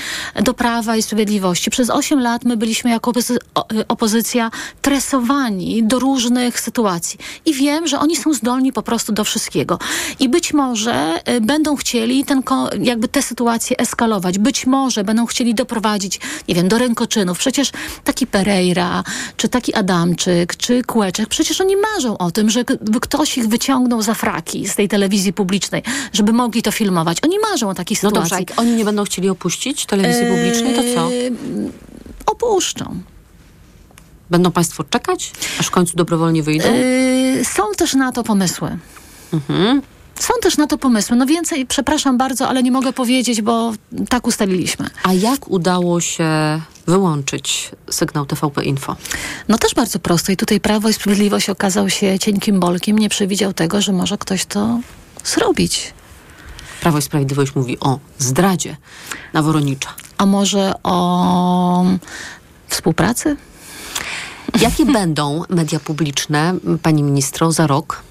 do 0.43 0.53
Prawa 0.53 0.95
i 0.95 1.01
Sprawiedliwości. 1.01 1.69
Przez 1.69 1.89
8 1.89 2.19
lat 2.19 2.45
my 2.45 2.57
byliśmy 2.57 2.89
jako 2.89 3.11
opozy- 3.11 3.37
y, 3.73 3.87
opozycja 3.87 4.51
tresowani 4.81 5.83
do 5.83 5.99
różnych 5.99 6.59
sytuacji. 6.59 7.19
I 7.45 7.53
wiem, 7.53 7.87
że 7.87 7.99
oni 7.99 8.15
są 8.15 8.33
zdolni 8.33 8.73
po 8.73 8.81
prostu 8.81 9.11
do 9.13 9.23
wszystkiego. 9.23 9.79
I 10.19 10.29
być 10.29 10.53
może 10.53 11.19
y, 11.29 11.41
będą 11.41 11.75
chcieli 11.75 12.25
ten, 12.25 12.43
jakby 12.81 13.07
te 13.07 13.21
sytuacje 13.21 13.77
eskalować. 13.77 14.39
Być 14.39 14.65
może 14.65 15.03
będą 15.03 15.25
chcieli 15.25 15.55
doprowadzić, 15.55 16.19
nie 16.47 16.55
wiem, 16.55 16.67
do 16.67 16.77
rękoczynów. 16.77 17.37
Przecież 17.37 17.71
taki 18.03 18.27
Pereira, 18.27 19.03
czy 19.37 19.49
taki 19.49 19.73
Adamczyk, 19.75 20.55
czy 20.55 20.83
Kłeczek, 20.83 21.29
przecież 21.29 21.61
oni 21.61 21.75
marzą 21.75 22.17
o 22.17 22.31
tym, 22.31 22.49
że 22.49 22.63
k- 22.99 23.07
by 23.07 23.17
ktoś 23.17 23.37
ich 23.37 23.47
wyciągnął 23.47 24.01
za 24.01 24.13
fraki 24.13 24.67
z 24.67 24.75
tej 24.75 24.87
telewizji 24.87 25.33
publicznej, 25.33 25.83
żeby 26.13 26.33
mogli 26.33 26.61
to 26.61 26.71
filmować. 26.71 27.17
Oni 27.23 27.35
marzą 27.51 27.69
o 27.69 27.73
takiej 27.73 27.97
No 28.03 28.09
sytuacji. 28.09 28.45
dobrze, 28.45 28.53
a 28.57 28.61
oni 28.61 28.71
nie 28.75 28.85
będą 28.85 29.03
chcieli 29.03 29.29
opuścić 29.29 29.85
telewizji 29.85 30.25
publicznej, 30.25 30.75
to 30.75 30.81
co? 30.95 31.11
Eee, 31.13 31.31
Opuszczą. 32.25 32.95
Będą 34.29 34.51
państwo 34.51 34.83
czekać, 34.83 35.31
aż 35.59 35.67
w 35.67 35.71
końcu 35.71 35.97
dobrowolnie 35.97 36.43
wyjdą? 36.43 36.73
Yy, 36.73 37.45
są 37.45 37.63
też 37.77 37.93
na 37.93 38.11
to 38.11 38.23
pomysły. 38.23 38.77
Mhm. 39.33 39.81
Są 40.19 40.33
też 40.41 40.57
na 40.57 40.67
to 40.67 40.77
pomysły. 40.77 41.15
No 41.17 41.25
więcej, 41.25 41.65
przepraszam 41.65 42.17
bardzo, 42.17 42.47
ale 42.47 42.63
nie 42.63 42.71
mogę 42.71 42.93
powiedzieć, 42.93 43.41
bo 43.41 43.73
tak 44.09 44.27
ustaliliśmy. 44.27 44.89
A 45.03 45.13
jak 45.13 45.47
udało 45.47 46.01
się 46.01 46.29
wyłączyć 46.87 47.71
sygnał 47.91 48.25
TVP 48.25 48.63
Info? 48.65 48.95
No 49.47 49.57
też 49.57 49.73
bardzo 49.75 49.99
prosto. 49.99 50.31
I 50.31 50.37
tutaj 50.37 50.59
Prawo 50.59 50.89
i 50.89 50.93
Sprawiedliwość 50.93 51.49
okazał 51.49 51.89
się 51.89 52.19
cienkim 52.19 52.59
bolkiem. 52.59 52.99
Nie 52.99 53.09
przewidział 53.09 53.53
tego, 53.53 53.81
że 53.81 53.91
może 53.93 54.17
ktoś 54.17 54.45
to 54.45 54.79
zrobić. 55.23 55.93
Prawo 56.81 56.97
i 56.97 57.01
Sprawiedliwość 57.01 57.55
mówi 57.55 57.79
o 57.79 57.99
zdradzie 58.17 58.77
na 59.33 59.41
Woronicza. 59.41 59.89
A 60.17 60.25
może 60.25 60.73
o 60.83 61.85
współpracy? 62.67 63.37
Jakie 64.61 64.85
będą 64.99 65.43
media 65.49 65.79
publiczne, 65.79 66.55
pani 66.81 67.03
ministro, 67.03 67.51
za 67.51 67.67
rok? 67.67 68.03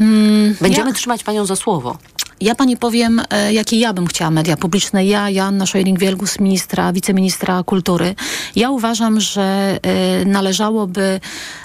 Mm, 0.00 0.56
Będziemy 0.60 0.90
ja- 0.90 0.94
trzymać 0.96 1.24
panią 1.24 1.46
za 1.46 1.56
słowo. 1.56 1.98
Ja 2.40 2.54
pani 2.54 2.76
powiem, 2.76 3.22
e, 3.30 3.52
jakie 3.52 3.78
ja 3.78 3.92
bym 3.92 4.06
chciała 4.06 4.30
media 4.30 4.56
publiczne. 4.56 5.06
Ja, 5.06 5.30
Joanna 5.30 5.64
Szojring-Wielgus, 5.64 6.40
ministra, 6.40 6.92
wiceministra 6.92 7.62
kultury. 7.62 8.14
Ja 8.56 8.70
uważam, 8.70 9.20
że 9.20 9.78
e, 9.82 10.24
należałoby 10.24 11.20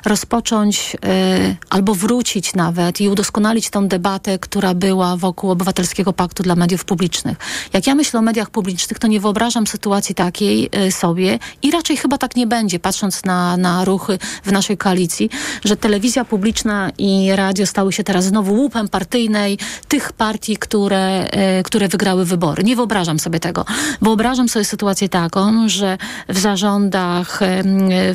rozpocząć 0.05 0.97
e, 1.05 1.55
albo 1.69 1.95
wrócić 1.95 2.53
nawet 2.53 3.01
i 3.01 3.09
udoskonalić 3.09 3.69
tą 3.69 3.87
debatę, 3.87 4.39
która 4.39 4.73
była 4.73 5.17
wokół 5.17 5.51
Obywatelskiego 5.51 6.13
Paktu 6.13 6.43
dla 6.43 6.55
Mediów 6.55 6.85
Publicznych. 6.85 7.37
Jak 7.73 7.87
ja 7.87 7.95
myślę 7.95 8.19
o 8.19 8.23
mediach 8.23 8.49
publicznych, 8.49 8.99
to 8.99 9.07
nie 9.07 9.19
wyobrażam 9.19 9.67
sytuacji 9.67 10.15
takiej 10.15 10.69
sobie 10.89 11.39
i 11.61 11.71
raczej 11.71 11.97
chyba 11.97 12.17
tak 12.17 12.35
nie 12.35 12.47
będzie, 12.47 12.79
patrząc 12.79 13.25
na, 13.25 13.57
na 13.57 13.85
ruchy 13.85 14.19
w 14.43 14.51
naszej 14.51 14.77
koalicji, 14.77 15.29
że 15.65 15.77
telewizja 15.77 16.25
publiczna 16.25 16.91
i 16.97 17.29
radio 17.35 17.65
stały 17.65 17.93
się 17.93 18.03
teraz 18.03 18.25
znowu 18.25 18.53
łupem 18.53 18.89
partyjnej 18.89 19.57
tych 19.87 20.13
partii, 20.13 20.57
które, 20.61 21.29
e, 21.31 21.63
które 21.63 21.87
wygrały 21.87 22.25
wybory. 22.25 22.63
Nie 22.63 22.75
wyobrażam 22.75 23.19
sobie 23.19 23.39
tego. 23.39 23.65
Wyobrażam 24.01 24.49
sobie 24.49 24.65
sytuację 24.65 25.09
taką, 25.09 25.69
że 25.69 25.97
w 26.29 26.39
zarządach 26.39 27.41
e, 27.41 27.63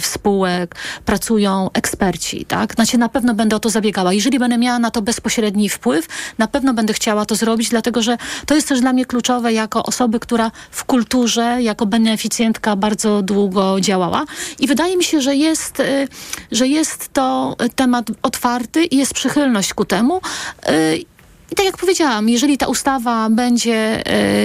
spółek 0.00 0.74
pracują 1.04 1.70
eksperci, 1.72 2.44
tak? 2.44 2.74
Znaczy 2.74 2.98
na 2.98 3.08
pewno 3.08 3.34
będę 3.34 3.56
o 3.56 3.60
to 3.60 3.70
zabiegała. 3.70 4.12
Jeżeli 4.12 4.38
będę 4.38 4.58
miała 4.58 4.78
na 4.78 4.90
to 4.90 5.02
bezpośredni 5.02 5.68
wpływ, 5.68 6.06
na 6.38 6.46
pewno 6.46 6.74
będę 6.74 6.92
chciała 6.92 7.26
to 7.26 7.34
zrobić, 7.34 7.68
dlatego 7.68 8.02
że 8.02 8.18
to 8.46 8.54
jest 8.54 8.68
też 8.68 8.80
dla 8.80 8.92
mnie 8.92 9.06
kluczowe 9.06 9.52
jako 9.52 9.82
osoby, 9.82 10.20
która 10.20 10.50
w 10.70 10.84
kulturze, 10.84 11.62
jako 11.62 11.86
beneficjentka 11.86 12.76
bardzo 12.76 13.22
długo 13.22 13.80
działała. 13.80 14.24
I 14.58 14.66
wydaje 14.66 14.96
mi 14.96 15.04
się, 15.04 15.20
że 15.20 15.34
jest, 15.34 15.80
y, 15.80 16.08
że 16.52 16.68
jest 16.68 17.12
to 17.12 17.56
temat 17.76 18.06
otwarty 18.22 18.84
i 18.84 18.96
jest 18.96 19.14
przychylność 19.14 19.74
ku 19.74 19.84
temu. 19.84 20.20
Y, 21.48 21.52
I 21.52 21.54
tak 21.56 21.66
jak 21.66 21.76
powiedziałam, 21.76 22.28
jeżeli 22.28 22.58
ta 22.58 22.66
ustawa 22.66 23.30
będzie 23.30 24.02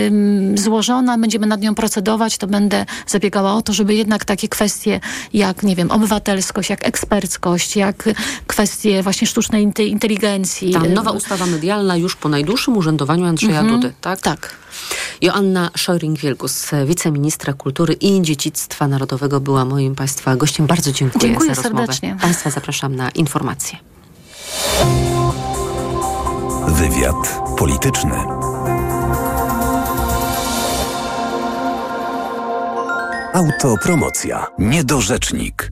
ym, 0.08 0.58
złożona, 0.58 1.18
będziemy 1.18 1.47
nad 1.47 1.62
nią 1.62 1.76
procedować, 1.76 2.38
to 2.38 2.47
będę 2.47 2.86
zabiegała 3.08 3.54
o 3.54 3.62
to, 3.62 3.74
żeby 3.74 3.93
jednak 3.95 4.26
takie 4.26 4.47
kwestie 4.47 4.99
jak, 5.34 5.64
nie 5.64 5.76
wiem, 5.76 5.91
obywatelskość, 5.91 6.70
jak 6.70 6.88
eksperckość, 6.88 7.76
jak 7.76 8.10
kwestie 8.47 9.04
właśnie 9.04 9.28
sztucznej 9.28 9.64
inte- 9.68 9.84
inteligencji. 9.88 10.74
Ta 10.74 10.84
y, 10.86 10.89
nowa 10.89 11.12
ustawa 11.12 11.45
medialna 11.45 11.97
już 11.97 12.16
po 12.16 12.30
najdłuższym 12.30 12.78
urzędowaniu 12.78 13.26
Andrzeja 13.26 13.60
Mhm. 13.60 13.82
Dudy, 13.82 13.93
tak? 14.02 14.22
Tak. 14.22 14.56
Joanna 15.22 15.70
Szojring-Wielgus, 15.78 16.72
wiceministra 16.88 17.54
kultury 17.54 17.93
i 17.93 18.22
dziedzictwa 18.22 18.88
narodowego 18.88 19.39
była 19.39 19.66
moim 19.66 19.95
Państwa 19.95 20.36
gościem. 20.36 20.68
Bardzo 20.68 20.91
dziękuję, 20.91 21.22
Dziękuję 21.22 21.56
za 21.56 21.62
rozmowę. 21.62 21.78
serdecznie. 21.86 22.18
Państwa 22.22 22.49
zapraszam 22.49 22.95
na 22.95 23.10
informacje. 23.10 23.78
Wywiad 26.68 27.41
polityczny. 27.57 28.16
Autopromocja. 33.34 34.47
Niedorzecznik. 34.59 35.72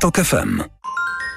TOK 0.00 0.16
FM. 0.16 0.60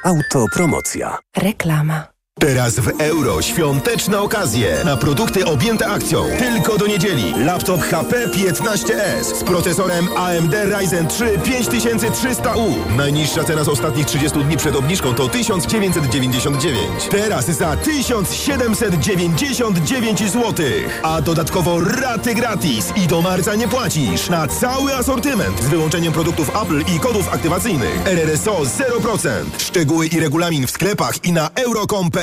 Autopromocja. 0.03 1.18
Reklama. 1.38 2.12
Teraz 2.43 2.79
w 2.79 3.01
euro 3.01 3.41
świąteczne 3.41 4.19
okazje 4.19 4.77
na 4.86 4.97
produkty 4.97 5.45
objęte 5.45 5.88
akcją. 5.88 6.25
Tylko 6.39 6.77
do 6.77 6.88
niedzieli. 6.88 7.34
Laptop 7.45 7.81
HP 7.81 8.27
15S 8.27 9.23
z 9.23 9.43
procesorem 9.43 10.07
AMD 10.15 10.53
Ryzen 10.53 11.07
3 11.07 11.25
5300U. 11.25 12.95
Najniższa 12.97 13.43
cena 13.43 13.63
z 13.63 13.67
ostatnich 13.67 14.05
30 14.05 14.43
dni 14.43 14.57
przed 14.57 14.75
obniżką 14.75 15.13
to 15.13 15.29
1999. 15.29 17.07
Teraz 17.11 17.45
za 17.45 17.77
1799 17.77 20.31
zł. 20.31 20.65
A 21.03 21.21
dodatkowo 21.21 21.79
raty 21.79 22.36
gratis 22.36 22.93
i 22.95 23.07
do 23.07 23.21
marca 23.21 23.55
nie 23.55 23.67
płacisz 23.67 24.29
na 24.29 24.47
cały 24.47 24.95
asortyment 24.95 25.63
z 25.63 25.67
wyłączeniem 25.67 26.13
produktów 26.13 26.51
Apple 26.63 26.84
i 26.95 26.99
kodów 26.99 27.34
aktywacyjnych. 27.34 28.07
RRSO 28.07 28.61
0%. 28.61 29.29
Szczegóły 29.57 30.07
i 30.07 30.19
regulamin 30.19 30.67
w 30.67 30.71
sklepach 30.71 31.25
i 31.25 31.31
na 31.31 31.49
euro.com.pl 31.55 32.22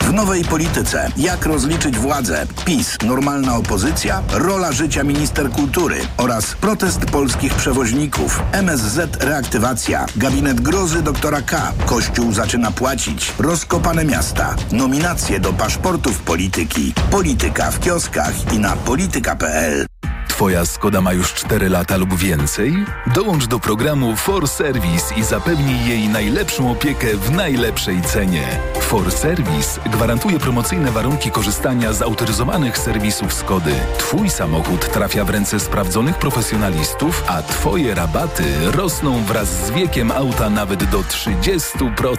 W 0.00 0.12
nowej 0.12 0.44
polityce. 0.44 1.10
Jak 1.16 1.46
rozliczyć 1.46 1.98
władzę? 1.98 2.46
PiS, 2.64 2.96
normalna 3.04 3.56
opozycja, 3.56 4.22
rola 4.32 4.72
życia 4.72 5.04
minister 5.04 5.50
kultury 5.50 5.96
oraz 6.16 6.54
protest 6.54 7.00
polskich 7.00 7.54
przewoźników. 7.54 8.42
MSZ 8.52 9.24
reaktywacja. 9.24 10.06
Gabinet 10.16 10.60
grozy 10.60 11.02
doktora 11.02 11.42
K. 11.42 11.72
Kościół 11.86 12.32
zaczyna 12.32 12.70
płacić. 12.70 13.32
Rozkopane 13.38 14.04
miasta. 14.04 14.56
Nominacje 14.72 15.40
do 15.40 15.52
paszportów 15.52 16.22
polityki. 16.22 16.94
Polityka 17.10 17.70
w 17.70 17.80
kioskach 17.80 18.52
i 18.52 18.58
na 18.58 18.76
polityka.pl. 18.76 19.91
Twoja 20.32 20.66
Skoda 20.66 21.00
ma 21.00 21.12
już 21.12 21.34
4 21.34 21.68
lata 21.68 21.96
lub 21.96 22.14
więcej? 22.14 22.84
Dołącz 23.06 23.46
do 23.46 23.58
programu 23.60 24.16
For 24.16 24.48
Service 24.48 25.14
i 25.14 25.24
zapewnij 25.24 25.88
jej 25.88 26.08
najlepszą 26.08 26.70
opiekę 26.70 27.16
w 27.16 27.30
najlepszej 27.30 28.02
cenie. 28.02 28.60
For 28.80 29.12
Service 29.12 29.80
gwarantuje 29.90 30.38
promocyjne 30.38 30.90
warunki 30.90 31.30
korzystania 31.30 31.92
z 31.92 32.02
autoryzowanych 32.02 32.78
serwisów 32.78 33.34
Skody. 33.34 33.74
Twój 33.98 34.30
samochód 34.30 34.92
trafia 34.92 35.24
w 35.24 35.30
ręce 35.30 35.60
sprawdzonych 35.60 36.18
profesjonalistów, 36.18 37.24
a 37.28 37.42
Twoje 37.42 37.94
rabaty 37.94 38.44
rosną 38.70 39.24
wraz 39.24 39.66
z 39.66 39.70
wiekiem 39.70 40.10
auta 40.10 40.50
nawet 40.50 40.84
do 40.84 40.98
30%. 40.98 42.16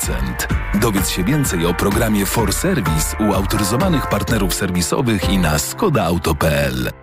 Dowiedz 0.74 1.09
się 1.09 1.24
więcej 1.24 1.66
o 1.66 1.74
programie 1.74 2.26
For 2.26 2.53
Service 2.53 3.18
u 3.20 3.34
autoryzowanych 3.34 4.09
partnerów 4.09 4.53
serwisowych 4.53 5.30
i 5.30 5.38
na 5.38 5.59
skodaauto.pl. 5.59 7.02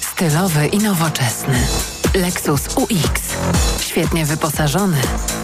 Stylowy 0.00 0.66
i 0.66 0.78
nowoczesny. 0.78 1.97
Lexus 2.14 2.60
UX. 2.76 3.22
Świetnie 3.80 4.26
wyposażony. 4.26 4.96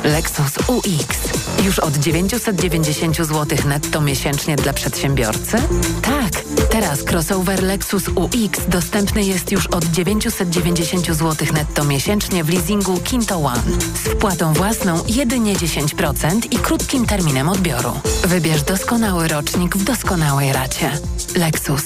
Lexus 0.04 0.52
UX. 0.66 1.18
Już 1.64 1.78
od 1.78 1.96
990 1.96 3.16
zł 3.16 3.58
netto 3.66 4.00
miesięcznie 4.00 4.56
dla 4.56 4.72
przedsiębiorcy? 4.72 5.56
Tak, 6.02 6.44
teraz 6.70 7.02
crossover 7.02 7.62
Lexus 7.62 8.08
UX 8.08 8.60
dostępny 8.68 9.24
jest 9.24 9.52
już 9.52 9.66
od 9.66 9.84
990 9.84 11.06
zł 11.06 11.48
netto 11.54 11.84
miesięcznie 11.84 12.44
w 12.44 12.48
leasingu 12.48 13.00
Kinto 13.00 13.36
One. 13.36 13.62
Z 13.94 14.08
wpłatą 14.08 14.52
własną 14.52 15.04
jedynie 15.08 15.56
10% 15.56 16.46
i 16.50 16.58
krótkim 16.58 17.06
terminem 17.06 17.48
odbioru. 17.48 18.00
Wybierz 18.24 18.62
doskonały 18.62 19.28
rocznik 19.28 19.76
w 19.76 19.84
doskonałej 19.84 20.52
racie. 20.52 20.90
Lexus. 21.36 21.84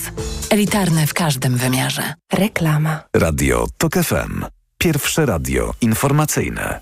Elitarny 0.50 1.06
w 1.06 1.14
każdym 1.14 1.56
wymiarze. 1.56 2.14
Reklama. 2.32 3.00
Radio 3.14 3.66
TOK 3.78 3.94
FM. 3.94 4.57
Pierwsze 4.82 5.26
radio 5.26 5.74
informacyjne. 5.80 6.80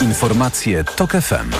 Informacje 0.00 0.84
TOK 0.84 1.10
FM. 1.10 1.50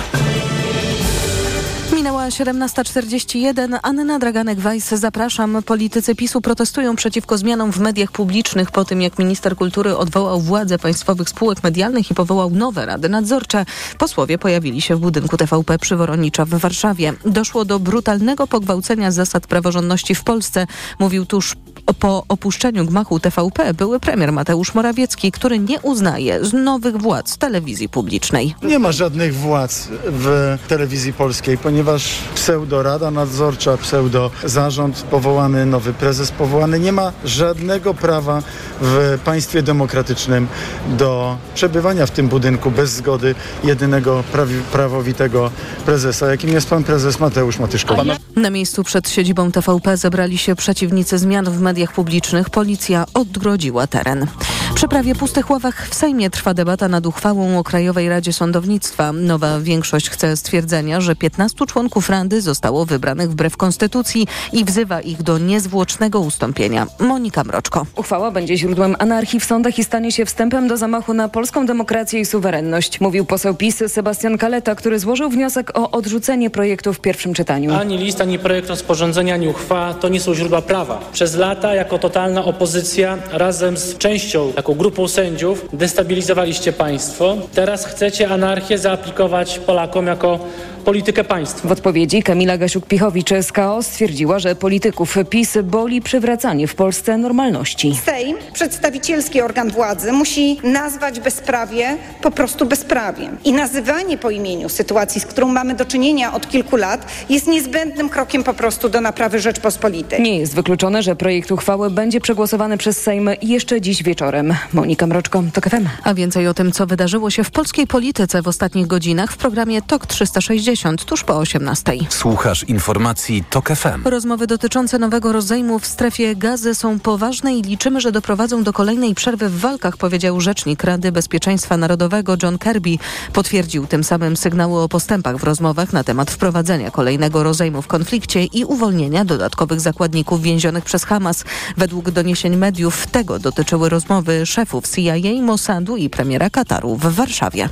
Minęła 1.97 2.29
17.41. 2.29 3.79
Anna 3.83 4.19
Draganek-Weiss, 4.19 4.97
zapraszam. 4.97 5.63
Politycy 5.63 6.15
PiSu 6.15 6.41
protestują 6.41 6.97
przeciwko 6.97 7.39
zmianom 7.39 7.73
w 7.73 7.79
mediach 7.79 8.13
publicznych 8.13 8.71
po 8.71 8.85
tym, 8.85 9.03
jak 9.03 9.19
minister 9.19 9.57
kultury 9.57 9.97
odwołał 9.97 10.41
władze 10.41 10.79
państwowych 10.79 11.29
spółek 11.29 11.63
medialnych 11.63 12.11
i 12.11 12.15
powołał 12.15 12.51
nowe 12.51 12.87
rady 12.87 13.09
nadzorcze. 13.09 13.65
Posłowie 13.99 14.39
pojawili 14.39 14.81
się 14.81 14.97
w 14.97 15.01
budynku 15.01 15.37
TVP 15.37 15.79
przy 15.79 15.97
Woronicza 15.97 16.45
w 16.45 16.49
Warszawie. 16.49 17.13
Doszło 17.25 17.65
do 17.65 17.79
brutalnego 17.79 18.47
pogwałcenia 18.47 19.11
zasad 19.11 19.47
praworządności 19.47 20.15
w 20.15 20.25
Polsce, 20.25 20.67
mówił 20.99 21.27
tuż 21.27 21.55
po 21.95 22.25
opuszczeniu 22.29 22.85
gmachu 22.87 23.21
TVP 23.21 23.75
były 23.75 24.01
premier 24.01 24.33
Mateusz 24.33 24.75
Morawiecki, 24.75 25.33
który 25.33 25.59
nie 25.59 25.81
uznaje 25.81 26.45
z 26.45 26.53
nowych 26.53 26.97
władz 26.97 27.37
telewizji 27.39 27.89
publicznej. 27.89 28.55
Nie 28.63 28.79
ma 28.79 28.93
żadnych 28.93 29.35
władz 29.35 29.89
w 30.07 30.57
telewizji 30.69 31.13
polskiej, 31.13 31.59
ponieważ 31.59 32.15
pseudo-rada 32.35 33.11
nadzorcza, 33.11 33.77
pseudo-zarząd 33.77 35.03
powołany, 35.03 35.67
nowy 35.67 35.93
prezes 35.93 36.31
powołany 36.31 36.81
nie 36.81 36.93
ma 36.93 37.13
żadnego 37.25 37.95
prawa 37.95 38.43
w 38.81 39.19
państwie 39.25 39.63
demokratycznym 39.63 40.47
do 40.89 41.37
przebywania 41.55 42.07
w 42.07 42.11
tym 42.11 42.29
budynku 42.29 42.71
bez 42.71 42.91
zgody 42.91 43.35
jedynego 43.65 44.25
prawi- 44.33 44.61
prawowitego 44.73 45.51
prezesa, 45.87 46.31
jakim 46.31 46.51
jest 46.51 46.71
pan 46.71 46.85
prezes 46.85 47.21
Mateusz 47.21 47.59
Matyszkowski. 47.59 48.11
Na 48.37 48.51
miejscu 48.51 48.85
przed 48.85 49.11
siedzibą 49.11 49.53
TVP 49.53 49.97
zebrali 49.97 50.39
się 50.39 50.55
przeciwnicy 50.57 51.19
zmian 51.19 51.45
w 51.51 51.61
mediach 51.61 51.78
publicznych. 51.87 52.51
Policja 52.51 53.05
odgrodziła 53.15 53.87
teren. 53.87 54.27
Przy 54.75 54.89
prawie 54.89 55.15
pustych 55.15 55.51
ławach 55.51 55.89
w 55.89 55.95
Sejmie 55.95 56.31
trwa 56.31 56.55
debata 56.55 56.89
nad 56.89 57.07
uchwałą 57.07 57.59
o 57.59 57.65
Krajowej 57.65 58.09
Radzie 58.09 58.33
Sądownictwa. 58.33 59.13
Nowa 59.13 59.61
większość 59.61 60.11
chce 60.11 60.37
stwierdzenia, 60.37 61.01
że 61.01 61.17
15 61.17 61.67
członków 61.67 62.11
Rady 62.11 62.41
zostało 62.41 62.87
wybranych 62.87 63.31
wbrew 63.31 63.57
konstytucji 63.57 64.27
i 64.53 64.65
wzywa 64.65 65.01
ich 65.01 65.23
do 65.23 65.39
niezwłocznego 65.39 66.21
ustąpienia. 66.21 66.87
Monika 67.01 67.45
Mroczko. 67.45 67.87
Uchwała 67.97 68.31
będzie 68.31 68.57
źródłem 68.57 68.97
anarchii 68.99 69.41
w 69.41 69.45
sądach 69.45 69.79
i 69.79 69.85
stanie 69.85 70.13
się 70.13 70.27
wstępem 70.27 70.69
do 70.69 70.77
zamachu 70.77 71.15
na 71.15 71.29
polską 71.29 71.67
demokrację 71.67 72.21
i 72.21 72.27
suwerenność, 72.27 73.01
mówił 73.01 73.25
poseł 73.25 73.55
PiS 73.55 73.83
Sebastian 73.89 74.39
Kaleta, 74.39 74.75
który 74.75 74.99
złożył 74.99 75.31
wniosek 75.31 75.79
o 75.79 75.91
odrzucenie 75.91 76.51
projektu 76.51 76.93
w 76.93 77.01
pierwszym 77.01 77.35
czytaniu. 77.35 77.75
Ani 77.75 77.99
list, 77.99 78.21
ani 78.21 78.39
projekt 78.39 78.69
rozporządzenia, 78.69 79.35
ani 79.35 79.49
uchwała 79.49 79.95
to 79.95 80.09
nie 80.09 80.21
są 80.21 80.35
źródła 80.35 80.63
prawa. 80.63 81.01
Przez 81.13 81.35
lata 81.37 81.68
jako 81.75 81.99
totalna 81.99 82.45
opozycja 82.45 83.19
razem 83.33 83.77
z 83.77 83.99
częścią, 83.99 84.53
taką 84.53 84.75
grupą 84.75 85.09
sędziów 85.09 85.69
destabilizowaliście 85.73 86.73
państwo. 86.73 87.37
Teraz 87.55 87.87
chcecie 87.87 88.29
anarchię 88.29 88.79
zaaplikować 88.79 89.59
Polakom 89.59 90.07
jako 90.07 90.39
politykę 90.85 91.25
państwa. 91.25 91.69
W 91.69 91.73
odpowiedzi 91.73 92.23
Kamila 92.23 92.59
Gasiuk-Pichowicz 92.59 93.43
z 93.43 93.53
KO 93.53 93.83
stwierdziła, 93.83 94.39
że 94.39 94.55
polityków 94.55 95.17
PiS 95.31 95.59
boli 95.65 96.03
przywracanie 96.03 96.67
w 96.67 96.75
Polsce 96.75 97.19
normalności. 97.19 97.97
Sejm, 98.05 98.37
przedstawicielski 98.53 99.41
organ 99.41 99.71
władzy, 99.71 100.13
musi 100.13 100.61
nazwać 100.63 101.21
bezprawie 101.21 101.97
po 102.23 102.31
prostu 102.31 102.67
bezprawiem. 102.67 103.39
I 103.45 103.53
nazywanie 103.53 104.19
po 104.19 104.31
imieniu 104.31 104.69
sytuacji, 104.69 105.21
z 105.21 105.27
którą 105.27 105.49
mamy 105.49 105.75
do 105.75 105.85
czynienia 105.85 106.35
od 106.35 106.49
kilku 106.49 106.77
lat, 106.77 107.07
jest 107.31 107.47
niezbędnym 107.47 108.09
krokiem 108.09 108.45
po 108.45 108.55
prostu 108.55 108.89
do 108.89 109.01
naprawy 109.01 109.41
Rzeczpospolitej. 109.41 110.23
Nie 110.23 110.39
jest 110.39 110.55
wykluczone, 110.55 111.03
że 111.03 111.17
projekt 111.17 111.53
uchwały 111.59 111.91
będzie 111.91 112.21
przegłosowany 112.21 112.79
przez 112.79 113.03
Sejm 113.03 113.31
jeszcze 113.43 113.81
dziś 113.81 114.03
wieczorem. 114.03 114.55
Monika 114.73 115.07
Mroczko, 115.07 115.43
TOK 115.53 115.69
FM. 115.69 115.87
A 116.05 116.15
więcej 116.15 116.49
o 116.49 116.55
tym, 116.55 116.73
co 116.73 116.87
wydarzyło 116.87 117.31
się 117.31 117.45
w 117.45 117.51
polskiej 117.51 117.87
polityce 117.87 118.43
w 118.43 118.49
ostatnich 118.49 118.87
godzinach 118.87 119.33
w 119.33 119.37
programie 119.37 119.83
TOK 119.83 120.07
360 120.07 121.05
tuż 121.05 121.25
po 121.25 121.39
18. 121.39 121.93
Słuchasz 122.09 122.65
informacji 122.65 123.45
TOK 123.51 123.69
FM. 123.69 124.05
Rozmowy 124.05 124.47
dotyczące 124.47 124.99
nowego 124.99 125.33
rozejmu 125.33 125.79
w 125.79 125.87
strefie 125.87 126.37
gazy 126.37 126.75
są 126.75 127.01
poważne 127.01 127.55
i 127.55 127.63
liczymy, 127.63 128.01
że 128.01 128.13
doprowadzą 128.13 128.63
do 128.63 128.73
kolejnej 128.73 129.15
przerwy 129.15 129.49
w 129.49 129.61
walkach, 129.61 129.97
powiedział 129.97 130.41
rzecznik 130.41 130.85
Rady 130.85 131.13
Bezpieczeństwa 131.13 131.77
Narodowego 131.77 132.37
John 132.43 132.59
Kirby. 132.59 132.97
Potwierdził 133.33 133.87
tym 133.87 134.05
samym 134.05 134.37
sygnały 134.37 134.83
o 134.83 134.89
postępach 134.89 135.37
w 135.37 135.45
rozmowach 135.45 135.93
na 135.93 136.05
temat 136.05 136.31
wprowadzenia 136.31 136.91
kolejnego 136.91 137.43
rozejmu 137.43 137.83
w 137.83 137.87
konflikcie 137.87 138.45
i 138.45 138.65
uwolnienia 138.65 139.25
dodatkowych 139.25 139.81
zakładników 139.81 140.43
więzionych 140.43 140.85
przez 140.85 141.05
Hamas. 141.05 141.45
Według 141.77 142.11
doniesień 142.11 142.57
mediów 142.57 143.07
tego 143.07 143.39
dotyczyły 143.39 143.89
rozmowy 143.89 144.47
szefów 144.47 144.85
CIA, 144.89 145.43
Mossadu 145.43 145.97
i 145.97 146.11
premiera 146.11 146.51
Kataru 146.51 146.97
w 146.97 147.15
Warszawie. 147.15 147.69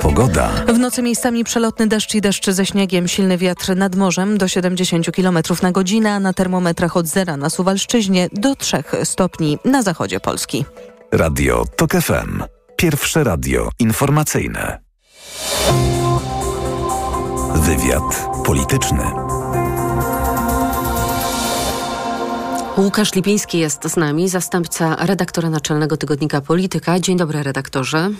Pogoda. 0.00 0.50
W 0.74 0.78
nocy 0.78 1.02
miejscami 1.02 1.44
przelotny 1.44 1.86
deszcz 1.86 2.14
i 2.14 2.20
deszcz 2.20 2.50
ze 2.50 2.66
śniegiem, 2.66 3.08
silny 3.08 3.38
wiatr 3.38 3.76
nad 3.76 3.96
morzem 3.96 4.38
do 4.38 4.48
70 4.48 5.10
km 5.16 5.38
na 5.62 5.72
godzinę, 5.72 6.12
a 6.12 6.20
na 6.20 6.32
termometrach 6.32 6.96
od 6.96 7.06
zera 7.06 7.36
na 7.36 7.50
Suwalszczyźnie 7.50 8.28
do 8.32 8.56
3 8.56 8.84
stopni 9.04 9.58
na 9.64 9.82
zachodzie 9.82 10.20
Polski. 10.20 10.64
Radio 11.12 11.64
TOK 11.76 11.92
FM. 11.92 12.42
Pierwsze 12.76 13.24
radio 13.24 13.68
informacyjne. 13.78 14.78
Wywiad 17.54 18.28
polityczny. 18.44 19.23
Łukasz 22.76 23.14
Lipiński 23.14 23.58
jest 23.58 23.88
z 23.88 23.96
nami, 23.96 24.28
zastępca 24.28 24.96
redaktora 25.06 25.50
naczelnego 25.50 25.96
tygodnika 25.96 26.40
Polityka. 26.40 27.00
Dzień 27.00 27.16
dobry, 27.16 27.42
redaktorze. 27.42 28.10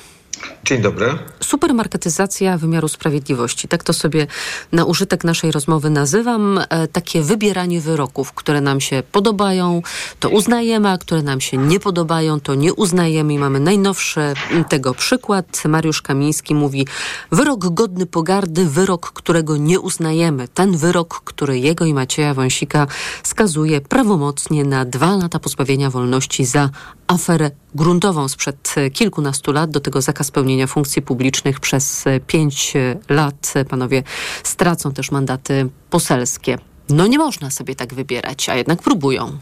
Dzień 0.65 0.83
dobry. 0.83 1.19
Supermarketyzacja 1.41 2.59
wymiaru 2.59 2.89
sprawiedliwości. 2.89 3.69
Tak 3.69 3.85
to 3.85 3.93
sobie 3.93 4.27
na 4.73 4.85
użytek 4.85 5.25
naszej 5.25 5.53
rozmowy 5.53 5.91
nazywam. 5.91 6.61
E, 6.69 6.89
takie 6.89 7.23
wybieranie 7.23 7.81
wyroków, 7.81 8.33
które 8.33 8.61
nam 8.61 8.81
się 8.81 9.03
podobają, 9.13 9.83
to 10.21 10.29
uznajemy, 10.29 10.91
a 10.91 10.99
które 10.99 11.23
nam 11.23 11.41
się 11.41 11.57
nie 11.57 11.81
podobają, 11.81 12.41
to 12.41 12.55
nie 12.55 12.75
uznajemy. 12.75 13.35
I 13.35 13.39
mamy 13.39 13.61
najnowszy 13.61 14.21
tego 14.69 14.95
przykład. 14.95 15.63
Mariusz 15.69 16.03
Kamiński 16.03 16.55
mówi: 16.55 16.87
wyrok 17.33 17.75
godny 17.75 18.07
pogardy, 18.07 18.65
wyrok, 18.69 19.13
którego 19.13 19.57
nie 19.57 19.81
uznajemy. 19.81 20.49
Ten 20.49 20.77
wyrok, 20.77 21.21
który 21.25 21.59
jego 21.59 21.85
i 21.85 21.95
Macieja 21.95 22.35
Wąsika 22.35 22.87
skazuje 23.23 23.81
prawomocnie 23.81 24.65
na 24.65 24.85
dwa 24.85 25.17
lata 25.17 25.39
pozbawienia 25.39 25.91
wolności 25.91 26.45
za 26.45 26.71
aferę 27.07 27.51
gruntową 27.75 28.29
sprzed 28.29 28.75
kilkunastu 28.93 29.53
lat. 29.53 29.71
Do 29.71 29.81
tego 29.81 30.03
zakaz 30.03 30.31
pełnienia 30.31 30.67
funkcji 30.67 31.03
publicznych 31.03 31.61
przez 31.61 32.05
pięć 32.27 32.75
lat. 33.09 33.55
Panowie 33.69 34.03
stracą 34.43 34.93
też 34.93 35.11
mandaty 35.11 35.69
poselskie. 35.91 36.59
No 36.89 37.07
nie 37.07 37.19
można 37.19 37.51
sobie 37.51 37.75
tak 37.75 37.95
wybierać, 37.95 38.49
a 38.49 38.55
jednak 38.55 38.83
próbują. 38.83 39.39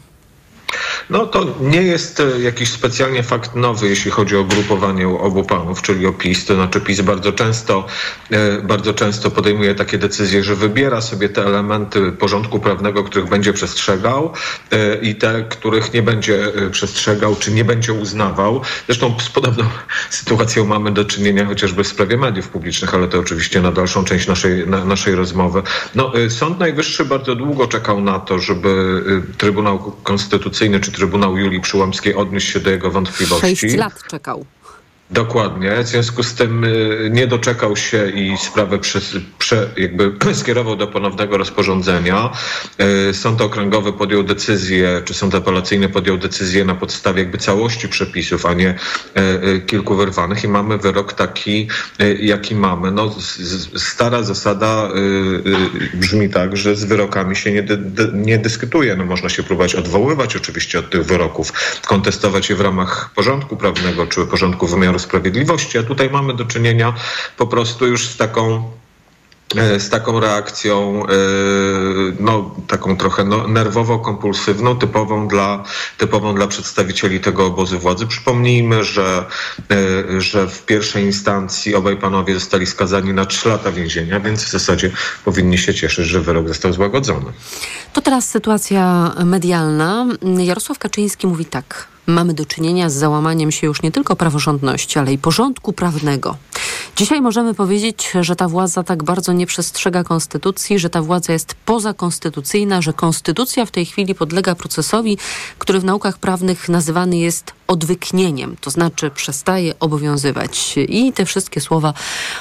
No 1.09 1.25
to 1.25 1.45
nie 1.61 1.81
jest 1.81 2.19
e, 2.19 2.39
jakiś 2.39 2.69
specjalnie 2.69 3.23
fakt 3.23 3.55
nowy, 3.55 3.89
jeśli 3.89 4.11
chodzi 4.11 4.37
o 4.37 4.43
grupowanie 4.43 5.07
obu 5.07 5.43
panów, 5.43 5.81
czyli 5.81 6.05
o 6.05 6.13
PiS. 6.13 6.45
To 6.45 6.55
znaczy 6.55 6.81
PiS 6.81 7.01
bardzo 7.01 7.33
często, 7.33 7.85
e, 8.31 8.61
bardzo 8.61 8.93
często 8.93 9.31
podejmuje 9.31 9.75
takie 9.75 9.97
decyzje, 9.97 10.43
że 10.43 10.55
wybiera 10.55 11.01
sobie 11.01 11.29
te 11.29 11.45
elementy 11.45 12.11
porządku 12.11 12.59
prawnego, 12.59 13.03
których 13.03 13.29
będzie 13.29 13.53
przestrzegał 13.53 14.33
e, 14.71 14.95
i 14.95 15.15
te, 15.15 15.45
których 15.49 15.93
nie 15.93 16.01
będzie 16.01 16.39
przestrzegał, 16.71 17.35
czy 17.35 17.51
nie 17.51 17.65
będzie 17.65 17.93
uznawał. 17.93 18.61
Zresztą 18.87 19.19
z 19.19 19.29
podobną 19.29 19.65
sytuacją 20.09 20.65
mamy 20.65 20.91
do 20.91 21.05
czynienia 21.05 21.45
chociażby 21.45 21.83
w 21.83 21.87
sprawie 21.87 22.17
mediów 22.17 22.49
publicznych, 22.49 22.93
ale 22.93 23.07
to 23.07 23.19
oczywiście 23.19 23.61
na 23.61 23.71
dalszą 23.71 24.05
część 24.05 24.27
naszej, 24.27 24.67
na, 24.67 24.85
naszej 24.85 25.15
rozmowy. 25.15 25.63
No, 25.95 26.11
Sąd 26.29 26.59
Najwyższy 26.59 27.05
bardzo 27.05 27.35
długo 27.35 27.67
czekał 27.67 28.01
na 28.01 28.19
to, 28.19 28.39
żeby 28.39 29.03
Trybunał 29.37 29.79
Konstytucyjny 30.03 30.62
czy 30.79 30.91
Trybunał 30.91 31.37
Julii 31.37 31.61
Przyłębskiej 31.61 32.15
odniósł 32.15 32.47
się 32.47 32.59
do 32.59 32.69
jego 32.69 32.91
wątpliwości. 32.91 33.55
Sześć 33.55 33.75
lat 33.75 34.03
czekał. 34.07 34.45
Dokładnie. 35.11 35.83
W 35.83 35.87
związku 35.87 36.23
z 36.23 36.33
tym 36.33 36.63
y, 36.63 37.09
nie 37.13 37.27
doczekał 37.27 37.75
się 37.75 38.09
i 38.09 38.37
sprawę 38.37 38.79
przez, 38.79 39.15
prze, 39.39 39.69
jakby 39.77 40.11
skierował 40.33 40.75
do 40.75 40.87
ponownego 40.87 41.37
rozporządzenia. 41.37 42.31
Y, 43.09 43.13
sąd 43.13 43.41
okręgowy 43.41 43.93
podjął 43.93 44.23
decyzję, 44.23 45.01
czy 45.05 45.13
sąd 45.13 45.35
apelacyjny 45.35 45.89
podjął 45.89 46.17
decyzję 46.17 46.65
na 46.65 46.75
podstawie 46.75 47.19
jakby 47.19 47.37
całości 47.37 47.89
przepisów, 47.89 48.45
a 48.45 48.53
nie 48.53 48.75
y, 49.17 49.61
kilku 49.61 49.95
wyrwanych 49.95 50.43
i 50.43 50.47
mamy 50.47 50.77
wyrok 50.77 51.13
taki, 51.13 51.67
jaki 52.19 52.55
mamy. 52.55 52.91
No, 52.91 53.15
stara 53.75 54.23
zasada 54.23 54.89
brzmi 55.93 56.29
tak, 56.29 56.57
że 56.57 56.75
z 56.75 56.83
wyrokami 56.83 57.35
się 57.35 57.51
nie, 57.51 57.65
nie 58.13 58.37
dyskutuje. 58.37 58.95
No, 58.95 59.05
można 59.05 59.29
się 59.29 59.43
próbować 59.43 59.75
odwoływać 59.75 60.35
oczywiście 60.35 60.79
od 60.79 60.89
tych 60.89 61.05
wyroków, 61.05 61.53
kontestować 61.81 62.49
je 62.49 62.55
w 62.55 62.61
ramach 62.61 63.09
porządku 63.15 63.57
prawnego 63.57 64.07
czy 64.07 64.25
porządku 64.25 64.67
wymiaru 64.67 64.92
sprawiedliwości, 64.99 65.77
a 65.77 65.83
tutaj 65.83 66.09
mamy 66.09 66.33
do 66.33 66.45
czynienia 66.45 66.93
po 67.37 67.47
prostu 67.47 67.87
już 67.87 68.07
z 68.07 68.17
taką 68.17 68.71
e, 69.55 69.79
z 69.79 69.89
taką 69.89 70.19
reakcją, 70.19 71.05
e, 71.05 71.09
no, 72.19 72.55
taką 72.67 72.97
trochę 72.97 73.23
no, 73.23 73.47
nerwowo-kompulsywną, 73.47 74.77
typową 74.77 75.27
dla, 75.27 75.63
typową 75.97 76.35
dla 76.35 76.47
przedstawicieli 76.47 77.19
tego 77.19 77.45
obozu 77.45 77.79
władzy. 77.79 78.07
Przypomnijmy, 78.07 78.83
że, 78.83 79.25
e, 79.71 80.21
że 80.21 80.47
w 80.47 80.65
pierwszej 80.65 81.03
instancji 81.03 81.75
obaj 81.75 81.97
panowie 81.97 82.33
zostali 82.33 82.65
skazani 82.65 83.13
na 83.13 83.25
trzy 83.25 83.49
lata 83.49 83.71
więzienia, 83.71 84.19
więc 84.19 84.43
w 84.43 84.51
zasadzie 84.51 84.91
powinni 85.25 85.57
się 85.57 85.73
cieszyć, 85.73 86.05
że 86.05 86.21
wyrok 86.21 86.47
został 86.47 86.73
złagodzony. 86.73 87.33
To 87.93 88.01
teraz 88.01 88.29
sytuacja 88.29 89.11
medialna. 89.25 90.05
Jarosław 90.37 90.79
Kaczyński 90.79 91.27
mówi 91.27 91.45
tak. 91.45 91.92
Mamy 92.07 92.33
do 92.33 92.45
czynienia 92.45 92.89
z 92.89 92.93
załamaniem 92.93 93.51
się 93.51 93.67
już 93.67 93.81
nie 93.81 93.91
tylko 93.91 94.15
praworządności, 94.15 94.99
ale 94.99 95.13
i 95.13 95.17
porządku 95.17 95.73
prawnego. 95.73 96.37
Dzisiaj 96.95 97.21
możemy 97.21 97.53
powiedzieć, 97.53 98.11
że 98.21 98.35
ta 98.35 98.47
władza 98.47 98.83
tak 98.83 99.03
bardzo 99.03 99.33
nie 99.33 99.45
przestrzega 99.45 100.03
konstytucji, 100.03 100.79
że 100.79 100.89
ta 100.89 101.01
władza 101.01 101.33
jest 101.33 101.53
pozakonstytucyjna, 101.53 102.81
że 102.81 102.93
konstytucja 102.93 103.65
w 103.65 103.71
tej 103.71 103.85
chwili 103.85 104.15
podlega 104.15 104.55
procesowi, 104.55 105.17
który 105.57 105.79
w 105.79 105.83
naukach 105.83 106.17
prawnych 106.17 106.69
nazywany 106.69 107.17
jest 107.17 107.53
odwyknieniem, 107.67 108.55
to 108.61 108.69
znaczy 108.69 109.09
przestaje 109.09 109.79
obowiązywać. 109.79 110.75
I 110.87 111.13
te 111.13 111.25
wszystkie 111.25 111.61
słowa 111.61 111.93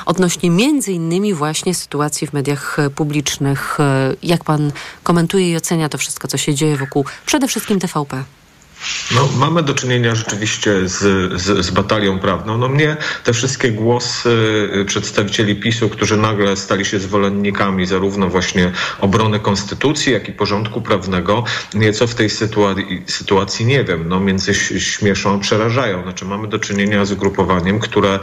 odnośnie 0.07 0.51
między 0.51 0.93
innymi 0.93 1.35
właśnie 1.35 1.75
sytuacji 1.75 2.27
w 2.27 2.33
mediach 2.33 2.77
publicznych. 2.95 3.79
Jak 4.23 4.45
pan 4.45 4.73
komentuje 5.03 5.51
i 5.51 5.57
ocenia 5.57 5.89
to 5.89 5.99
wszystko, 5.99 6.29
co 6.29 6.39
się 6.39 6.55
dzieje 6.55 6.77
wokół 6.77 7.05
przede 7.27 7.49
wszystkim 7.49 7.81
TVP? 7.81 8.25
No, 9.15 9.29
mamy 9.37 9.63
do 9.63 9.75
czynienia 9.75 10.15
rzeczywiście 10.15 10.89
z, 10.89 10.99
z, 11.43 11.67
z, 11.67 11.71
batalią 11.71 12.19
prawną. 12.19 12.59
No 12.59 12.69
mnie 12.69 12.97
te 13.25 13.33
wszystkie 13.33 13.71
głosy 13.71 14.29
y, 14.81 14.85
przedstawicieli 14.85 15.57
PiSu, 15.57 15.89
którzy 15.89 16.17
nagle 16.17 16.57
stali 16.57 16.85
się 16.85 17.01
zwolennikami 17.01 17.87
zarówno 17.87 18.29
właśnie 18.29 18.73
obrony 19.01 19.41
konstytucji, 19.41 20.13
jak 20.13 20.29
i 20.29 20.33
porządku 20.33 20.83
prawnego, 20.83 21.45
nieco 21.75 22.07
w 22.07 22.15
tej 22.15 22.31
sytuacji, 22.31 23.03
sytuacji 23.07 23.67
nie 23.67 23.85
wiem, 23.85 24.09
no 24.09 24.21
między 24.21 24.55
śmieszą 24.81 25.41
przerażają. 25.41 26.03
Znaczy 26.03 26.25
mamy 26.25 26.49
do 26.49 26.59
czynienia 26.59 27.05
z 27.05 27.13
ugrupowaniem, 27.13 27.79
które 27.79 28.19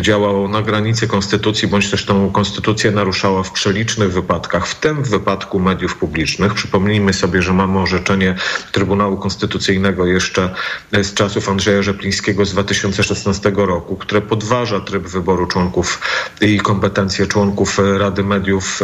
działało 0.00 0.48
na 0.48 0.62
granicy 0.62 1.08
konstytucji, 1.08 1.68
bądź 1.68 1.90
też 1.90 2.04
tą 2.04 2.30
konstytucję 2.30 2.90
naruszało 2.90 3.42
w 3.42 3.52
przelicznych 3.52 4.12
wypadkach, 4.12 4.66
w 4.66 4.74
tym 4.74 5.02
w 5.02 5.08
wypadku 5.08 5.60
mediów 5.60 5.96
publicznych. 5.96 6.54
Przypomnijmy 6.54 7.12
sobie, 7.12 7.42
że 7.42 7.52
mamy 7.52 7.78
orzeczenie 7.78 8.34
Trybunału 8.72 9.16
Konstytucyjnego 9.16 10.01
jeszcze 10.06 10.54
z 10.92 11.14
czasów 11.14 11.48
Andrzeja 11.48 11.82
Rzeplińskiego 11.82 12.44
z 12.44 12.52
2016 12.52 13.52
roku, 13.56 13.96
które 13.96 14.20
podważa 14.20 14.80
tryb 14.80 15.02
wyboru 15.02 15.46
członków 15.46 16.00
i 16.40 16.60
kompetencje 16.60 17.26
członków 17.26 17.78
Rady 17.98 18.24
Mediów, 18.24 18.80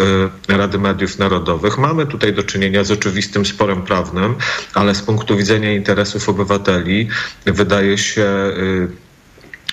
e, 0.49 0.57
Rady 0.57 0.79
Mediów 0.79 1.19
Narodowych. 1.19 1.79
Mamy 1.79 2.07
tutaj 2.07 2.33
do 2.33 2.43
czynienia 2.43 2.85
z 2.85 2.91
oczywistym 2.91 3.47
sporem 3.47 3.83
prawnym, 3.83 4.35
ale 4.75 4.95
z 4.95 5.03
punktu 5.03 5.37
widzenia 5.37 5.73
interesów 5.73 6.29
obywateli 6.29 7.09
wydaje 7.47 7.99
się 7.99 8.23
e, 8.23 9.08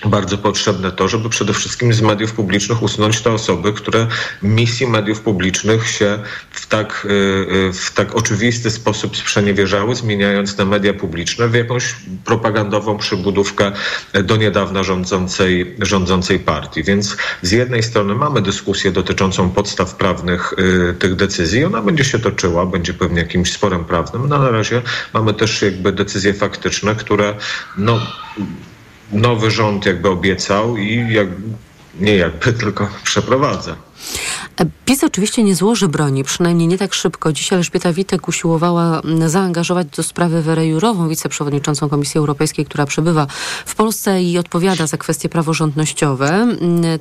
bardzo 0.04 0.38
potrzebne 0.38 0.92
to, 0.92 1.08
żeby 1.08 1.28
przede 1.28 1.52
wszystkim 1.52 1.92
z 1.92 2.00
mediów 2.00 2.32
publicznych 2.32 2.82
usunąć 2.82 3.20
te 3.20 3.32
osoby, 3.32 3.72
które 3.72 4.06
misji 4.42 4.86
mediów 4.86 5.20
publicznych 5.20 5.88
się 5.88 6.18
w 6.50 6.66
tak, 6.66 7.06
y, 7.10 7.12
y, 7.68 7.72
w 7.72 7.90
tak 7.94 8.14
oczywisty 8.14 8.70
sposób 8.70 9.16
sprzeniewierzały, 9.16 9.94
zmieniając 9.94 10.56
te 10.56 10.64
media 10.64 10.94
publiczne 10.94 11.48
w 11.48 11.54
jakąś 11.54 11.94
propagandową 12.24 12.98
przybudówkę 12.98 13.72
do 14.24 14.36
niedawna 14.36 14.82
rządzącej, 14.82 15.76
rządzącej 15.78 16.38
partii. 16.38 16.82
Więc 16.82 17.16
z 17.42 17.52
jednej 17.52 17.82
strony 17.82 18.14
mamy 18.14 18.42
dyskusję 18.42 18.92
dotyczącą 18.92 19.50
podstaw 19.50 19.94
prawnych 19.94 20.52
y, 20.52 20.94
tych 20.94 21.14
decyzji. 21.14 21.64
Ona 21.64 21.82
będzie 21.82 22.04
się 22.04 22.18
toczyła, 22.18 22.66
będzie 22.66 22.94
pewnie 22.94 23.18
jakimś 23.18 23.52
sporem 23.52 23.84
prawnym. 23.84 24.28
No, 24.28 24.38
na 24.38 24.50
razie 24.50 24.82
mamy 25.14 25.34
też 25.34 25.62
jakby 25.62 25.92
decyzje 25.92 26.34
faktyczne, 26.34 26.94
które 26.94 27.34
no, 27.76 28.00
nowy 29.12 29.50
rząd 29.50 29.86
jakby 29.86 30.08
obiecał 30.08 30.76
i 30.76 31.14
jak, 31.14 31.28
nie 32.00 32.16
jakby, 32.16 32.52
tylko 32.62 32.88
przeprowadza. 33.04 33.76
PiS 34.84 35.04
oczywiście 35.04 35.42
nie 35.42 35.54
złoży 35.54 35.88
broni, 35.88 36.24
przynajmniej 36.24 36.68
nie 36.68 36.78
tak 36.78 36.94
szybko. 36.94 37.32
Dzisiaj 37.32 37.58
Elżbieta 37.58 37.92
Witek 37.92 38.28
usiłowała 38.28 39.02
zaangażować 39.26 39.86
do 39.96 40.02
sprawy 40.02 40.42
Werę 40.42 40.66
Jurową, 40.66 41.08
wiceprzewodniczącą 41.08 41.88
Komisji 41.88 42.18
Europejskiej, 42.18 42.64
która 42.64 42.86
przebywa 42.86 43.26
w 43.66 43.74
Polsce 43.74 44.22
i 44.22 44.38
odpowiada 44.38 44.86
za 44.86 44.96
kwestie 44.96 45.28
praworządnościowe. 45.28 46.46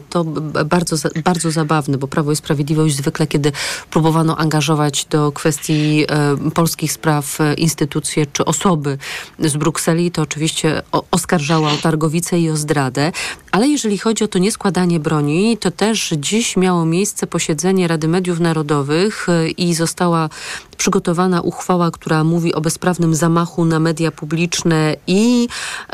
To 0.09 0.23
bardzo, 0.65 1.09
bardzo 1.23 1.51
zabawne, 1.51 1.97
bo 1.97 2.07
Prawo 2.07 2.31
i 2.31 2.35
Sprawiedliwość 2.35 2.95
zwykle, 2.95 3.27
kiedy 3.27 3.51
próbowano 3.91 4.37
angażować 4.37 5.05
do 5.05 5.31
kwestii 5.31 6.05
e, 6.09 6.51
polskich 6.51 6.91
spraw 6.91 7.41
e, 7.41 7.53
instytucje 7.53 8.25
czy 8.25 8.45
osoby 8.45 8.97
z 9.39 9.57
Brukseli, 9.57 10.11
to 10.11 10.21
oczywiście 10.21 10.81
oskarżała 11.11 11.71
o 11.71 11.77
targowicę 11.77 12.39
i 12.39 12.49
o 12.49 12.57
zdradę. 12.57 13.11
Ale 13.51 13.67
jeżeli 13.67 13.97
chodzi 13.97 14.23
o 14.23 14.27
to 14.27 14.39
nieskładanie 14.39 14.99
broni, 14.99 15.57
to 15.57 15.71
też 15.71 16.13
dziś 16.17 16.57
miało 16.57 16.85
miejsce 16.95 17.27
posiedzenie 17.27 17.87
Rady 17.87 18.07
Mediów 18.07 18.39
Narodowych 18.39 19.29
e, 19.29 19.49
i 19.49 19.73
została 19.73 20.29
przygotowana 20.77 21.41
uchwała, 21.41 21.91
która 21.91 22.23
mówi 22.23 22.53
o 22.53 22.61
bezprawnym 22.61 23.15
zamachu 23.15 23.65
na 23.65 23.79
media 23.79 24.11
publiczne 24.11 24.95
i 25.07 25.47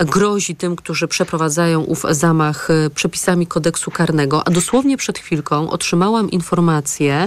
grozi 0.05 0.55
tym, 0.55 0.75
którzy 0.75 1.07
przeprowadzają 1.07 1.81
ów 1.81 2.05
zamach 2.09 2.69
e, 2.69 2.89
przepisami 2.89 3.47
kodeksu 3.47 3.91
karnego. 3.91 4.47
A 4.47 4.51
dosłownie 4.51 4.97
przed 4.97 5.19
chwilką 5.19 5.69
otrzymałam 5.69 6.31
informację, 6.31 7.25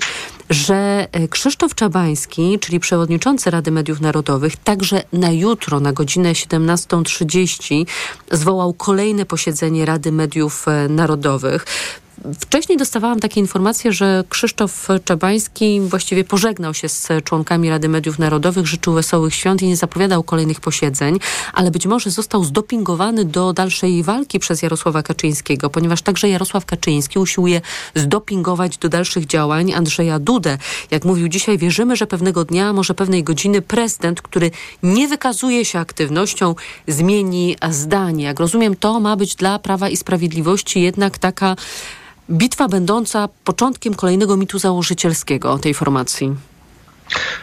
że 0.50 1.06
e, 1.12 1.28
Krzysztof 1.28 1.74
Czabański, 1.74 2.58
czyli 2.60 2.80
przewodniczący 2.80 3.50
Rady 3.50 3.70
Mediów 3.70 4.00
Narodowych, 4.00 4.56
także 4.56 5.02
na 5.12 5.32
jutro 5.32 5.80
na 5.80 5.92
godzinę 5.92 6.32
17.30 6.32 7.86
zwołał 8.32 8.74
kolejne 8.74 9.26
posiedzenie 9.26 9.86
Rady 9.86 10.12
Mediów 10.12 10.66
Narodowych. 10.88 11.66
Wcześniej 12.32 12.78
dostawałam 12.78 13.20
takie 13.20 13.40
informacje, 13.40 13.92
że 13.92 14.24
Krzysztof 14.28 14.88
Czabański 15.04 15.80
właściwie 15.80 16.24
pożegnał 16.24 16.74
się 16.74 16.88
z 16.88 17.08
członkami 17.24 17.70
Rady 17.70 17.88
Mediów 17.88 18.18
Narodowych, 18.18 18.66
życzył 18.66 18.94
wesołych 18.94 19.34
świąt 19.34 19.62
i 19.62 19.66
nie 19.66 19.76
zapowiadał 19.76 20.22
kolejnych 20.22 20.60
posiedzeń, 20.60 21.18
ale 21.52 21.70
być 21.70 21.86
może 21.86 22.10
został 22.10 22.44
zdopingowany 22.44 23.24
do 23.24 23.52
dalszej 23.52 24.02
walki 24.02 24.38
przez 24.38 24.62
Jarosława 24.62 25.02
Kaczyńskiego, 25.02 25.70
ponieważ 25.70 26.02
także 26.02 26.28
Jarosław 26.28 26.66
Kaczyński 26.66 27.18
usiłuje 27.18 27.60
zdopingować 27.94 28.78
do 28.78 28.88
dalszych 28.88 29.26
działań 29.26 29.72
Andrzeja 29.72 30.18
Dudę. 30.18 30.58
Jak 30.90 31.04
mówił 31.04 31.28
dzisiaj, 31.28 31.58
wierzymy, 31.58 31.96
że 31.96 32.06
pewnego 32.06 32.44
dnia, 32.44 32.72
może 32.72 32.94
pewnej 32.94 33.24
godziny 33.24 33.62
prezydent, 33.62 34.22
który 34.22 34.50
nie 34.82 35.08
wykazuje 35.08 35.64
się 35.64 35.78
aktywnością, 35.78 36.54
zmieni 36.88 37.56
zdanie. 37.70 38.24
Jak 38.24 38.40
rozumiem, 38.40 38.76
to 38.76 39.00
ma 39.00 39.16
być 39.16 39.34
dla 39.34 39.58
Prawa 39.58 39.88
i 39.88 39.96
Sprawiedliwości 39.96 40.80
jednak 40.80 41.18
taka 41.18 41.56
bitwa 42.30 42.68
będąca 42.68 43.28
początkiem 43.44 43.94
kolejnego 43.94 44.36
mitu 44.36 44.58
założycielskiego 44.58 45.58
tej 45.58 45.74
formacji. 45.74 46.34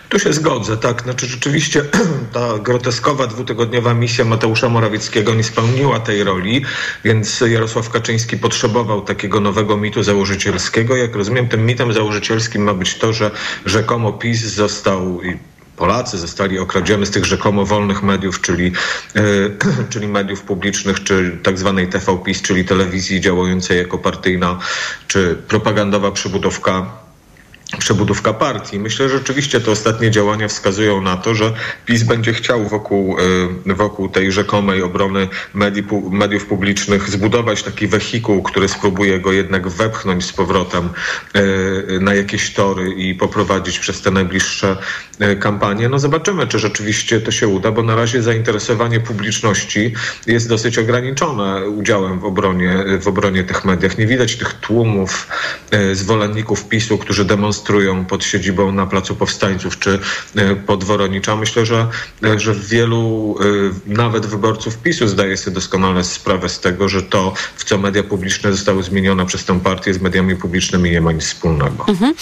Tu 0.10 0.20
się 0.20 0.34
zgodzę, 0.34 0.78
tak. 0.78 1.04
Znaczy 1.04 1.28
rzeczywiście 1.28 1.82
ta 2.34 2.60
groteskowa 2.60 3.28
dwutygodniowa 3.28 3.94
misja 3.94 4.26
Mateusza 4.26 4.70
Morawieckiego 4.70 5.34
nie 5.34 5.44
spełniła 5.44 6.00
tej 6.00 6.24
roli, 6.24 6.66
więc 7.04 7.42
Jarosław 7.42 7.90
Kaczyński 7.90 8.38
potrzebował 8.38 9.02
takiego 9.02 9.40
nowego 9.40 9.78
mitu 9.78 10.04
założycielskiego. 10.04 10.96
Jak 10.96 11.16
rozumiem, 11.16 11.48
tym 11.48 11.66
mitem 11.66 11.94
założycielskim 11.94 12.64
ma 12.64 12.74
być 12.74 12.96
to, 12.96 13.14
że 13.14 13.32
rzekomo 13.66 14.14
PiS 14.14 14.42
został 14.42 15.20
Polacy 15.82 16.18
zostali 16.18 16.60
okradzieni 16.60 17.06
z 17.06 17.12
tych 17.12 17.26
rzekomo 17.26 17.66
wolnych 17.66 18.04
mediów, 18.04 18.42
czyli, 18.42 18.72
czyli 19.92 20.08
mediów 20.08 20.42
publicznych, 20.42 21.04
czy 21.04 21.38
tak 21.44 21.60
zwanej 21.60 21.88
TVPiS, 21.88 22.42
czyli 22.42 22.66
telewizji 22.66 23.22
działającej 23.22 23.78
jako 23.78 23.98
partyjna 23.98 24.60
czy 25.08 25.38
propagandowa 25.48 26.12
przybudówka 26.12 27.01
przebudówka 27.80 28.34
partii. 28.34 28.80
Myślę, 28.80 29.10
że 29.10 29.18
rzeczywiście 29.18 29.62
te 29.62 29.72
ostatnie 29.72 30.12
działania 30.12 30.48
wskazują 30.48 31.02
na 31.02 31.18
to, 31.18 31.36
że 31.36 31.54
PiS 31.86 32.04
będzie 32.04 32.34
chciał 32.34 32.68
wokół, 32.68 33.18
y, 33.68 33.74
wokół 33.74 34.10
tej 34.10 34.32
rzekomej 34.32 34.84
obrony 34.84 35.28
mediów 36.12 36.46
publicznych 36.46 37.10
zbudować 37.10 37.64
taki 37.64 37.88
wehikuł, 37.88 38.44
który 38.44 38.68
spróbuje 38.68 39.20
go 39.20 39.32
jednak 39.32 39.68
wepchnąć 39.68 40.26
z 40.26 40.34
powrotem 40.34 40.90
y, 41.36 42.00
na 42.02 42.14
jakieś 42.14 42.54
tory 42.54 42.90
i 42.90 43.16
poprowadzić 43.16 43.80
przez 43.80 44.02
te 44.02 44.12
najbliższe 44.12 44.78
y, 45.22 45.36
kampanie. 45.36 45.90
No 45.90 46.00
zobaczymy, 46.00 46.48
czy 46.48 46.60
rzeczywiście 46.60 47.22
to 47.22 47.32
się 47.32 47.48
uda, 47.48 47.72
bo 47.72 47.84
na 47.84 47.96
razie 47.96 48.22
zainteresowanie 48.22 49.00
publiczności 49.00 49.94
jest 50.28 50.50
dosyć 50.50 50.78
ograniczone 50.78 51.70
udziałem 51.70 52.20
w 52.20 52.26
obronie, 52.26 52.86
w 53.02 53.08
obronie 53.08 53.44
tych 53.44 53.66
mediach. 53.66 53.98
Nie 53.98 54.08
widać 54.08 54.36
tych 54.36 54.54
tłumów 54.54 55.28
zwolenników 55.94 56.68
PiSu, 56.68 56.98
którzy 56.98 57.26
demonstrują 57.26 57.61
demonstrują 57.62 58.06
pod 58.06 58.24
siedzibą 58.24 58.72
na 58.72 58.86
Placu 58.86 59.16
Powstańców 59.16 59.80
czy 59.80 60.00
e, 60.36 60.56
pod 60.56 60.84
Woronicza. 60.84 61.36
Myślę, 61.36 61.66
że, 61.66 61.88
e, 62.24 62.40
że 62.40 62.56
wielu 62.56 63.36
e, 63.40 63.94
nawet 63.94 64.26
wyborców 64.26 64.78
PiSu 64.78 65.08
zdaje 65.08 65.38
sobie 65.38 65.56
doskonale 65.56 66.04
sprawę 66.04 66.50
z 66.50 66.60
tego, 66.60 66.90
że 66.90 67.04
to, 67.04 67.34
w 67.56 67.64
co 67.64 67.78
media 67.78 68.04
publiczne 68.04 68.52
zostały 68.52 68.84
zmienione 68.84 69.26
przez 69.26 69.46
tę 69.46 69.60
partię 69.60 69.94
z 69.94 70.02
mediami 70.02 70.36
publicznymi 70.36 70.92
nie 70.92 71.02
ma 71.02 71.12
nic 71.12 71.24
wspólnego. 71.24 71.86
Mhm. 71.88 72.14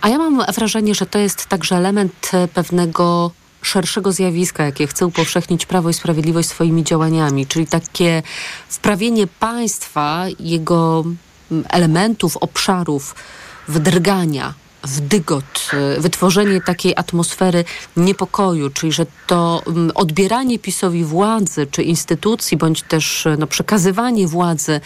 A 0.00 0.08
ja 0.08 0.18
mam 0.18 0.42
wrażenie, 0.54 0.94
że 0.94 1.06
to 1.06 1.18
jest 1.18 1.46
także 1.46 1.76
element 1.76 2.30
pewnego 2.54 3.30
szerszego 3.62 4.12
zjawiska, 4.12 4.64
jakie 4.64 4.86
chce 4.86 5.06
upowszechnić 5.06 5.66
Prawo 5.66 5.90
i 5.90 5.94
Sprawiedliwość 5.94 6.48
swoimi 6.48 6.84
działaniami, 6.84 7.46
czyli 7.46 7.66
takie 7.66 8.22
wprawienie 8.68 9.26
państwa, 9.26 10.24
jego 10.40 11.04
elementów, 11.70 12.36
obszarów 12.36 13.14
wdrgania 13.68 14.54
w 14.84 15.00
dygot, 15.00 15.70
y, 15.96 16.00
wytworzenie 16.00 16.60
takiej 16.60 16.92
atmosfery 16.96 17.64
niepokoju, 17.96 18.70
czyli 18.70 18.92
że 18.92 19.06
to 19.26 19.62
mm, 19.66 19.90
odbieranie 19.94 20.58
PiSowi 20.58 21.04
władzy 21.04 21.66
czy 21.70 21.82
instytucji, 21.82 22.56
bądź 22.56 22.82
też 22.82 23.26
y, 23.26 23.36
no, 23.38 23.46
przekazywanie 23.46 24.28
władzy 24.28 24.80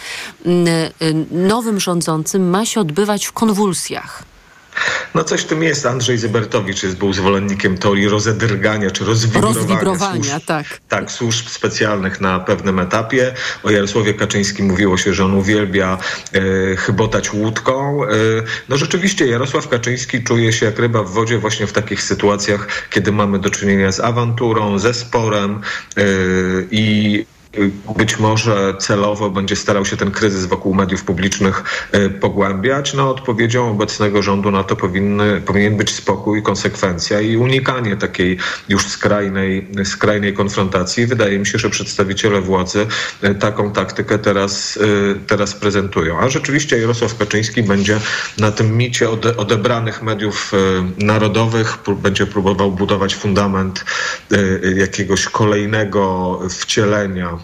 mm, 0.45 0.67
y, 0.67 1.25
nowym 1.31 1.79
rządzącym 1.79 2.49
ma 2.49 2.65
się 2.65 2.81
odbywać 2.81 3.25
w 3.25 3.31
konwulsjach. 3.31 4.28
No 5.15 5.23
coś 5.23 5.41
w 5.41 5.45
tym 5.45 5.63
jest. 5.63 5.85
Andrzej 5.85 6.17
Zybertowicz 6.17 6.83
jest, 6.83 6.97
był 6.97 7.13
zwolennikiem 7.13 7.77
teorii 7.77 8.09
rozedrgania 8.09 8.91
czy 8.91 9.05
rozwibrowania. 9.05 9.55
Rozwibrowania, 9.55 10.23
służb, 10.23 10.45
tak. 10.45 10.65
Tak, 10.89 11.11
służb 11.11 11.49
specjalnych 11.49 12.21
na 12.21 12.39
pewnym 12.39 12.79
etapie. 12.79 13.33
O 13.63 13.71
Jarosławie 13.71 14.13
Kaczyńskim 14.13 14.65
mówiło 14.65 14.97
się, 14.97 15.13
że 15.13 15.25
on 15.25 15.33
uwielbia 15.33 15.97
e, 16.33 16.75
chybotać 16.75 17.33
łódką. 17.33 18.03
E, 18.03 18.07
no 18.69 18.77
rzeczywiście 18.77 19.27
Jarosław 19.27 19.67
Kaczyński 19.67 20.23
czuje 20.23 20.53
się 20.53 20.65
jak 20.65 20.79
ryba 20.79 21.03
w 21.03 21.09
wodzie 21.09 21.37
właśnie 21.37 21.67
w 21.67 21.73
takich 21.73 22.03
sytuacjach, 22.03 22.67
kiedy 22.89 23.11
mamy 23.11 23.39
do 23.39 23.49
czynienia 23.49 23.91
z 23.91 23.99
awanturą, 23.99 24.79
ze 24.79 24.93
sporem 24.93 25.61
e, 25.97 26.01
i 26.71 27.25
być 27.97 28.19
może 28.19 28.73
celowo 28.79 29.29
będzie 29.29 29.55
starał 29.55 29.85
się 29.85 29.97
ten 29.97 30.11
kryzys 30.11 30.45
wokół 30.45 30.73
mediów 30.73 31.03
publicznych 31.03 31.63
y, 31.95 32.09
pogłębiać. 32.09 32.93
No, 32.93 33.09
odpowiedzią 33.09 33.71
obecnego 33.71 34.21
rządu 34.21 34.51
na 34.51 34.63
to 34.63 34.75
powinny, 34.75 35.41
powinien 35.41 35.77
być 35.77 35.95
spokój, 35.95 36.43
konsekwencja 36.43 37.21
i 37.21 37.37
unikanie 37.37 37.97
takiej 37.97 38.37
już 38.69 38.87
skrajnej, 38.87 39.67
skrajnej 39.83 40.33
konfrontacji. 40.33 41.05
Wydaje 41.05 41.39
mi 41.39 41.45
się, 41.45 41.57
że 41.57 41.69
przedstawiciele 41.69 42.41
władzy 42.41 42.87
y, 43.23 43.35
taką 43.35 43.71
taktykę 43.71 44.19
teraz, 44.19 44.77
y, 44.77 45.19
teraz 45.27 45.55
prezentują. 45.55 46.19
A 46.19 46.29
rzeczywiście 46.29 46.79
Jarosław 46.79 47.17
Kaczyński 47.17 47.63
będzie 47.63 47.99
na 48.37 48.51
tym 48.51 48.77
micie 48.77 49.09
ode, 49.09 49.37
odebranych 49.37 50.01
mediów 50.01 50.51
narodowych, 50.97 51.77
będzie 52.01 52.25
próbował 52.25 52.71
budować 52.71 53.15
fundament 53.15 53.85
jakiegoś 54.75 55.25
kolejnego 55.25 56.39
wcielenia 56.49 57.38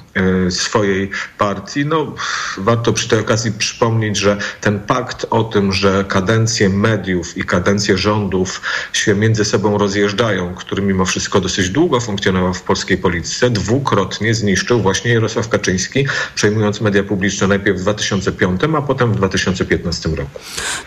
swojej 0.50 1.10
partii. 1.38 1.86
No, 1.86 2.16
warto 2.58 2.94
przy 2.94 3.10
tej 3.10 3.20
okazji 3.20 3.52
przypomnieć, 3.52 4.18
że 4.18 4.38
ten 4.62 4.80
pakt 4.80 5.26
o 5.30 5.44
tym, 5.44 5.74
że 5.74 6.06
kadencje 6.08 6.70
mediów 6.70 7.38
i 7.38 7.44
kadencje 7.44 7.98
rządów 7.98 8.62
się 8.94 9.16
między 9.16 9.46
sobą 9.46 9.78
rozjeżdżają, 9.78 10.56
który 10.56 10.82
mimo 10.82 11.06
wszystko 11.06 11.42
dosyć 11.42 11.70
długo 11.70 12.00
funkcjonował 12.00 12.54
w 12.54 12.62
polskiej 12.62 12.98
polityce, 12.98 13.50
dwukrotnie 13.50 14.34
zniszczył 14.34 14.82
właśnie 14.82 15.14
Jarosław 15.14 15.50
Kaczyński, 15.50 16.08
przejmując 16.36 16.82
media 16.82 17.04
publiczne 17.04 17.48
najpierw 17.48 17.78
w 17.78 17.82
2005, 17.82 18.62
a 18.78 18.82
potem 18.82 19.14
w 19.14 19.16
2015 19.16 20.10
roku. 20.10 20.40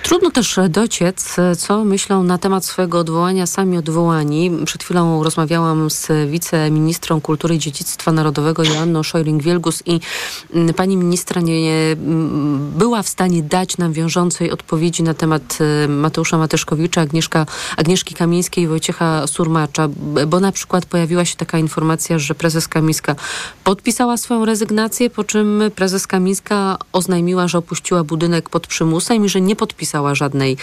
Trudno 0.03 0.31
też 0.31 0.61
dociec, 0.69 1.37
co 1.59 1.85
myślą 1.85 2.23
na 2.23 2.39
temat 2.39 2.65
swojego 2.65 2.99
odwołania 2.99 3.47
sami 3.47 3.79
odwołani. 3.79 4.51
Przed 4.65 4.85
chwilą 4.85 5.25
rozmawiałam 5.25 5.91
z 5.91 6.31
wiceministrą 6.31 7.21
kultury 7.21 7.55
i 7.55 7.59
dziedzictwa 7.59 8.13
narodowego 8.13 8.65
Joanną 8.65 8.98
Szojring-Wielgus 9.03 9.83
i 9.87 10.01
mm, 10.55 10.75
pani 10.75 10.97
ministra 10.97 11.41
nie 11.41 11.73
mm, 11.93 12.71
była 12.79 13.03
w 13.03 13.09
stanie 13.09 13.43
dać 13.43 13.79
nam 13.79 13.93
wiążącej 13.93 14.51
odpowiedzi 14.51 15.03
na 15.03 15.15
temat 15.15 15.59
y, 15.85 15.89
Mateusza 15.89 16.39
Mateszkowicza, 16.39 17.01
Agnieszka, 17.01 17.47
Agnieszki 17.77 18.15
Kamińskiej 18.15 18.65
i 18.65 18.67
Wojciecha 18.67 19.27
Surmacza, 19.27 19.89
bo 20.27 20.41
na 20.41 20.53
przykład 20.53 20.87
pojawiła 20.87 21.25
się 21.25 21.37
taka 21.37 21.59
informacja, 21.59 22.19
że 22.19 22.35
prezes 22.35 22.69
Kamińska 22.69 23.15
podpisała 23.65 24.17
swoją 24.17 24.45
rezygnację, 24.45 25.11
po 25.11 25.25
czym 25.25 25.63
prezes 25.75 26.07
Kamińska 26.07 26.79
oznajmiła, 26.93 27.49
że 27.49 27.59
opuściła 27.59 28.05
budynek 28.05 28.51
pod 28.51 28.67
przymusem 28.67 29.25
i 29.25 29.29
że 29.29 29.41
nie 29.41 29.57
podpisała 29.57 30.15
żadnej 30.15 30.57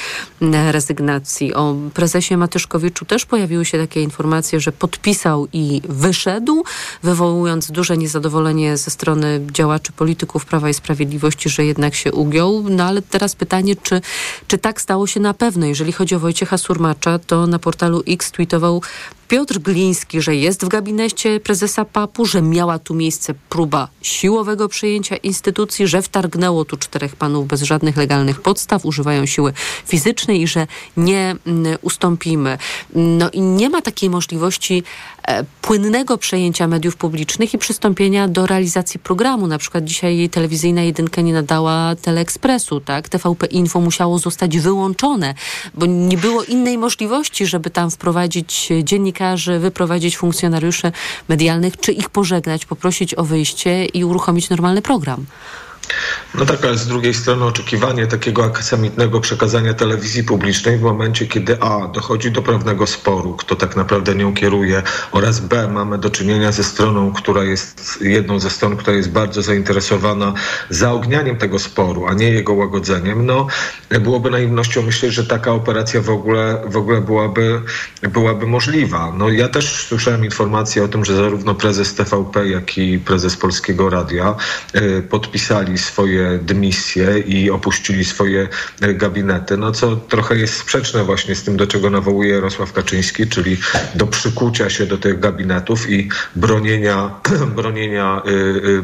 rezygnacji. 0.71 1.53
O 1.53 1.75
prezesie 1.93 2.37
Matyszkowiczu 2.37 3.05
też 3.05 3.25
pojawiły 3.25 3.65
się 3.65 3.77
takie 3.77 4.01
informacje, 4.01 4.59
że 4.59 4.71
podpisał 4.71 5.47
i 5.53 5.81
wyszedł, 5.89 6.63
wywołując 7.03 7.71
duże 7.71 7.97
niezadowolenie 7.97 8.24
zadowolenie 8.25 8.77
ze 8.77 8.91
strony 8.91 9.41
działaczy 9.51 9.91
polityków 9.91 10.45
Prawa 10.45 10.69
i 10.69 10.73
Sprawiedliwości, 10.73 11.49
że 11.49 11.65
jednak 11.65 11.95
się 11.95 12.11
ugiął. 12.11 12.63
No 12.69 12.83
ale 12.83 13.01
teraz 13.01 13.35
pytanie, 13.35 13.75
czy, 13.75 14.01
czy 14.47 14.57
tak 14.57 14.81
stało 14.81 15.07
się 15.07 15.19
na 15.19 15.33
pewno? 15.33 15.65
Jeżeli 15.65 15.91
chodzi 15.91 16.15
o 16.15 16.19
Wojciecha 16.19 16.57
Surmacza, 16.57 17.19
to 17.19 17.47
na 17.47 17.59
portalu 17.59 18.03
X 18.07 18.31
tweetował 18.31 18.81
Piotr 19.27 19.59
Gliński, 19.59 20.21
że 20.21 20.35
jest 20.35 20.65
w 20.65 20.67
gabinecie 20.67 21.39
prezesa 21.39 21.85
PAP-u, 21.85 22.25
że 22.25 22.41
miała 22.41 22.79
tu 22.79 22.93
miejsce 22.93 23.33
próba 23.49 23.87
siłowego 24.01 24.69
przejęcia 24.69 25.15
instytucji, 25.15 25.87
że 25.87 26.01
wtargnęło 26.01 26.65
tu 26.65 26.77
czterech 26.77 27.15
panów 27.15 27.47
bez 27.47 27.61
żadnych 27.61 27.97
legalnych 27.97 28.41
podstaw, 28.41 28.85
używają 28.85 29.25
siły 29.25 29.53
fizycznej 29.85 30.41
i 30.41 30.47
że 30.47 30.67
nie 30.97 31.35
mm, 31.47 31.77
ustąpimy. 31.81 32.57
No 32.95 33.29
i 33.29 33.41
nie 33.41 33.69
ma 33.69 33.81
takiej 33.81 34.09
możliwości 34.09 34.83
e, 35.27 35.43
płynnego 35.61 36.17
przejęcia 36.17 36.67
mediów 36.67 36.95
publicznych 36.95 37.53
i 37.53 37.57
przystąpienia 37.57 38.27
do 38.27 38.45
realizacji 38.45 38.99
programu. 38.99 39.47
Na 39.47 39.57
przykład 39.57 39.83
dzisiaj 39.83 40.29
telewizyjna 40.29 40.81
jedynka 40.81 41.21
nie 41.21 41.33
nadała 41.33 41.95
Teleekspresu, 42.01 42.79
tak? 42.79 43.09
TVP 43.09 43.45
Info 43.45 43.79
musiało 43.79 44.19
zostać 44.19 44.59
wyłączone, 44.59 45.33
bo 45.73 45.85
nie 45.85 46.17
było 46.17 46.43
innej 46.43 46.77
możliwości, 46.77 47.45
żeby 47.45 47.69
tam 47.69 47.91
wprowadzić 47.91 48.69
dziennik 48.83 49.14
dziennikarzy, 49.15 49.59
wyprowadzić 49.59 50.17
funkcjonariuszy 50.17 50.91
medialnych, 51.29 51.77
czy 51.77 51.91
ich 51.91 52.09
pożegnać, 52.09 52.65
poprosić 52.65 53.13
o 53.13 53.23
wyjście 53.23 53.85
i 53.85 54.03
uruchomić 54.03 54.49
normalny 54.49 54.81
program. 54.81 55.25
No 56.35 56.45
tak, 56.45 56.65
ale 56.65 56.77
z 56.77 56.87
drugiej 56.87 57.13
strony 57.13 57.45
oczekiwanie 57.45 58.07
takiego 58.07 58.45
aksamitnego 58.45 59.21
przekazania 59.21 59.73
telewizji 59.73 60.23
publicznej 60.23 60.77
w 60.77 60.81
momencie, 60.81 61.27
kiedy 61.27 61.61
A 61.61 61.87
dochodzi 61.87 62.31
do 62.31 62.41
pewnego 62.41 62.87
sporu, 62.87 63.33
kto 63.33 63.55
tak 63.55 63.75
naprawdę 63.75 64.15
nią 64.15 64.33
kieruje, 64.33 64.83
oraz 65.11 65.39
B 65.39 65.67
mamy 65.67 65.97
do 65.97 66.09
czynienia 66.09 66.51
ze 66.51 66.63
stroną, 66.63 67.13
która 67.13 67.43
jest 67.43 68.01
jedną 68.01 68.39
ze 68.39 68.49
stron, 68.49 68.77
która 68.77 68.97
jest 68.97 69.11
bardzo 69.11 69.41
zainteresowana 69.41 70.33
zaognianiem 70.69 71.37
tego 71.37 71.59
sporu, 71.59 72.07
a 72.07 72.13
nie 72.13 72.29
jego 72.29 72.53
łagodzeniem, 72.53 73.25
no 73.25 73.47
byłoby 73.89 74.29
naiwnością 74.29 74.81
myśleć, 74.81 75.13
że 75.13 75.25
taka 75.25 75.51
operacja 75.51 76.01
w 76.01 76.09
ogóle, 76.09 76.61
w 76.65 76.77
ogóle 76.77 77.01
byłaby, 77.01 77.61
byłaby 78.01 78.47
możliwa. 78.47 79.13
No 79.17 79.29
ja 79.29 79.47
też 79.47 79.87
słyszałem 79.87 80.25
informację 80.25 80.83
o 80.83 80.87
tym, 80.87 81.05
że 81.05 81.15
zarówno 81.15 81.55
prezes 81.55 81.95
TVP, 81.95 82.47
jak 82.47 82.77
i 82.77 82.99
prezes 82.99 83.37
Polskiego 83.37 83.89
Radia 83.89 84.35
y, 84.75 85.03
podpisali 85.09 85.74
swoje 85.77 86.39
dymisje 86.41 87.19
i 87.19 87.49
opuścili 87.51 88.05
swoje 88.05 88.47
gabinety, 88.81 89.57
no 89.57 89.71
co 89.71 89.95
trochę 89.95 90.37
jest 90.37 90.53
sprzeczne 90.53 91.03
właśnie 91.03 91.35
z 91.35 91.43
tym, 91.43 91.57
do 91.57 91.67
czego 91.67 91.89
nawołuje 91.89 92.33
Jarosław 92.33 92.73
Kaczyński, 92.73 93.27
czyli 93.27 93.57
do 93.95 94.07
przykucia 94.07 94.69
się 94.69 94.85
do 94.85 94.97
tych 94.97 95.19
gabinetów 95.19 95.89
i 95.89 96.09
bronienia, 96.35 97.11
bronienia 97.55 98.21
y, 98.27 98.31
y, 98.31 98.81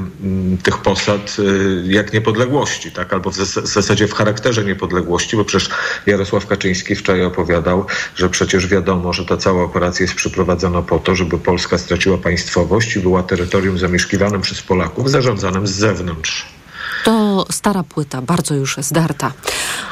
tych 0.63 0.77
posad 0.77 1.37
y, 1.39 1.83
jak 1.87 2.13
niepodległości, 2.13 2.91
tak? 2.91 3.13
albo 3.13 3.31
w 3.31 3.35
zasadzie 3.35 4.07
w 4.07 4.13
charakterze 4.13 4.63
niepodległości, 4.63 5.37
bo 5.37 5.45
przecież 5.45 5.69
Jarosław 6.05 6.47
Kaczyński 6.47 6.95
wczoraj 6.95 7.25
opowiadał, 7.25 7.85
że 8.15 8.29
przecież 8.29 8.67
wiadomo, 8.67 9.13
że 9.13 9.25
ta 9.25 9.37
cała 9.37 9.63
operacja 9.63 10.03
jest 10.03 10.15
przeprowadzona 10.15 10.81
po 10.81 10.99
to, 10.99 11.15
żeby 11.15 11.37
Polska 11.37 11.77
straciła 11.77 12.17
państwowość 12.17 12.95
i 12.95 12.99
była 12.99 13.23
terytorium 13.23 13.77
zamieszkiwanym 13.77 14.41
przez 14.41 14.61
Polaków, 14.61 15.09
zarządzanym 15.09 15.67
z 15.67 15.71
zewnątrz. 15.71 16.60
To 17.03 17.45
stara 17.51 17.83
płyta, 17.83 18.21
bardzo 18.21 18.55
już 18.55 18.77
zdarta. 18.79 19.31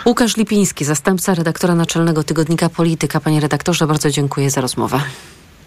Łukasz 0.05 0.37
Lipiński, 0.37 0.85
zastępca 0.85 1.35
redaktora 1.35 1.75
naczelnego 1.75 2.23
tygodnika 2.23 2.69
Polityka. 2.69 3.19
Panie 3.19 3.39
redaktorze, 3.39 3.87
bardzo 3.87 4.09
dziękuję 4.09 4.49
za 4.49 4.61
rozmowę. 4.61 5.01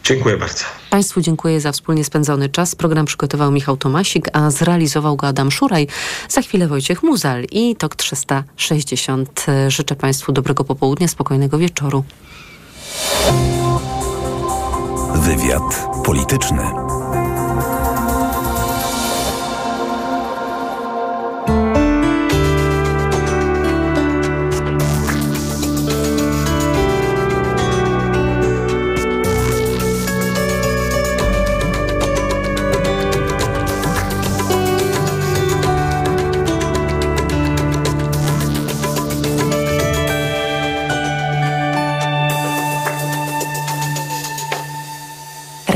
Dziękuję 0.05 0.37
bardzo. 0.37 0.65
Państwu 0.91 1.21
dziękuję 1.21 1.61
za 1.61 1.73
wspólnie 1.73 2.05
spędzony 2.05 2.49
czas. 2.49 2.75
Program 2.75 3.07
przygotował 3.07 3.53
Michał 3.53 3.77
Tomasik, 3.77 4.29
a 4.33 4.51
zrealizował 4.51 5.17
go 5.17 5.27
Adam 5.27 5.51
Szuraj. 5.51 5.87
Za 6.29 6.43
chwilę 6.43 6.69
Wojciech 6.69 7.03
Muzal 7.03 7.45
i 7.51 7.77
TOK 7.77 7.97
360. 7.97 9.47
Życzę 9.69 9.97
Państwu 9.97 10.33
dobrego 10.33 10.65
popołudnia, 10.65 11.09
spokojnego 11.09 11.59
wieczoru. 11.59 12.05
Wywiad 15.15 15.89
polityczny. 16.05 16.63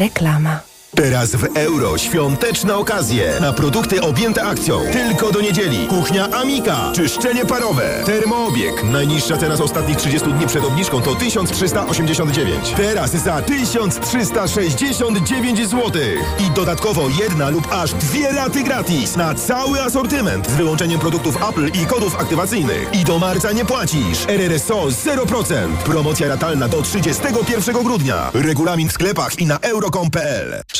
Reklama. 0.06 0.62
Teraz 0.96 1.36
w 1.36 1.56
euro 1.56 1.98
świąteczne 1.98 2.76
okazje 2.76 3.32
na 3.40 3.52
produkty 3.52 4.02
objęte 4.02 4.42
akcją. 4.42 4.80
Tylko 4.92 5.32
do 5.32 5.40
niedzieli. 5.40 5.86
Kuchnia 5.86 6.28
Amika. 6.30 6.92
Czyszczenie 6.94 7.44
parowe. 7.44 8.02
Termoobieg. 8.06 8.84
Najniższa 8.84 9.36
cena 9.36 9.56
z 9.56 9.60
ostatnich 9.60 9.96
30 9.96 10.32
dni 10.32 10.46
przed 10.46 10.64
obniżką 10.64 11.02
to 11.02 11.14
1389. 11.14 12.74
Teraz 12.76 13.10
za 13.10 13.42
1369 13.42 15.68
zł. 15.68 15.92
I 16.38 16.50
dodatkowo 16.50 17.08
jedna 17.20 17.50
lub 17.50 17.72
aż 17.72 17.94
dwie 17.94 18.32
raty 18.32 18.62
gratis 18.62 19.16
na 19.16 19.34
cały 19.34 19.82
asortyment 19.82 20.50
z 20.50 20.54
wyłączeniem 20.54 21.00
produktów 21.00 21.38
Apple 21.48 21.70
i 21.82 21.86
kodów 21.86 22.20
aktywacyjnych. 22.20 22.88
I 22.92 23.04
do 23.04 23.18
marca 23.18 23.52
nie 23.52 23.64
płacisz. 23.64 24.26
RRSO 24.28 24.86
0%. 24.86 25.76
Promocja 25.84 26.28
ratalna 26.28 26.68
do 26.68 26.82
31 26.82 27.82
grudnia. 27.82 28.30
Regulamin 28.34 28.88
w 28.88 28.92
sklepach 28.92 29.38
i 29.38 29.46
na 29.46 29.58
euro.com.pl. 29.58 30.62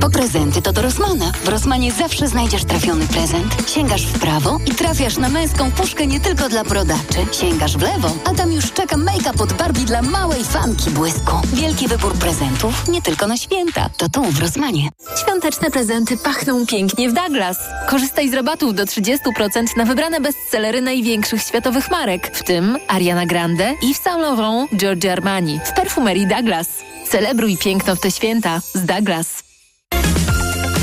Po 0.00 0.10
prezenty 0.10 0.62
to 0.62 0.72
do 0.72 0.82
Rosmana. 0.82 1.32
W 1.44 1.48
Rosmanie 1.48 1.92
zawsze 1.92 2.28
znajdziesz 2.28 2.64
trafiony 2.64 3.06
prezent. 3.06 3.70
Sięgasz 3.70 4.06
w 4.06 4.18
prawo 4.18 4.58
i 4.66 4.70
trafiasz 4.70 5.16
na 5.16 5.28
męską 5.28 5.70
puszkę 5.70 6.06
nie 6.06 6.20
tylko 6.20 6.48
dla 6.48 6.64
brodaczy. 6.64 7.26
Sięgasz 7.32 7.76
w 7.76 7.82
lewo, 7.82 8.16
a 8.24 8.34
tam 8.34 8.52
już 8.52 8.72
czeka 8.72 8.96
make-up 8.96 9.42
od 9.42 9.52
Barbie 9.52 9.84
dla 9.84 10.02
małej 10.02 10.44
fanki 10.44 10.90
błysku. 10.90 11.36
Wielki 11.52 11.88
wybór 11.88 12.14
prezentów 12.14 12.88
nie 12.88 13.02
tylko 13.02 13.26
na 13.26 13.36
święta. 13.36 13.90
To 13.96 14.08
tu 14.08 14.22
w 14.22 14.38
Rosmanie. 14.38 14.88
Świąteczne 15.22 15.70
prezenty 15.70 16.16
pachną 16.16 16.66
pięknie 16.66 17.10
w 17.10 17.12
Douglas. 17.12 17.58
Korzystaj 17.88 18.30
z 18.30 18.34
rabatów 18.34 18.74
do 18.74 18.84
30% 18.84 19.76
na 19.76 19.84
wybrane 19.84 20.20
bestsellery 20.20 20.80
największych 20.82 21.42
światowych 21.42 21.90
marek, 21.90 22.30
w 22.36 22.42
tym 22.42 22.78
Ariana 22.88 23.26
Grande, 23.26 23.74
Yves 23.82 24.02
Saint 24.02 24.20
Laurent, 24.20 24.70
Giorgio 24.76 25.12
Armani 25.12 25.60
w 25.64 25.72
perfumerii 25.72 26.26
Douglas. 26.26 26.68
Celebruj 27.10 27.56
piękno 27.56 27.96
w 27.96 28.00
te 28.00 28.10
święta 28.10 28.60
z 28.74 28.84
Douglas. 28.84 29.45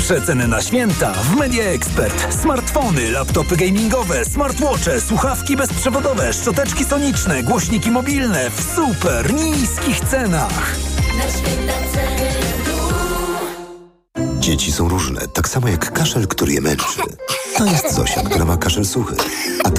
Przeceny 0.04 0.48
na 0.48 0.62
święta 0.62 1.12
w 1.12 1.36
Media 1.36 1.64
Expert. 1.64 2.34
Smartfony, 2.42 3.10
laptopy 3.10 3.56
gamingowe, 3.56 4.24
smartwatche, 4.24 5.00
słuchawki 5.00 5.56
bezprzewodowe, 5.56 6.32
szczoteczki 6.32 6.84
soniczne, 6.84 7.42
głośniki 7.42 7.90
mobilne 7.90 8.50
w 8.50 8.74
super 8.74 9.34
niskich 9.34 10.00
cenach. 10.00 10.76
Na 11.18 11.22
święta 11.22 11.72
ceny. 11.92 12.24
Dzieci 14.40 14.72
są 14.72 14.88
różne, 14.88 15.28
tak 15.28 15.48
samo 15.48 15.68
jak 15.68 15.92
kaszel, 15.92 16.26
który 16.26 16.52
je 16.52 16.60
męczy. 16.60 17.00
To 17.56 17.64
jest 17.64 17.94
Zosia, 17.94 18.22
która 18.22 18.44
ma 18.44 18.56
kaszel 18.56 18.84
suchy. 18.84 19.16
A 19.64 19.70
to 19.70 19.72